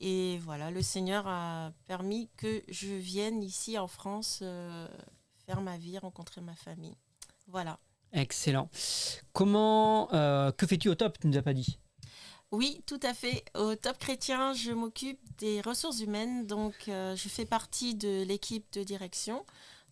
Et 0.00 0.38
voilà, 0.38 0.70
le 0.70 0.82
Seigneur 0.82 1.26
a 1.26 1.72
permis 1.86 2.28
que 2.36 2.62
je 2.68 2.88
vienne 2.88 3.42
ici 3.42 3.78
en 3.78 3.88
France 3.88 4.44
faire 5.44 5.60
ma 5.60 5.76
vie, 5.76 5.98
rencontrer 5.98 6.40
ma 6.40 6.54
famille. 6.54 6.94
Voilà. 7.48 7.80
Excellent. 8.12 8.70
Comment, 9.32 10.06
que 10.06 10.66
fais-tu 10.68 10.88
au 10.88 10.94
top 10.94 11.18
Tu 11.18 11.26
ne 11.26 11.32
nous 11.32 11.38
as 11.38 11.42
pas 11.42 11.52
dit? 11.52 11.80
Oui, 12.50 12.82
tout 12.86 13.00
à 13.02 13.12
fait. 13.12 13.44
Au 13.54 13.74
Top 13.74 13.98
Chrétien, 13.98 14.54
je 14.54 14.72
m'occupe 14.72 15.20
des 15.36 15.60
ressources 15.60 16.00
humaines. 16.00 16.46
Donc, 16.46 16.88
euh, 16.88 17.14
je 17.14 17.28
fais 17.28 17.44
partie 17.44 17.94
de 17.94 18.22
l'équipe 18.22 18.64
de 18.72 18.82
direction. 18.82 19.44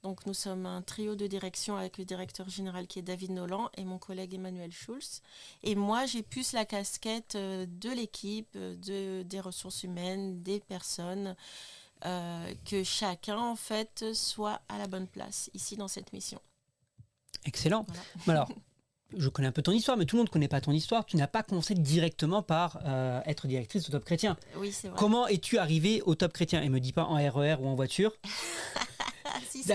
Donc, 0.03 0.25
nous 0.25 0.33
sommes 0.33 0.65
un 0.65 0.81
trio 0.81 1.17
de 1.17 1.27
direction 1.27 1.77
avec 1.77 1.99
le 1.99 2.07
directeur 2.07 2.49
général 2.49 2.87
qui 2.87 2.99
est 2.99 3.03
David 3.03 3.33
Nolan 3.33 3.69
et 3.77 3.85
mon 3.85 3.99
collègue 3.99 4.33
Emmanuel 4.33 4.73
Schulz. 4.73 5.21
Et 5.65 5.75
moi, 5.75 6.07
j'ai 6.07 6.23
plus 6.23 6.53
la 6.53 6.65
casquette 6.65 7.35
euh, 7.35 7.67
de 7.69 7.91
l'équipe, 7.91 8.55
euh, 8.57 8.75
de, 8.77 9.23
des 9.23 9.41
ressources 9.41 9.83
humaines, 9.83 10.43
des 10.43 10.61
personnes. 10.61 11.37
que 12.03 12.85
chacun 12.85 13.39
en 13.39 13.57
fait 13.57 14.15
soit 14.15 14.61
à 14.69 14.79
la 14.79 14.87
bonne 14.87 15.09
place 15.09 15.51
ici 15.55 15.77
dans 15.77 15.89
cette 15.89 16.13
mission. 16.13 16.41
Excellent. 17.45 17.87
Alors, 18.29 18.49
je 19.17 19.29
connais 19.29 19.49
un 19.49 19.53
peu 19.53 19.63
ton 19.63 19.73
histoire, 19.73 19.97
mais 19.97 20.05
tout 20.05 20.17
le 20.17 20.21
monde 20.21 20.29
ne 20.29 20.33
connaît 20.33 20.49
pas 20.49 20.61
ton 20.61 20.73
histoire. 20.73 21.05
Tu 21.07 21.17
n'as 21.17 21.27
pas 21.27 21.43
commencé 21.43 21.75
directement 21.75 22.43
par 22.43 22.81
euh, 22.85 23.21
être 23.27 23.47
directrice 23.47 23.89
au 23.89 23.93
Top 23.93 24.05
Chrétien. 24.05 24.37
Oui, 24.57 24.73
c'est 24.73 24.89
vrai. 24.89 24.97
Comment 24.99 25.29
es-tu 25.29 25.59
arrivée 25.59 26.03
au 26.03 26.15
Top 26.15 26.33
Chrétien? 26.33 26.63
Et 26.63 26.69
me 26.69 26.81
dis 26.81 26.93
pas 26.93 27.05
en 27.05 27.15
RER 27.15 27.55
e 27.55 27.57
ou 27.61 27.69
en 27.69 27.75
voiture. 27.75 28.13
si, 29.49 29.63
ça, 29.63 29.75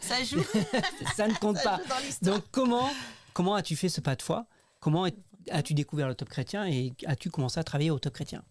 ça, 0.00 0.22
joue. 0.22 0.42
ça 1.16 1.26
ne 1.26 1.34
compte 1.34 1.62
pas. 1.62 1.80
Donc 2.22 2.44
comment, 2.50 2.90
comment 3.32 3.54
as-tu 3.54 3.76
fait 3.76 3.88
ce 3.88 4.00
pas 4.00 4.14
de 4.14 4.22
foi? 4.22 4.46
Comment 4.78 5.06
as-tu 5.50 5.74
découvert 5.74 6.08
le 6.08 6.14
Top 6.14 6.28
Chrétien 6.28 6.66
et 6.66 6.92
as-tu 7.06 7.30
commencé 7.30 7.58
à 7.58 7.64
travailler 7.64 7.90
au 7.90 7.98
Top 7.98 8.14
Chrétien? 8.14 8.42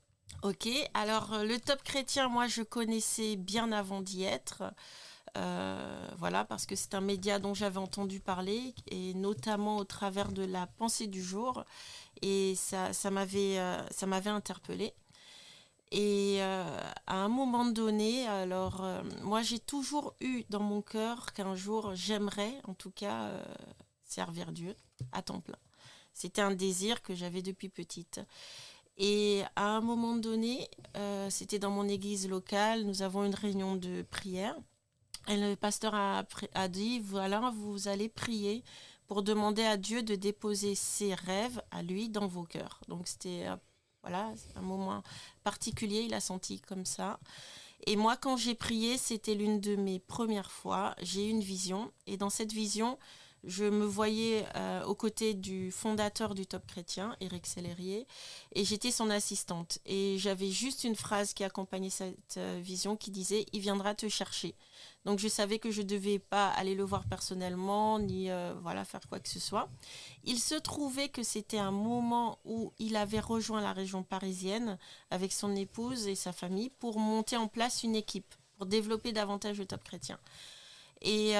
Ok, 0.43 0.67
alors 0.93 1.33
euh, 1.33 1.43
le 1.43 1.59
Top 1.59 1.81
Chrétien, 1.83 2.29
moi 2.29 2.47
je 2.47 2.61
connaissais 2.61 3.35
bien 3.35 3.71
avant 3.71 4.01
d'y 4.01 4.23
être. 4.23 4.63
Euh, 5.39 6.07
voilà, 6.17 6.43
parce 6.43 6.65
que 6.65 6.75
c'est 6.75 6.93
un 6.95 7.01
média 7.01 7.39
dont 7.39 7.53
j'avais 7.53 7.77
entendu 7.77 8.19
parler, 8.19 8.73
et 8.87 9.13
notamment 9.13 9.77
au 9.77 9.85
travers 9.85 10.31
de 10.31 10.43
la 10.43 10.67
pensée 10.67 11.07
du 11.07 11.23
jour. 11.23 11.63
Et 12.21 12.55
ça, 12.55 12.91
ça 12.93 13.09
m'avait 13.09 13.57
euh, 13.59 13.81
interpellé. 14.25 14.93
Et 15.91 16.37
euh, 16.41 16.79
à 17.07 17.15
un 17.15 17.29
moment 17.29 17.65
donné, 17.65 18.27
alors 18.27 18.85
moi 19.23 19.41
j'ai 19.41 19.57
toujours 19.57 20.13
eu 20.21 20.43
dans 20.49 20.59
mon 20.59 20.83
cœur 20.83 21.33
qu'un 21.33 21.55
jour 21.55 21.95
j'aimerais 21.95 22.53
en 22.67 22.75
tout 22.75 22.91
cas 22.91 23.31
servir 24.03 24.51
Dieu 24.51 24.75
à 25.11 25.23
temps 25.23 25.39
plein. 25.41 25.57
C'était 26.13 26.41
un 26.41 26.51
désir 26.51 27.01
que 27.01 27.15
j'avais 27.15 27.41
depuis 27.41 27.69
petite. 27.69 28.21
Et 28.97 29.41
à 29.55 29.65
un 29.65 29.81
moment 29.81 30.15
donné, 30.15 30.69
c'était 31.29 31.57
dans 31.57 31.71
mon 31.71 31.87
église 31.87 32.29
locale, 32.29 32.83
nous 32.83 33.01
avons 33.01 33.23
une 33.23 33.33
réunion 33.33 33.75
de 33.75 34.03
prière. 34.11 34.55
Et 35.27 35.37
le 35.37 35.55
pasteur 35.55 35.93
a, 35.93 36.67
dit, 36.67 36.99
voilà, 36.99 37.51
vous 37.55 37.87
allez 37.87 38.09
prier 38.09 38.63
pour 39.07 39.21
demander 39.21 39.63
à 39.63 39.77
Dieu 39.77 40.01
de 40.03 40.15
déposer 40.15 40.75
ses 40.75 41.13
rêves 41.13 41.61
à 41.71 41.83
lui 41.83 42.09
dans 42.09 42.27
vos 42.27 42.43
cœurs. 42.43 42.79
Donc 42.87 43.07
c'était 43.07 43.47
euh, 43.47 43.55
voilà, 44.01 44.31
un 44.55 44.61
moment 44.61 45.03
particulier, 45.43 46.01
il 46.01 46.13
a 46.13 46.19
senti 46.19 46.61
comme 46.61 46.85
ça. 46.85 47.19
Et 47.85 47.95
moi, 47.95 48.17
quand 48.17 48.37
j'ai 48.37 48.55
prié, 48.55 48.97
c'était 48.97 49.35
l'une 49.35 49.59
de 49.59 49.75
mes 49.75 49.99
premières 49.99 50.51
fois. 50.51 50.95
J'ai 51.01 51.27
eu 51.27 51.29
une 51.29 51.41
vision. 51.41 51.91
Et 52.07 52.17
dans 52.17 52.29
cette 52.29 52.51
vision, 52.51 52.97
je 53.43 53.63
me 53.65 53.85
voyais 53.85 54.45
euh, 54.55 54.83
aux 54.83 54.95
côtés 54.95 55.33
du 55.33 55.71
fondateur 55.71 56.35
du 56.35 56.45
Top 56.45 56.65
Chrétien, 56.67 57.15
Éric 57.21 57.47
Sellerier, 57.47 58.05
et 58.53 58.65
j'étais 58.65 58.91
son 58.91 59.09
assistante. 59.09 59.79
Et 59.85 60.17
j'avais 60.17 60.49
juste 60.49 60.83
une 60.83 60.95
phrase 60.95 61.33
qui 61.33 61.43
accompagnait 61.43 61.89
cette 61.89 62.37
euh, 62.37 62.59
vision 62.61 62.95
qui 62.95 63.11
disait 63.11 63.45
Il 63.53 63.61
viendra 63.61 63.95
te 63.95 64.09
chercher. 64.09 64.55
Donc 65.05 65.19
je 65.19 65.27
savais 65.27 65.59
que 65.59 65.71
je 65.71 65.81
ne 65.81 65.87
devais 65.87 66.19
pas 66.19 66.49
aller 66.49 66.75
le 66.75 66.83
voir 66.83 67.05
personnellement 67.05 67.99
ni 67.99 68.29
euh, 68.29 68.53
voilà 68.61 68.83
faire 68.83 69.07
quoi 69.07 69.19
que 69.19 69.29
ce 69.29 69.39
soit. 69.39 69.69
Il 70.25 70.39
se 70.39 70.55
trouvait 70.55 71.09
que 71.09 71.23
c'était 71.23 71.57
un 71.57 71.71
moment 71.71 72.39
où 72.43 72.73
il 72.79 72.95
avait 72.95 73.19
rejoint 73.19 73.61
la 73.61 73.73
région 73.73 74.03
parisienne 74.03 74.77
avec 75.09 75.31
son 75.31 75.55
épouse 75.55 76.07
et 76.07 76.15
sa 76.15 76.33
famille 76.33 76.69
pour 76.69 76.99
monter 76.99 77.37
en 77.37 77.47
place 77.47 77.83
une 77.83 77.95
équipe 77.95 78.35
pour 78.57 78.65
développer 78.65 79.13
davantage 79.13 79.57
le 79.57 79.65
top 79.65 79.83
chrétien. 79.85 80.19
Et 81.01 81.33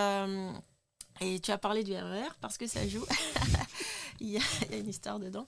et 1.22 1.40
tu 1.40 1.52
as 1.52 1.58
parlé 1.58 1.84
du 1.84 1.94
RER 1.94 2.02
e 2.02 2.30
parce 2.42 2.58
que 2.58 2.68
ça 2.68 2.88
joue. 2.88 3.06
il, 4.20 4.30
y 4.30 4.38
a, 4.38 4.42
une 4.72 4.88
histoire 4.88 5.20
dedans. 5.20 5.46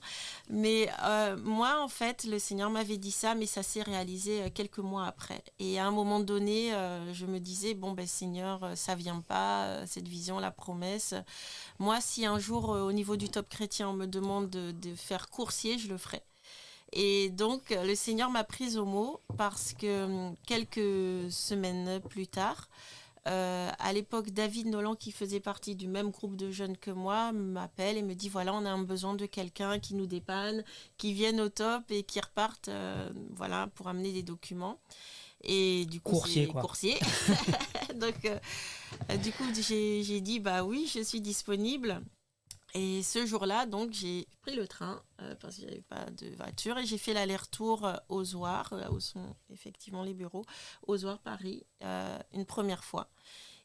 Mais 0.48 0.88
euh, 1.04 1.36
moi, 1.36 1.82
en 1.82 1.88
fait, 1.88 2.24
le 2.24 2.38
Seigneur 2.38 2.70
m'avait 2.70 2.98
dit 2.98 3.10
ça, 3.10 3.34
mais 3.34 3.46
ça 3.46 3.62
s'est 3.62 3.82
réalisé 3.82 4.42
euh, 4.42 4.48
quelques 4.52 4.78
mois 4.78 5.06
après. 5.06 5.42
Et 5.58 5.78
à 5.78 5.86
un 5.86 5.90
moment 5.90 6.20
donné, 6.20 6.74
euh, 6.74 7.12
je 7.12 7.26
me 7.26 7.38
disais, 7.38 7.74
bon, 7.74 7.92
ben 7.92 8.06
Seigneur, 8.06 8.72
ça 8.76 8.94
vient 8.94 9.20
pas, 9.20 9.86
cette 9.86 10.08
vision, 10.08 10.38
la 10.38 10.50
promesse. 10.50 11.14
Moi, 11.78 12.00
si 12.00 12.26
un 12.26 12.38
jour, 12.38 12.70
au 12.70 12.92
niveau 12.92 13.16
du 13.16 13.28
top 13.28 13.48
chrétien, 13.48 13.88
on 13.88 13.94
me 13.94 14.06
demande 14.06 14.50
de, 14.50 14.72
de 14.72 14.94
faire 14.94 15.28
coursier, 15.28 15.78
je 15.78 15.88
le 15.88 15.98
ferai. 15.98 16.22
Et 16.92 17.30
donc, 17.30 17.70
le 17.70 17.94
Seigneur 17.94 18.30
m'a 18.30 18.44
prise 18.44 18.76
au 18.76 18.84
mot 18.84 19.18
parce 19.38 19.72
que 19.72 20.04
hum, 20.04 20.36
quelques 20.46 21.32
semaines 21.32 22.00
plus 22.00 22.26
tard, 22.26 22.68
euh, 23.28 23.70
à 23.78 23.92
l'époque, 23.92 24.30
David 24.30 24.66
Nolan, 24.66 24.96
qui 24.96 25.12
faisait 25.12 25.40
partie 25.40 25.76
du 25.76 25.86
même 25.86 26.10
groupe 26.10 26.36
de 26.36 26.50
jeunes 26.50 26.76
que 26.76 26.90
moi, 26.90 27.32
m'appelle 27.32 27.96
et 27.96 28.02
me 28.02 28.14
dit 28.14 28.28
voilà, 28.28 28.52
on 28.52 28.64
a 28.64 28.70
un 28.70 28.82
besoin 28.82 29.14
de 29.14 29.26
quelqu'un 29.26 29.78
qui 29.78 29.94
nous 29.94 30.06
dépanne, 30.06 30.64
qui 30.96 31.12
vienne 31.12 31.40
au 31.40 31.48
top 31.48 31.84
et 31.90 32.02
qui 32.02 32.20
reparte 32.20 32.68
euh, 32.68 33.10
voilà, 33.36 33.68
pour 33.74 33.88
amener 33.88 34.12
des 34.12 34.22
documents. 34.22 34.80
Et 35.44 35.86
du 35.86 36.00
coup, 36.00 36.12
coursier, 36.12 36.46
quoi. 36.46 36.60
coursier. 36.60 36.98
Donc, 37.96 38.24
euh, 38.24 39.16
du 39.16 39.32
coup, 39.32 39.44
j'ai 39.54 40.20
dit 40.20 40.40
bah 40.40 40.64
oui, 40.64 40.90
je 40.92 41.00
suis 41.00 41.20
disponible. 41.20 42.02
Et 42.74 43.02
ce 43.02 43.26
jour-là, 43.26 43.66
donc, 43.66 43.92
j'ai 43.92 44.26
pris 44.40 44.56
le 44.56 44.66
train 44.66 45.02
euh, 45.20 45.34
parce 45.40 45.56
qu'il 45.56 45.66
n'y 45.66 45.72
avait 45.72 45.82
pas 45.82 46.06
de 46.06 46.34
voiture 46.36 46.78
et 46.78 46.86
j'ai 46.86 46.96
fait 46.96 47.12
l'aller-retour 47.12 47.84
euh, 47.84 47.96
aux 48.08 48.34
Oirs, 48.34 48.74
là 48.74 48.90
où 48.90 48.98
sont 48.98 49.36
effectivement 49.50 50.02
les 50.02 50.14
bureaux, 50.14 50.44
aux 50.86 51.04
Oirs 51.04 51.18
Paris, 51.18 51.66
euh, 51.82 52.18
une 52.32 52.46
première 52.46 52.82
fois. 52.82 53.10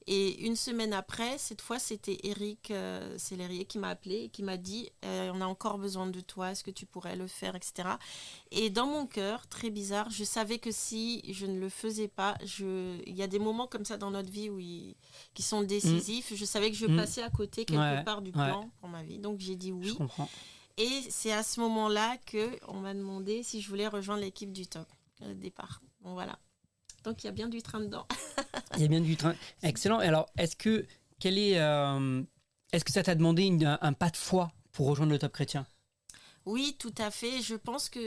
Et 0.10 0.46
une 0.46 0.56
semaine 0.56 0.94
après, 0.94 1.38
cette 1.38 1.62
fois, 1.62 1.80
c'était 1.80 2.18
Eric 2.24 2.72
euh, 2.72 3.18
qui 3.68 3.78
m'a 3.78 3.90
appelé 3.90 4.24
et 4.24 4.30
qui 4.30 4.42
m'a 4.42 4.56
dit 4.56 4.90
euh, 5.04 5.32
On 5.34 5.42
a 5.42 5.46
encore 5.46 5.78
besoin 5.78 6.08
de 6.08 6.22
toi, 6.22 6.52
est-ce 6.52 6.64
que 6.64 6.72
tu 6.72 6.86
pourrais 6.86 7.18
le 7.18 7.28
faire, 7.28 7.56
etc. 7.56 7.90
Et 8.52 8.70
dans 8.70 8.88
mon 8.88 9.06
cœur, 9.06 9.48
très 9.48 9.70
bizarre, 9.70 10.10
je 10.10 10.24
savais 10.24 10.60
que 10.60 10.72
si 10.72 11.22
je 11.34 11.46
ne 11.46 11.60
le 11.60 11.68
faisais 11.68 12.08
pas, 12.08 12.38
je... 12.46 13.02
il 13.06 13.16
y 13.16 13.22
a 13.22 13.28
des 13.28 13.40
moments 13.40 13.68
comme 13.68 13.84
ça 13.84 13.98
dans 13.98 14.12
notre 14.12 14.32
vie 14.32 14.50
où 14.50 14.58
qui 15.34 15.44
sont 15.44 15.62
décisifs. 15.62 16.34
Je 16.34 16.46
savais 16.46 16.72
que 16.72 16.78
je 16.78 16.86
mm. 16.86 16.96
passais 16.96 17.22
à 17.24 17.30
côté 17.30 17.66
quelque 17.66 18.06
part 18.06 18.22
du 18.22 18.32
plan 18.32 18.70
pour 18.80 18.88
ma 18.88 19.04
vie. 19.04 19.20
Donc 19.20 19.40
j'ai 19.40 19.56
dit 19.56 19.74
oui. 19.74 19.98
Et 20.78 21.02
c'est 21.10 21.34
à 21.34 21.44
ce 21.44 21.60
moment-là 21.60 22.18
qu'on 22.32 22.78
m'a 22.78 22.94
demandé 22.94 23.44
si 23.44 23.62
je 23.62 23.68
voulais 23.68 23.88
rejoindre 23.88 24.22
l'équipe 24.22 24.54
du 24.54 24.68
top, 24.68 24.88
au 25.22 25.34
départ. 25.34 25.82
Bon, 26.02 26.14
voilà. 26.14 26.38
Donc 27.08 27.24
il 27.24 27.28
y 27.28 27.30
a 27.30 27.32
bien 27.34 27.48
du 27.48 27.62
train 27.62 27.80
dedans. 27.80 28.06
il 28.76 28.82
y 28.82 28.84
a 28.84 28.90
bien 28.90 29.00
du 29.00 29.16
train. 29.16 29.34
Excellent. 29.64 30.00
Alors, 30.00 30.26
est-ce 30.38 30.58
que, 30.58 30.86
quel 31.22 31.38
est, 31.38 31.58
euh, 31.58 32.22
est-ce 32.74 32.84
que 32.84 32.92
ça 32.92 33.02
t'a 33.02 33.16
demandé 33.16 33.50
un, 33.64 33.94
pas 33.94 34.10
de 34.10 34.18
foi 34.18 34.52
pour 34.74 34.88
rejoindre 34.88 35.14
le 35.14 35.18
top 35.18 35.32
chrétien? 35.32 35.66
Oui, 36.46 36.76
tout 36.78 36.94
à 36.98 37.10
fait. 37.10 37.42
Je 37.42 37.56
pense 37.56 37.88
que, 37.88 38.00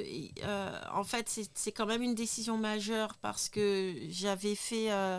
euh, 0.45 0.81
en 0.93 1.05
fait, 1.05 1.35
c'est 1.55 1.73
quand 1.73 1.87
même 1.87 2.03
une 2.03 2.15
décision 2.15 2.59
majeure 2.59 3.17
parce 3.23 3.49
que 3.49 3.95
j'avais 4.11 4.55
fait 4.55 4.93
euh, 4.93 5.19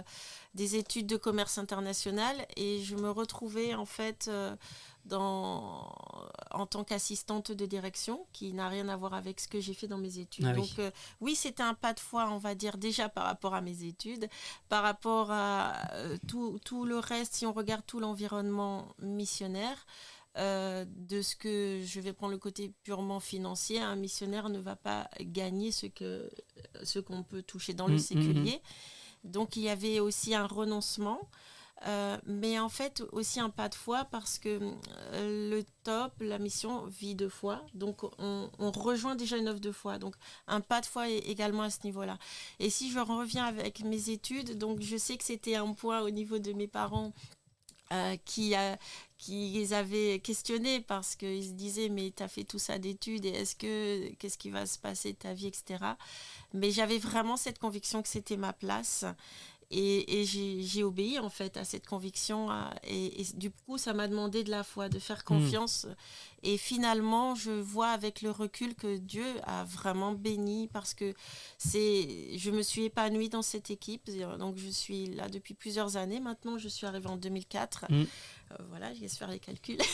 des 0.54 0.76
études 0.76 1.08
de 1.08 1.18
commerce 1.18 1.58
international 1.58 2.36
et 2.58 2.84
je 2.84 2.96
me 2.96 3.10
retrouvais 3.10 3.74
en 3.74 3.86
fait 3.86 4.30
dans, 5.06 5.94
en 6.52 6.66
tant 6.66 6.84
qu'assistante 6.84 7.52
de 7.52 7.66
direction, 7.66 8.26
qui 8.34 8.54
n'a 8.54 8.70
rien 8.70 8.88
à 8.90 8.96
voir 8.96 9.14
avec 9.14 9.40
ce 9.40 9.48
que 9.48 9.60
j'ai 9.60 9.74
fait 9.74 9.88
dans 9.88 9.98
mes 9.98 10.20
études. 10.20 10.46
Ah 10.46 10.54
Donc 10.54 10.70
euh, 10.80 10.92
oui, 11.20 11.36
c'était 11.36 11.64
un 11.64 11.74
pas 11.74 11.94
de 11.94 12.00
foi, 12.00 12.30
on 12.32 12.38
va 12.38 12.56
dire, 12.56 12.78
déjà 12.78 13.10
par 13.10 13.26
rapport 13.26 13.54
à 13.54 13.62
mes 13.62 13.84
études, 13.84 14.30
par 14.70 14.84
rapport 14.84 15.32
à 15.32 15.74
euh, 15.94 16.18
tout, 16.28 16.60
tout, 16.64 16.86
le 16.86 17.00
reste, 17.00 17.36
si 17.36 17.46
on 17.46 17.54
regarde 17.54 17.84
tout 17.86 18.00
l'environnement 18.00 18.96
missionnaire. 19.00 19.86
Euh, 20.38 20.86
de 20.88 21.22
ce 21.22 21.36
que 21.36 21.82
je 21.84 22.00
vais 22.00 22.14
prendre 22.14 22.32
le 22.32 22.38
côté 22.38 22.72
purement 22.84 23.20
financier, 23.20 23.82
un 23.82 23.98
missionnaire 23.98 24.48
ne 24.48 24.60
va 24.60 24.78
pas 24.78 25.10
gagner 25.20 25.74
ce 25.74 25.88
que 25.88 26.32
ce 26.84 27.00
qu'on 27.00 27.22
peut 27.24 27.42
toucher 27.42 27.74
dans 27.74 27.88
le 27.88 27.96
mm, 27.96 27.98
mm, 27.98 28.00
mm. 28.00 28.00
séculier. 28.00 28.62
Donc 29.26 29.58
il 29.58 29.64
y 29.64 29.70
avait 29.70 30.00
aussi 30.00 30.34
un 30.34 30.48
renoncement. 30.48 31.20
Euh, 31.88 32.18
mais 32.28 32.60
en 32.60 32.70
fait 32.70 33.02
aussi 33.12 33.40
un 33.40 33.50
pas 33.50 33.68
de 33.68 33.74
foi 33.74 34.06
parce 34.06 34.38
que 34.38 34.60
euh, 35.14 35.50
le 35.50 35.64
top, 35.84 36.14
la 36.20 36.38
mission 36.38 36.86
vit 36.86 37.16
de 37.16 37.28
foi. 37.28 37.64
Donc 37.74 38.04
on, 38.20 38.50
rejoint 38.72 39.16
déjà 39.16 39.38
une 39.38 39.48
œuvre 39.48 39.60
de 39.60 39.72
foi. 39.72 39.98
Donc 39.98 40.16
un 40.48 40.62
pas 40.62 40.82
de 40.82 40.86
foi 40.86 41.10
également 41.10 41.64
à 41.64 41.70
ce 41.70 41.80
niveau-là. 41.84 42.18
Et 42.60 42.70
si 42.70 42.92
je 42.92 43.00
reviens 43.00 43.46
avec 43.46 43.84
mes 43.84 44.10
études, 44.10 44.58
donc 44.58 44.82
je 44.82 44.98
sais 44.98 45.18
que 45.18 45.24
c'était 45.24 45.56
un 45.56 45.74
point 45.74 46.02
au 46.02 46.12
niveau 46.12 46.38
de 46.38 46.54
mes 46.54 46.68
parents 46.68 47.14
euh, 47.92 48.16
qui, 48.26 48.54
qui 49.18 49.50
les 49.50 49.74
avaient 49.74 50.20
questionnés 50.20 50.82
parce 50.82 51.16
qu'ils 51.16 51.46
se 51.46 51.52
disaient 51.52 51.90
mais 51.90 52.14
tu 52.16 52.24
as 52.24 52.28
fait 52.28 52.44
tout 52.44 52.60
ça 52.60 52.78
d'études 52.80 53.26
et 53.26 53.30
est-ce 53.30 53.56
que 53.56 54.14
qu'est-ce 54.16 54.38
qui 54.38 54.50
va 54.50 54.66
se 54.66 54.80
passer 54.80 55.12
de 55.12 55.18
ta 55.18 55.34
vie 55.34 55.48
etc 55.48 55.84
mais 56.54 56.72
j'avais 56.72 56.98
vraiment 56.98 57.36
cette 57.36 57.60
conviction 57.60 58.02
que 58.02 58.08
c'était 58.08 58.38
ma 58.38 58.54
place 58.54 59.04
et, 59.72 60.26
j'ai 60.26 60.84
obéi 60.84 61.20
en 61.20 61.30
fait 61.30 61.58
à 61.58 61.64
cette 61.64 61.88
conviction. 61.88 62.50
et, 62.84 63.26
du 63.36 63.52
coup, 63.52 63.78
ça 63.78 63.94
m'a 63.94 64.08
demandé 64.08 64.44
de 64.44 64.52
la 64.52 64.64
foi, 64.64 64.90
de 64.90 65.00
faire 65.00 65.20
hmm. 65.20 65.24
confiance. 65.24 65.88
Et 66.44 66.58
finalement, 66.58 67.36
je 67.36 67.52
vois 67.52 67.90
avec 67.90 68.22
le 68.22 68.32
recul 68.32 68.76
que 68.76 68.98
Dieu 68.98 69.26
a 69.44 69.64
vraiment 69.64 70.14
béni 70.14 70.68
parce 70.68 70.94
que 70.94 71.14
c'est, 71.58 72.38
je 72.38 72.52
me 72.52 72.64
suis 72.64 72.86
épanouie 72.86 73.30
dans 73.30 73.44
cette 73.44 73.70
équipe. 73.70 74.10
Donc, 74.40 74.58
je 74.58 74.70
suis 74.70 75.06
là 75.08 75.30
depuis 75.30 75.54
plusieurs 75.54 75.98
années. 75.98 76.20
Maintenant, 76.20 76.58
je 76.58 76.68
suis 76.68 76.88
arrivée 76.88 77.10
en 77.10 77.18
2004. 77.18 77.86
Hmm. 77.90 78.04
Euh, 78.52 78.56
voilà, 78.70 78.94
je 78.94 79.02
laisse 79.02 79.18
faire 79.18 79.30
les 79.30 79.40
calculs. 79.40 79.78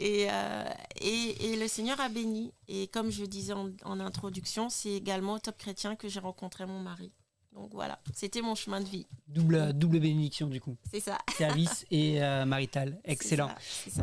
Euh, 0.00 0.64
et, 1.00 1.52
et, 1.52 1.56
le 1.56 1.68
Seigneur 1.68 2.00
a 2.00 2.08
béni. 2.08 2.52
Et 2.68 2.86
comme 2.88 3.10
je 3.10 3.24
disais 3.24 3.52
en, 3.52 3.70
en 3.84 4.00
introduction, 4.00 4.68
c'est 4.68 4.92
également 4.92 5.34
au 5.34 5.38
Top 5.38 5.56
Chrétien 5.58 5.96
que 5.96 6.08
j'ai 6.08 6.20
rencontré 6.20 6.66
mon 6.66 6.80
mari. 6.80 7.12
Donc 7.52 7.70
voilà, 7.72 7.98
c'était 8.14 8.42
mon 8.42 8.54
chemin 8.54 8.80
de 8.80 8.86
vie. 8.86 9.06
Double, 9.26 9.72
double 9.72 10.00
bénédiction 10.00 10.46
du 10.46 10.60
coup. 10.60 10.76
C'est 10.90 11.00
ça. 11.00 11.18
Service 11.36 11.84
et 11.90 12.22
euh, 12.22 12.44
marital. 12.44 13.00
Excellent. 13.04 13.50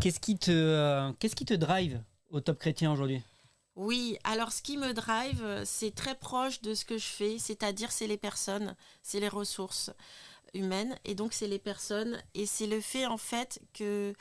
Qui, 0.02 0.38
te, 0.38 0.52
euh, 0.52 1.12
qu'est-ce 1.20 1.36
qui 1.36 1.46
te 1.46 1.54
drive 1.54 2.02
au 2.30 2.42
top 2.42 2.60
chrétien 2.60 2.92
aujourd'hui? 2.92 3.22
Oui, 3.78 4.18
alors 4.24 4.52
ce 4.52 4.64
qui 4.64 4.76
me 4.76 4.92
drive, 4.92 5.44
euh, 5.44 5.62
c'est 5.64 5.94
très 5.94 6.16
proche 6.16 6.62
de 6.62 6.74
ce 6.74 6.84
que 6.84 6.98
je 6.98 7.06
fais, 7.06 7.38
c'est-à-dire 7.38 7.92
c'est 7.92 8.08
les 8.08 8.18
personnes, 8.18 8.76
c'est 9.04 9.20
les 9.20 9.30
ressources 9.30 9.92
humaines, 10.56 10.98
et 11.06 11.14
donc 11.14 11.32
c'est 11.32 11.48
les 11.48 11.60
personnes, 11.60 12.18
et 12.34 12.48
c'est 12.48 12.66
le 12.66 12.82
fait 12.82 13.06
en 13.06 13.18
fait 13.18 13.62
que 13.74 14.16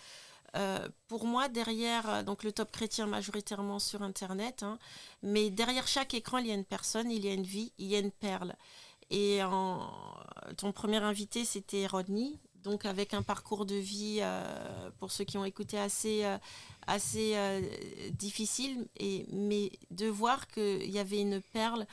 euh, 0.57 0.89
pour 1.09 1.27
moi, 1.27 1.49
derrière 1.49 2.09
euh, 2.09 2.23
donc 2.23 2.43
le 2.43 2.53
top 2.53 2.71
chrétien 2.71 3.07
majoritairement 3.07 3.79
sur 3.79 4.03
Internet, 4.03 4.63
hein, 4.63 4.79
mais 5.23 5.51
derrière 5.51 5.87
chaque 5.87 6.15
écran, 6.15 6.39
il 6.39 6.47
y 6.47 6.51
a 6.51 6.55
une 6.55 6.65
personne, 6.65 7.11
il 7.11 7.25
y 7.25 7.29
a 7.29 7.33
une 7.33 7.43
vie, 7.43 7.73
il 7.79 7.87
y 7.87 7.97
a 7.97 7.99
une 7.99 8.13
perle. 8.13 8.55
Et 9.11 9.43
en, 9.45 9.89
ton 10.57 10.73
premier 10.73 10.99
invité, 10.99 11.45
c'était 11.45 11.87
Rodney, 11.87 12.39
donc 12.63 12.85
avec 12.85 13.15
un 13.15 13.23
parcours 13.23 13.65
de 13.67 13.77
vie, 13.77 14.19
euh, 14.21 14.91
pour 14.99 15.13
ceux 15.13 15.25
qui 15.25 15.39
ont 15.39 15.45
écouté, 15.45 15.79
assez, 15.79 16.25
euh, 16.25 16.37
assez 16.89 17.33
euh, 17.37 17.61
difficile, 18.13 18.89
et, 18.99 19.27
mais 19.31 19.71
de 19.93 20.07
voir 20.09 20.49
qu'il 20.49 20.91
y 20.91 20.99
avait 20.99 21.21
une 21.21 21.41
perle 21.41 21.87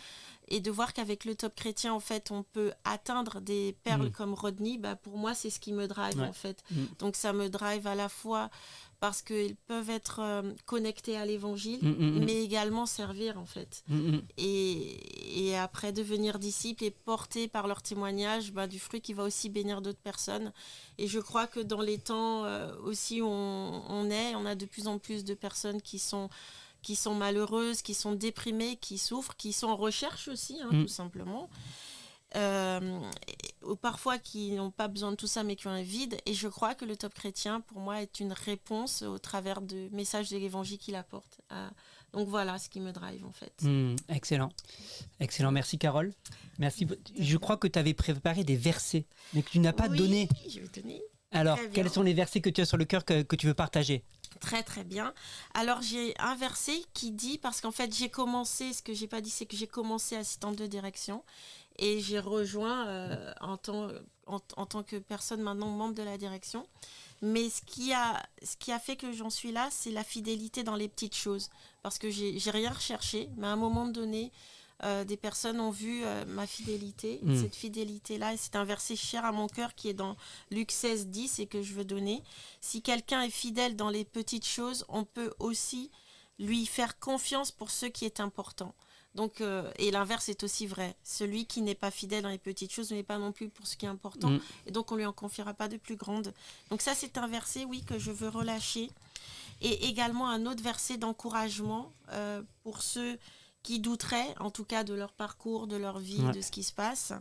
et 0.49 0.59
de 0.59 0.72
voir 0.72 0.93
qu'avec 0.93 1.24
le 1.26 1.36
top 1.36 1.55
chrétien, 1.55 1.93
en 1.93 1.99
fait, 1.99 2.30
on 2.32 2.43
peut 2.43 2.74
atteindre 2.84 3.39
des 3.39 3.76
perles 3.84 4.07
Mm. 4.07 4.11
comme 4.11 4.34
Rodney, 4.34 4.78
bah, 4.78 4.95
pour 4.95 5.18
moi, 5.18 5.34
c'est 5.34 5.49
ce 5.49 5.59
qui 5.59 5.72
me 5.72 5.88
drive, 5.88 6.18
Ouais. 6.20 6.28
en 6.28 6.34
fait. 6.34 6.64
Mm. 6.72 6.84
Donc 6.99 7.16
ça 7.16 7.32
me 7.34 7.49
drive 7.49 7.88
à 7.88 7.95
la 7.95 8.09
fois 8.09 8.49
parce 9.04 9.22
qu'ils 9.22 9.58
peuvent 9.58 9.89
être 9.89 10.22
euh, 10.22 10.54
connectés 10.66 11.18
à 11.18 11.26
l'évangile, 11.26 11.80
Mm, 11.82 11.89
mm, 11.89 12.20
mm. 12.20 12.24
mais 12.24 12.41
également 12.41 12.86
servir, 12.86 13.38
en 13.38 13.45
fait 13.45 13.84
Mm, 13.89 14.20
et, 14.38 15.49
et 15.49 15.58
après 15.58 15.91
devenir 15.91 16.39
disciple 16.39 16.86
et 16.86 16.91
porter 16.91 17.49
par 17.49 17.68
leur 17.68 17.82
témoignage 17.82 18.54
bah, 18.54 18.66
du 18.66 18.80
fruit 18.80 19.01
qui 19.01 19.12
va 19.14 19.24
aussi 19.24 19.49
bénir 19.49 19.82
d'autres 19.82 19.99
personnes. 19.99 20.54
Et 20.97 21.08
je 21.08 21.20
crois 21.20 21.47
que 21.47 21.60
dans 21.60 21.82
les 21.82 21.97
temps 21.97 22.45
euh, 22.45 22.74
aussi 22.86 23.22
où 23.22 23.26
on, 23.28 23.84
on 23.89 24.10
est, 24.10 24.36
on 24.36 24.45
a 24.45 24.56
de 24.56 24.66
plus 24.66 24.88
en 24.88 24.99
plus 24.99 25.26
de 25.26 25.34
personnes 25.34 25.82
qui 25.82 25.99
sont 25.99 26.30
qui 26.82 26.95
sont 26.95 27.14
malheureuses, 27.16 27.82
qui 27.82 27.93
sont 27.93 28.14
déprimées, 28.14 28.78
qui 28.78 28.97
souffrent, 28.97 29.36
qui 29.36 29.51
sont 29.51 29.68
en 29.68 29.76
recherche 29.76 30.30
aussi, 30.30 30.62
hein, 30.62 30.70
tout 30.72 30.88
simplement. 30.88 31.49
Euh, 32.36 33.00
ou 33.64 33.76
parfois 33.76 34.18
qui 34.18 34.52
n'ont 34.54 34.72
pas 34.72 34.88
besoin 34.88 35.12
de 35.12 35.16
tout 35.16 35.28
ça 35.28 35.44
mais 35.44 35.56
qui 35.56 35.68
ont 35.68 35.72
un 35.72 35.84
vide 35.84 36.18
et 36.26 36.34
je 36.34 36.48
crois 36.48 36.74
que 36.74 36.84
le 36.84 36.98
top 36.98 37.14
chrétien 37.14 37.62
pour 37.62 37.80
moi 37.80 38.02
est 38.02 38.20
une 38.20 38.34
réponse 38.34 39.04
au 39.04 39.20
travers 39.20 39.62
de 39.62 39.88
messages 39.92 40.30
de 40.32 40.38
l'évangile 40.38 40.80
qu'il 40.80 40.96
apporte 40.96 41.42
à- 41.52 41.70
donc 42.12 42.28
voilà 42.28 42.58
ce 42.58 42.70
qui 42.70 42.80
me 42.80 42.92
drive 42.92 43.24
en 43.24 43.32
fait 43.32 43.54
Mm, 43.62 43.96
excellent. 44.10 44.52
Excellent. 45.20 45.52
Merci 45.52 45.78
Carole. 45.78 46.12
Merci. 46.58 46.88
Je 47.18 47.38
crois 47.38 47.58
que 47.58 47.68
tu 47.68 47.78
avais 47.80 47.94
préparé 47.94 48.44
des 48.44 48.56
versets, 48.56 49.06
mais 49.34 49.44
que 49.44 49.50
tu 49.52 49.60
n'as 49.60 49.74
pas 49.74 49.88
Oui, 49.88 49.98
donné. 49.98 50.30
Je 50.50 50.60
vais 50.60 50.68
donner. 50.82 51.02
Alors, 51.32 51.58
quels 51.74 51.90
sont 51.90 52.04
les 52.04 52.14
versets 52.14 52.42
que 52.42 52.50
tu 52.52 52.62
as 52.62 52.66
sur 52.66 52.78
le 52.78 52.86
cœur 52.86 53.06
que, 53.06 53.24
que 53.24 53.36
tu 53.36 53.48
veux 53.48 53.56
partager? 53.56 54.04
Très 54.40 54.62
très 54.62 54.84
bien. 54.84 55.14
Alors 55.56 55.82
j'ai 55.82 56.14
un 56.20 56.36
verset 56.36 56.80
qui 56.94 57.12
dit, 57.12 57.38
parce 57.38 57.62
qu'en 57.62 57.72
fait 57.72 57.96
j'ai 57.96 58.10
commencé, 58.10 58.74
ce 58.74 58.82
que 58.84 58.94
j'ai 58.94 59.08
pas 59.08 59.22
dit, 59.22 59.30
c'est 59.32 59.46
que 59.48 59.56
j'ai 59.56 59.68
commencé 59.68 60.16
assistante 60.16 60.56
de 60.58 60.68
direction 60.68 61.24
et 61.78 62.00
j'ai 62.00 62.20
rejoint 62.20 62.88
euh, 62.88 63.34
en, 63.42 63.58
tant, 63.58 63.90
en, 64.28 64.40
en 64.58 64.66
tant 64.66 64.84
que 64.84 64.98
personne 64.98 65.42
maintenant 65.42 65.70
membre 65.70 65.96
de 65.96 66.04
la 66.04 66.18
direction. 66.18 66.68
Mais 67.22 67.50
ce 67.50 67.62
qui 67.62 67.94
a, 67.94 68.22
ce 68.44 68.58
qui 68.58 68.72
a 68.72 68.80
fait 68.80 68.96
que 68.98 69.12
j'en 69.14 69.30
suis 69.30 69.52
là, 69.52 69.70
c'est 69.72 69.92
la 69.92 70.04
fidélité 70.04 70.64
dans 70.64 70.76
les 70.76 70.90
petites 70.90 71.16
choses. 71.16 71.50
Parce 71.82 71.98
que 71.98 72.10
j'ai 72.10 72.52
rien 72.52 72.72
recherché, 72.72 73.30
mais 73.38 73.48
à 73.48 73.52
un 73.52 73.56
moment 73.56 73.88
donné, 73.88 74.32
euh, 74.84 75.06
des 75.06 75.16
personnes 75.16 75.62
ont 75.62 75.70
vu 75.72 76.04
euh, 76.04 76.26
ma 76.26 76.46
fidélité, 76.46 77.20
Mm. 77.24 77.42
cette 77.42 77.56
fidélité-là. 77.56 78.34
Et 78.34 78.38
c'est 78.38 78.58
un 78.58 78.66
verset 78.66 78.98
cher 78.98 79.24
à 79.24 79.32
mon 79.32 79.48
cœur 79.48 79.74
qui 79.76 79.88
est 79.88 79.94
dans 79.94 80.18
Luc 80.52 80.72
16, 80.72 81.08
10 81.08 81.40
et 81.40 81.48
que 81.48 81.62
je 81.62 81.74
veux 81.74 81.86
donner. 81.86 82.22
Si 82.60 82.82
quelqu'un 82.82 83.22
est 83.22 83.30
fidèle 83.30 83.78
dans 83.78 83.90
les 83.90 84.04
petites 84.04 84.46
choses, 84.46 84.84
on 84.90 85.06
peut 85.06 85.34
aussi 85.40 85.90
lui 86.40 86.66
faire 86.66 87.00
confiance 87.00 87.52
pour 87.52 87.72
ce 87.72 87.86
qui 87.86 88.04
est 88.04 88.20
important. 88.20 88.76
Donc, 89.16 89.41
euh, 89.41 89.72
et 89.78 89.91
l'inverse 89.91 90.30
est 90.30 90.43
aussi 90.43 90.66
vrai. 90.66 90.95
Celui 91.03 91.45
qui 91.45 91.61
n'est 91.61 91.76
pas 91.76 91.91
fidèle 91.91 92.24
dans 92.24 92.30
les 92.30 92.39
petites 92.39 92.72
choses 92.74 92.91
n'est 92.91 93.03
pas 93.03 93.20
non 93.20 93.32
plus 93.32 93.49
pour 93.49 93.68
ce 93.68 93.78
qui 93.78 93.86
est 93.86 93.89
important. 93.89 94.30
Mm. 94.32 94.41
Et 94.68 94.72
donc, 94.72 94.91
on 94.91 94.95
lui 94.95 95.05
en 95.05 95.14
confiera 95.14 95.53
pas 95.53 95.68
de 95.68 95.78
plus 95.78 95.95
grandes. 95.95 96.34
Donc, 96.70 96.82
ça, 96.82 96.95
c'est 96.95 97.18
un 97.18 97.28
verset, 97.28 97.64
oui, 97.66 97.84
que 97.84 97.99
je 97.99 98.11
veux 98.11 98.30
relâcher. 98.30 98.89
Et 99.61 99.88
également 99.88 100.28
un 100.30 100.45
autre 100.47 100.64
verset 100.64 100.97
d'encouragement 100.97 101.93
euh, 102.11 102.41
pour 102.64 102.82
ceux 102.82 103.20
qui 103.61 103.80
douteraient, 103.80 104.34
en 104.39 104.49
tout 104.49 104.66
cas, 104.66 104.84
de 104.84 104.93
leur 104.95 105.14
parcours, 105.14 105.68
de 105.68 105.78
leur 105.78 105.99
vie, 105.99 106.22
Ouais. 106.22 106.32
de 106.34 106.41
ce 106.41 106.51
qui 106.51 106.64
se 106.64 106.74
passe. 106.74 107.14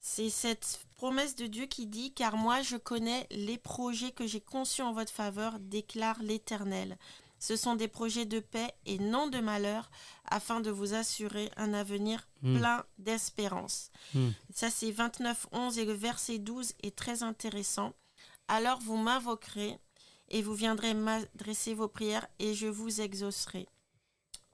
C'est 0.00 0.30
cette 0.30 0.80
promesse 0.94 1.34
de 1.36 1.46
Dieu 1.46 1.66
qui 1.66 1.86
dit 1.86 2.12
Car 2.12 2.36
moi 2.36 2.62
je 2.62 2.76
connais 2.76 3.26
les 3.30 3.58
projets 3.58 4.12
que 4.12 4.26
j'ai 4.26 4.40
conçus 4.40 4.82
en 4.82 4.92
votre 4.92 5.12
faveur, 5.12 5.58
déclare 5.58 6.22
l'Éternel. 6.22 6.96
Ce 7.38 7.56
sont 7.56 7.76
des 7.76 7.88
projets 7.88 8.26
de 8.26 8.40
paix 8.40 8.72
et 8.86 8.98
non 8.98 9.28
de 9.28 9.38
malheur, 9.38 9.90
afin 10.24 10.60
de 10.60 10.70
vous 10.70 10.94
assurer 10.94 11.50
un 11.56 11.72
avenir 11.74 12.28
Mm. 12.42 12.58
plein 12.58 12.84
d'espérance. 12.98 13.90
Mm. 14.14 14.28
Ça, 14.54 14.70
c'est 14.70 14.90
29, 14.90 15.46
11 15.52 15.78
et 15.78 15.84
le 15.84 15.92
verset 15.92 16.38
12 16.38 16.74
est 16.82 16.96
très 16.96 17.22
intéressant. 17.22 17.94
Alors 18.46 18.78
vous 18.80 18.96
m'invoquerez 18.96 19.78
et 20.28 20.42
vous 20.42 20.54
viendrez 20.54 20.94
m'adresser 20.94 21.74
vos 21.74 21.88
prières 21.88 22.26
et 22.38 22.54
je 22.54 22.66
vous 22.66 23.00
exaucerai. 23.00 23.66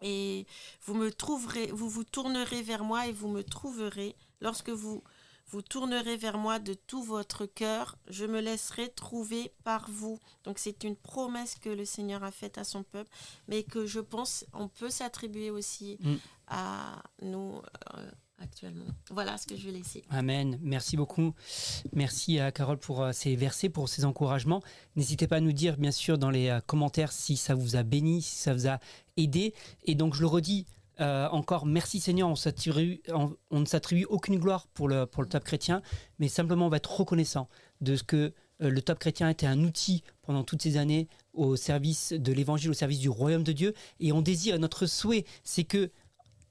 Et 0.00 0.46
vous 0.82 0.94
me 0.94 1.10
trouverez, 1.12 1.66
vous 1.72 1.88
vous 1.88 2.04
tournerez 2.04 2.62
vers 2.62 2.84
moi 2.84 3.06
et 3.06 3.12
vous 3.12 3.28
me 3.28 3.42
trouverez. 3.42 4.16
Lorsque 4.40 4.70
vous 4.70 5.02
vous 5.48 5.62
tournerez 5.62 6.16
vers 6.16 6.38
moi 6.38 6.58
de 6.58 6.74
tout 6.74 7.02
votre 7.02 7.46
cœur, 7.46 7.96
je 8.08 8.24
me 8.24 8.40
laisserai 8.40 8.88
trouver 8.88 9.52
par 9.62 9.88
vous. 9.90 10.18
Donc 10.44 10.58
c'est 10.58 10.84
une 10.84 10.96
promesse 10.96 11.54
que 11.56 11.68
le 11.68 11.84
Seigneur 11.84 12.24
a 12.24 12.30
faite 12.30 12.58
à 12.58 12.64
son 12.64 12.82
peuple, 12.82 13.10
mais 13.48 13.62
que 13.62 13.86
je 13.86 14.00
pense 14.00 14.44
on 14.52 14.68
peut 14.68 14.90
s'attribuer 14.90 15.50
aussi 15.50 15.98
Mm. 16.00 16.14
à 16.48 17.02
nous 17.22 17.60
euh, 17.96 18.10
actuellement. 18.38 18.84
Voilà 19.10 19.38
ce 19.38 19.46
que 19.46 19.56
je 19.56 19.66
vais 19.66 19.72
laisser. 19.78 20.02
Amen. 20.10 20.58
Merci 20.62 20.96
beaucoup. 20.96 21.34
Merci 21.92 22.38
à 22.40 22.50
Carole 22.52 22.78
pour 22.78 23.02
euh, 23.02 23.12
ces 23.12 23.36
versets, 23.36 23.68
pour 23.68 23.88
ces 23.88 24.04
encouragements. 24.04 24.62
N'hésitez 24.96 25.26
pas 25.28 25.36
à 25.36 25.40
nous 25.40 25.52
dire, 25.52 25.76
bien 25.76 25.92
sûr, 25.92 26.18
dans 26.18 26.30
les 26.30 26.48
euh, 26.48 26.60
commentaires 26.60 27.12
si 27.12 27.36
ça 27.36 27.54
vous 27.54 27.76
a 27.76 27.82
béni, 27.82 28.22
si 28.22 28.36
ça 28.36 28.52
vous 28.54 28.66
a 28.68 28.78
aidé. 29.16 29.54
Et 29.84 29.94
donc, 29.94 30.14
je 30.14 30.20
le 30.20 30.26
redis. 30.26 30.66
Euh, 31.00 31.28
encore 31.30 31.66
merci 31.66 32.00
Seigneur, 32.00 32.28
on, 32.28 33.60
ne 33.60 33.64
s'attribue 33.64 34.04
aucune 34.04 34.38
gloire 34.38 34.68
pour 34.68 34.88
le, 34.88 35.06
pour 35.06 35.22
le 35.22 35.28
top 35.28 35.44
chrétien, 35.44 35.82
mais 36.18 36.28
simplement 36.28 36.66
on 36.66 36.68
va 36.68 36.76
être 36.76 36.98
reconnaissant 36.98 37.48
de 37.80 37.96
ce 37.96 38.04
que 38.04 38.32
euh, 38.62 38.70
le 38.70 38.82
top 38.82 38.98
chrétien 38.98 39.28
était 39.28 39.46
un 39.46 39.64
outil 39.64 40.02
pendant 40.22 40.44
toutes 40.44 40.62
ces 40.62 40.76
années 40.76 41.08
au 41.32 41.56
service 41.56 42.12
de 42.12 42.32
l'évangile, 42.32 42.70
au 42.70 42.74
service 42.74 43.00
du 43.00 43.08
royaume 43.08 43.42
de 43.42 43.52
Dieu. 43.52 43.74
Et 43.98 44.12
on 44.12 44.22
désire, 44.22 44.58
notre 44.58 44.86
souhait, 44.86 45.24
c'est 45.42 45.64
que 45.64 45.90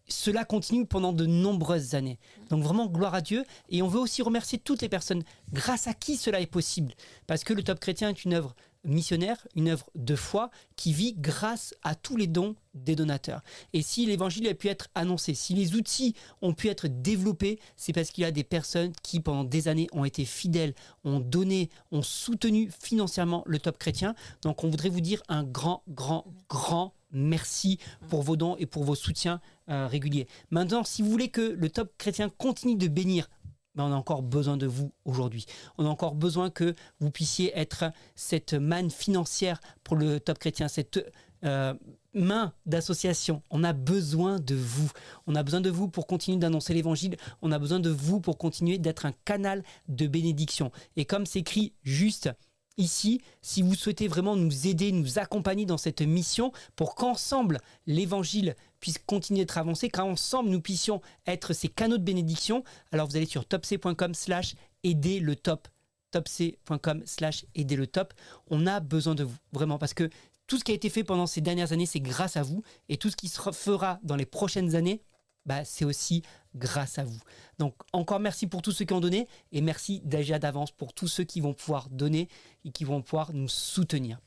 cela 0.07 0.43
continue 0.43 0.85
pendant 0.85 1.13
de 1.13 1.25
nombreuses 1.25 1.95
années. 1.95 2.19
Donc 2.49 2.63
vraiment 2.63 2.87
gloire 2.87 3.13
à 3.13 3.21
Dieu. 3.21 3.45
Et 3.69 3.81
on 3.81 3.87
veut 3.87 3.99
aussi 3.99 4.21
remercier 4.21 4.59
toutes 4.59 4.81
les 4.81 4.89
personnes 4.89 5.23
grâce 5.53 5.87
à 5.87 5.93
qui 5.93 6.17
cela 6.17 6.41
est 6.41 6.45
possible? 6.47 6.93
Parce 7.27 7.43
que 7.43 7.53
le 7.53 7.63
Top 7.63 7.79
Chrétien 7.79 8.09
est 8.09 8.25
une 8.25 8.33
œuvre 8.33 8.53
missionnaire, 8.83 9.47
une 9.55 9.69
œuvre 9.69 9.89
de 9.95 10.15
foi 10.15 10.49
qui 10.75 10.93
vit 10.93 11.13
grâce 11.13 11.75
à 11.83 11.95
tous 11.95 12.17
les 12.17 12.27
dons 12.27 12.55
des 12.73 12.95
donateurs. 12.95 13.41
Et 13.73 13.81
si 13.81 14.05
l'évangile 14.05 14.47
a 14.47 14.53
pu 14.53 14.67
être 14.67 14.89
annoncé, 14.95 15.33
si 15.33 15.53
les 15.53 15.75
outils 15.75 16.15
ont 16.41 16.53
pu 16.53 16.69
être 16.69 16.87
développés, 16.87 17.59
c'est 17.75 17.93
parce 17.93 18.11
qu'il 18.11 18.23
y 18.23 18.25
a 18.25 18.31
des 18.31 18.43
personnes 18.43 18.93
qui 19.03 19.19
pendant 19.19 19.43
des 19.43 19.67
années 19.67 19.87
ont 19.93 20.05
été 20.05 20.25
fidèles, 20.25 20.73
ont 21.03 21.19
donné, 21.19 21.69
ont 21.91 22.01
soutenu 22.01 22.69
financièrement 22.81 23.43
le 23.45 23.59
Top 23.59 23.77
Chrétien. 23.77 24.15
Donc 24.41 24.63
on 24.63 24.69
voudrait 24.69 24.89
vous 24.89 25.01
dire 25.01 25.21
un 25.29 25.43
grand, 25.43 25.83
grand, 25.87 26.25
grand 26.49 26.93
merci 27.13 27.77
pour 28.09 28.23
vos 28.23 28.35
dons 28.35 28.55
et 28.57 28.65
pour 28.65 28.83
vos 28.83 28.95
soutiens 28.95 29.39
euh, 29.69 29.87
réguliers. 29.87 30.27
Maintenant, 30.49 30.83
si 30.83 31.01
vous 31.01 31.09
voulez 31.09 31.29
que 31.29 31.41
le 31.41 31.69
top 31.69 31.91
chrétien 31.97 32.29
continue 32.29 32.75
de 32.75 32.87
bénir, 32.87 33.29
ben, 33.75 33.85
on 33.85 33.91
a 33.91 33.95
encore 33.95 34.21
besoin 34.21 34.57
de 34.57 34.67
vous 34.67 34.91
aujourd'hui. 35.05 35.45
On 35.77 35.85
a 35.85 35.89
encore 35.89 36.15
besoin 36.15 36.49
que 36.49 36.75
vous 36.99 37.11
puissiez 37.11 37.51
être 37.57 37.85
cette 38.15 38.53
manne 38.53 38.91
financière 38.91 39.59
pour 39.83 39.95
le 39.95 40.19
top 40.19 40.39
chrétien, 40.39 40.67
cette 40.67 40.99
euh, 41.43 41.73
main 42.13 42.53
d'association. 42.65 43.41
On 43.49 43.63
a 43.63 43.73
besoin 43.73 44.39
de 44.39 44.55
vous. 44.55 44.91
On 45.27 45.35
a 45.35 45.43
besoin 45.43 45.61
de 45.61 45.69
vous 45.69 45.89
pour 45.89 46.07
continuer 46.07 46.37
d'annoncer 46.37 46.73
l'évangile. 46.73 47.17
On 47.41 47.51
a 47.51 47.59
besoin 47.59 47.79
de 47.79 47.89
vous 47.89 48.21
pour 48.21 48.37
continuer 48.37 48.77
d'être 48.77 49.05
un 49.05 49.13
canal 49.25 49.63
de 49.87 50.07
bénédiction. 50.07 50.71
Et 50.95 51.05
comme 51.05 51.25
c'est 51.25 51.39
écrit 51.39 51.73
juste 51.83 52.29
ici, 52.77 53.21
si 53.41 53.61
vous 53.61 53.75
souhaitez 53.75 54.07
vraiment 54.07 54.35
nous 54.35 54.67
aider, 54.67 54.91
nous 54.91 55.19
accompagner 55.19 55.65
dans 55.65 55.77
cette 55.77 56.01
mission 56.01 56.51
pour 56.75 56.95
qu'ensemble 56.95 57.59
l'évangile 57.85 58.55
puisse 58.79 58.97
continuer 58.97 59.41
d'être 59.41 59.57
avancé, 59.57 59.89
qu'ensemble 59.89 60.49
nous 60.49 60.61
puissions 60.61 61.01
être 61.25 61.53
ces 61.53 61.69
canaux 61.69 61.97
de 61.97 62.03
bénédiction, 62.03 62.63
alors 62.91 63.07
vous 63.07 63.15
allez 63.15 63.25
sur 63.25 63.45
topc.com 63.45 64.13
slash 64.13 64.55
aider 64.83 65.19
le 65.19 65.35
top 65.35 65.67
topc.com 66.13 67.01
slash 67.05 67.45
aider 67.55 67.75
le 67.75 67.87
top. 67.87 68.13
On 68.49 68.67
a 68.67 68.79
besoin 68.79 69.15
de 69.15 69.23
vous, 69.23 69.35
vraiment, 69.51 69.77
parce 69.77 69.93
que 69.93 70.09
tout 70.47 70.57
ce 70.57 70.63
qui 70.63 70.71
a 70.71 70.75
été 70.75 70.89
fait 70.89 71.03
pendant 71.03 71.27
ces 71.27 71.41
dernières 71.41 71.71
années, 71.71 71.85
c'est 71.85 71.99
grâce 71.99 72.37
à 72.37 72.43
vous, 72.43 72.63
et 72.89 72.97
tout 72.97 73.09
ce 73.09 73.15
qui 73.15 73.27
se 73.27 73.39
fera 73.51 73.99
dans 74.03 74.15
les 74.15 74.25
prochaines 74.25 74.75
années, 74.75 75.01
bah, 75.45 75.65
c'est 75.65 75.85
aussi 75.85 76.23
grâce 76.55 76.99
à 76.99 77.03
vous. 77.03 77.19
Donc 77.59 77.75
encore 77.91 78.19
merci 78.19 78.47
pour 78.47 78.61
tous 78.61 78.71
ceux 78.71 78.85
qui 78.85 78.93
ont 78.93 78.99
donné 79.01 79.27
et 79.51 79.61
merci 79.61 80.01
déjà 80.05 80.39
d'avance 80.39 80.71
pour 80.71 80.93
tous 80.93 81.07
ceux 81.07 81.23
qui 81.23 81.41
vont 81.41 81.53
pouvoir 81.53 81.89
donner 81.89 82.29
et 82.65 82.71
qui 82.71 82.83
vont 82.83 83.01
pouvoir 83.01 83.33
nous 83.33 83.49
soutenir. 83.49 84.19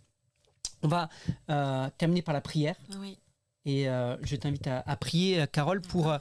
On 0.83 0.89
va 0.89 1.09
euh, 1.51 1.89
terminer 1.99 2.23
par 2.23 2.35
la 2.35 2.41
prière. 2.41 2.77
Oui. 3.01 3.19
Et 3.65 3.89
euh, 3.89 4.17
je 4.23 4.37
t'invite 4.37 4.67
à, 4.69 4.83
à 4.87 4.97
prier, 4.97 5.43
euh, 5.43 5.47
Carole, 5.47 5.81
pour 5.83 6.13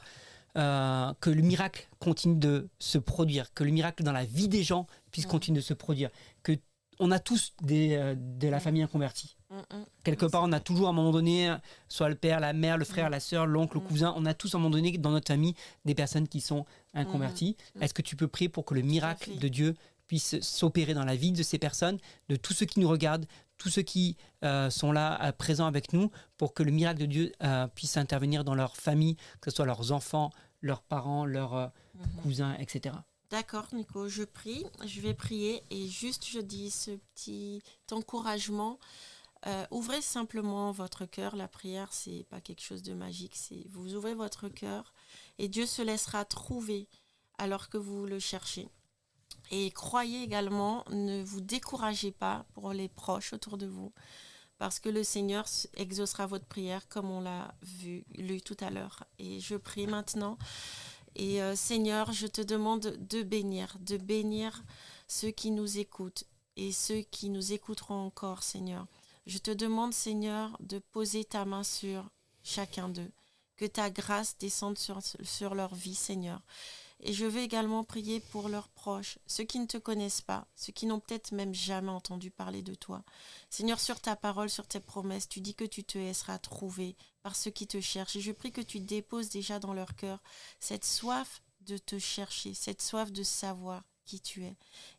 euh, 0.58 1.14
que 1.22 1.30
le 1.30 1.42
miracle 1.42 1.88
continue 2.00 2.38
de 2.38 2.70
se 2.80 2.98
produire, 2.98 3.54
que 3.54 3.64
le 3.64 3.72
miracle 3.72 4.04
dans 4.04 4.12
la 4.12 4.26
vie 4.26 4.48
des 4.48 4.64
gens 4.64 4.88
puisse 5.12 5.28
continuer 5.28 5.60
de 5.60 5.66
se 5.66 5.74
produire, 5.76 6.10
que 6.44 6.54
on 7.00 7.12
a 7.12 7.20
tous 7.20 7.54
des, 7.62 8.16
de 8.18 8.48
la 8.48 8.62
famille 8.62 8.82
inconvertie. 8.82 9.36
Mm, 9.56 9.76
mm. 9.78 9.86
Quelque 10.04 10.26
part, 10.26 10.44
on 10.44 10.52
a 10.52 10.60
toujours 10.60 10.88
à 10.88 10.90
un 10.90 10.94
moment 10.94 11.12
donné, 11.12 11.56
soit 11.88 12.10
le 12.10 12.16
père, 12.16 12.40
la 12.40 12.54
mère, 12.54 12.78
le 12.78 12.86
frère, 12.86 13.08
Mm. 13.10 13.12
la 13.12 13.20
sœur, 13.20 13.46
l'oncle, 13.46 13.78
le 13.78 13.84
Mm. 13.84 13.88
cousin, 13.88 14.14
on 14.18 14.26
a 14.26 14.34
tous 14.34 14.54
à 14.54 14.58
un 14.58 14.62
moment 14.62 14.72
donné 14.72 14.98
dans 14.98 15.12
notre 15.12 15.28
famille 15.28 15.54
des 15.86 15.96
personnes 15.96 16.28
qui 16.28 16.42
sont 16.42 16.66
inconverties. 16.94 17.56
Mm. 17.76 17.84
Est-ce 17.84 17.94
que 17.94 18.02
tu 18.02 18.16
peux 18.16 18.28
prier 18.28 18.50
pour 18.50 18.66
que 18.66 18.74
le 18.74 18.82
miracle 18.82 19.38
de 19.38 19.48
Dieu 19.48 19.76
puisse 20.08 20.40
s'opérer 20.42 20.94
dans 20.94 21.06
la 21.06 21.16
vie 21.16 21.32
de 21.32 21.42
ces 21.42 21.58
personnes, 21.58 21.98
de 22.30 22.36
tous 22.36 22.54
ceux 22.54 22.66
qui 22.68 22.80
nous 22.80 22.88
regardent, 22.90 23.26
tous 23.58 23.70
ceux 23.70 23.82
qui 23.82 24.18
euh, 24.44 24.70
sont 24.70 24.92
là 24.92 25.20
euh, 25.24 25.32
présents 25.32 25.66
avec 25.66 25.94
nous, 25.94 26.12
pour 26.38 26.54
que 26.54 26.62
le 26.62 26.72
miracle 26.72 27.00
de 27.00 27.06
Dieu 27.08 27.32
euh, 27.42 27.68
puisse 27.68 27.98
intervenir 27.98 28.44
dans 28.44 28.54
leur 28.54 28.76
famille, 28.76 29.16
que 29.42 29.50
ce 29.50 29.56
soit 29.56 29.66
leurs 29.66 29.92
enfants, 29.92 30.30
leurs 30.62 30.84
parents, 30.84 31.26
leurs 31.26 31.54
euh, 31.56 31.68
Mhm. 31.96 32.22
cousins, 32.22 32.56
etc. 32.60 32.96
D'accord, 33.32 33.66
Nico, 33.74 34.08
je 34.10 34.24
prie, 34.24 34.66
je 34.86 35.00
vais 35.02 35.14
prier 35.16 35.64
et 35.72 35.88
juste 35.88 36.26
je 36.28 36.40
dis 36.40 36.70
ce 36.70 36.92
petit 36.92 37.64
encouragement. 37.92 38.78
Euh, 39.48 39.66
ouvrez 39.70 40.02
simplement 40.02 40.72
votre 40.72 41.06
cœur. 41.06 41.36
La 41.36 41.48
prière, 41.48 41.94
c'est 41.94 42.26
pas 42.30 42.42
quelque 42.42 42.64
chose 42.64 42.84
de 42.84 42.94
magique. 42.94 43.36
C'est 43.36 43.66
vous 43.70 43.96
ouvrez 43.96 44.16
votre 44.16 44.50
cœur 44.50 44.94
et 45.38 45.48
Dieu 45.48 45.66
se 45.66 45.82
laissera 45.82 46.26
trouver 46.26 46.88
alors 47.38 47.70
que 47.70 47.78
vous 47.78 48.06
le 48.06 48.20
cherchez. 48.20 48.70
Et 49.52 49.70
croyez 49.72 50.24
également, 50.24 50.84
ne 50.90 51.22
vous 51.24 51.42
découragez 51.42 52.12
pas 52.12 52.46
pour 52.54 52.74
les 52.74 52.90
proches 52.90 53.34
autour 53.34 53.58
de 53.58 53.68
vous, 53.68 53.94
parce 54.58 54.80
que 54.80 54.90
le 54.90 55.04
Seigneur 55.04 55.46
exaucera 55.76 56.26
votre 56.26 56.46
prière 56.46 56.88
comme 56.88 57.12
on 57.12 57.22
l'a 57.22 57.54
vu, 57.62 58.06
lu 58.16 58.42
tout 58.42 58.58
à 58.60 58.72
l'heure. 58.72 59.04
Et 59.20 59.40
je 59.40 59.56
prie 59.56 59.86
maintenant. 59.86 60.38
Et 61.16 61.42
euh, 61.42 61.56
Seigneur, 61.56 62.12
je 62.12 62.28
te 62.28 62.42
demande 62.42 62.98
de 62.98 63.24
bénir, 63.24 63.78
de 63.80 63.98
bénir 63.98 64.64
ceux 65.08 65.32
qui 65.32 65.52
nous 65.52 65.78
écoutent 65.78 66.26
et 66.58 66.72
ceux 66.72 67.02
qui 67.02 67.30
nous 67.30 67.54
écouteront 67.54 68.06
encore, 68.06 68.44
Seigneur. 68.44 68.88
Je 69.26 69.40
te 69.40 69.52
demande, 69.52 69.94
Seigneur, 69.94 70.56
de 70.60 70.78
poser 70.80 71.26
ta 71.26 71.46
main 71.46 71.64
sur 71.64 72.10
chacun 72.44 72.90
d'eux, 72.90 73.12
que 73.56 73.66
ta 73.66 73.90
grâce 73.90 74.38
descende 74.38 74.78
sur, 74.78 75.56
leur 75.56 75.74
vie, 75.74 75.96
Seigneur. 75.96 76.42
Et 77.00 77.12
je 77.12 77.26
veux 77.26 77.42
également 77.42 77.84
prier 77.84 78.20
pour 78.20 78.50
leurs 78.50 78.70
proches, 78.70 79.18
ceux 79.26 79.44
qui 79.44 79.60
ne 79.60 79.66
te 79.66 79.78
connaissent 79.78 80.22
pas, 80.22 80.48
ceux 80.56 80.72
qui 80.72 80.86
n'ont 80.86 81.00
peut-être 81.00 81.32
même 81.32 81.54
jamais 81.54 81.92
entendu 81.92 82.30
parler 82.30 82.62
de 82.62 82.76
toi. 82.76 83.04
Seigneur, 83.50 83.80
sur 83.80 84.00
ta 84.00 84.16
parole, 84.16 84.50
sur 84.50 84.68
tes 84.68 84.80
promesses, 84.80 85.28
tu 85.28 85.42
dis 85.42 85.56
que 85.56 85.66
tu 85.66 85.84
te 85.84 85.98
laisseras 85.98 86.38
trouver 86.38 86.96
par 87.24 87.36
ceux 87.36 87.52
qui 87.52 87.68
te 87.68 87.82
cherchent. 87.82 88.16
Et 88.16 88.22
je 88.22 88.32
prie 88.32 88.52
que 88.52 88.62
tu 88.62 88.80
déposes 88.80 89.30
déjà 89.30 89.60
dans 89.60 89.74
leur 89.74 89.96
cœur 89.96 90.22
cette 90.60 90.86
soif 90.86 91.42
de 91.62 91.78
te 91.78 91.98
chercher, 91.98 92.54
cette 92.54 92.82
soif 92.82 93.12
de 93.12 93.24
savoir 93.24 93.84
qui 94.06 94.20
tu 94.22 94.44
es 94.46 94.56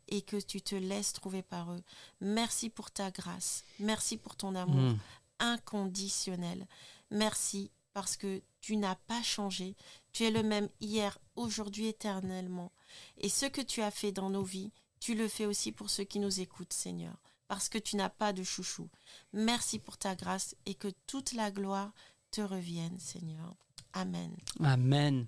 et 0.09 0.21
que 0.21 0.37
tu 0.37 0.61
te 0.61 0.75
laisses 0.75 1.13
trouver 1.13 1.41
par 1.41 1.71
eux. 1.73 1.83
Merci 2.21 2.69
pour 2.69 2.91
ta 2.91 3.09
grâce. 3.11 3.63
Merci 3.79 4.17
pour 4.17 4.35
ton 4.35 4.53
amour 4.55 4.93
Mm. 4.93 4.99
inconditionnel. 5.39 6.67
Merci 7.11 7.71
parce 7.93 8.17
que 8.17 8.41
tu 8.61 8.75
n'as 8.77 8.95
pas 8.95 9.23
changé. 9.23 9.75
Tu 10.13 10.23
es 10.25 10.31
le 10.31 10.43
même 10.43 10.69
hier, 10.81 11.17
aujourd'hui, 11.35 11.87
éternellement. 11.87 12.71
Et 13.17 13.29
ce 13.29 13.45
que 13.45 13.61
tu 13.61 13.81
as 13.81 13.91
fait 13.91 14.11
dans 14.11 14.29
nos 14.29 14.43
vies, 14.43 14.71
tu 14.99 15.15
le 15.15 15.27
fais 15.27 15.45
aussi 15.45 15.71
pour 15.71 15.89
ceux 15.89 16.03
qui 16.03 16.19
nous 16.19 16.39
écoutent, 16.39 16.73
Seigneur, 16.73 17.17
parce 17.47 17.69
que 17.69 17.77
tu 17.77 17.95
n'as 17.95 18.09
pas 18.09 18.33
de 18.33 18.43
chouchou. 18.43 18.89
Merci 19.33 19.79
pour 19.79 19.97
ta 19.97 20.15
grâce 20.15 20.55
et 20.65 20.73
que 20.75 20.89
toute 21.07 21.33
la 21.33 21.49
gloire 21.51 21.93
te 22.31 22.41
revienne, 22.41 22.99
Seigneur. 22.99 23.55
Amen. 23.97 24.29
Amen. 24.63 25.25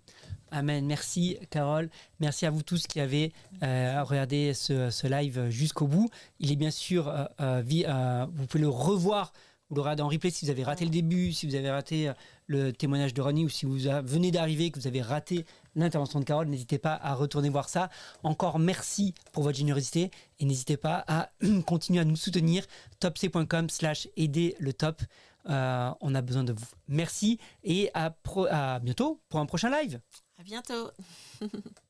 Amen. 0.52 0.86
Merci 0.86 1.38
Carole. 1.50 1.90
Merci 2.20 2.46
à 2.46 2.52
vous 2.52 2.62
tous 2.62 2.86
qui 2.86 3.00
avez 3.00 3.34
euh, 3.64 4.04
regardé 4.04 4.54
ce, 4.54 5.08
live 5.08 5.50
jusqu'au 5.50 5.88
bout. 5.88 6.10
Il 6.40 6.52
est 6.52 6.56
bien 6.56 6.70
sûr, 6.70 7.08
euh, 7.08 7.26
euh, 7.40 8.26
vous 8.32 8.46
pouvez 8.46 8.62
le 8.62 8.70
revoir, 8.70 9.34
vous 9.70 9.76
le 9.76 9.82
en 9.82 10.08
replay 10.08 10.30
si 10.30 10.46
vous 10.46 10.52
avez 10.52 10.64
raté 10.64 10.86
le 10.86 10.92
début, 10.92 11.34
si 11.34 11.48
vous 11.48 11.56
avez 11.56 11.72
raté 11.72 12.12
le 12.46 12.72
témoignage 12.72 13.14
de 13.16 13.22
Ronnie 13.22 13.46
ou 13.46 13.50
si 13.50 13.66
vous 13.66 13.78
venez 14.04 14.30
d'arriver, 14.30 14.70
que 14.70 14.80
vous 14.80 14.88
avez 14.88 15.02
raté 15.02 15.46
l'intervention 15.76 16.20
de 16.20 16.26
Carole, 16.26 16.48
n'hésitez 16.48 16.78
pas 16.78 17.00
à 17.02 17.16
retourner 17.16 17.50
voir 17.50 17.70
ça. 17.70 17.90
Encore 18.24 18.60
merci 18.60 19.16
pour 19.32 19.44
votre 19.44 19.58
générosité 19.58 20.12
et 20.40 20.46
n'hésitez 20.46 20.78
pas 20.78 21.04
à 21.08 21.32
continuer 21.66 22.02
à 22.02 22.06
nous 22.06 22.16
soutenir. 22.16 22.66
topc.com 23.00 23.70
slash 23.70 24.08
aider 24.16 24.56
le 24.60 24.74
top. 24.74 25.02
Euh, 25.48 25.92
on 26.02 26.16
a 26.16 26.22
besoin 26.22 26.44
de 26.44 26.54
vous. 26.54 26.66
Merci 26.88 27.40
et 27.64 27.90
à, 27.94 28.14
bientôt 28.80 29.22
pour 29.30 29.40
un 29.40 29.46
prochain 29.46 29.70
live. 29.70 30.00
À 30.38 30.44
bientôt. 30.44 30.92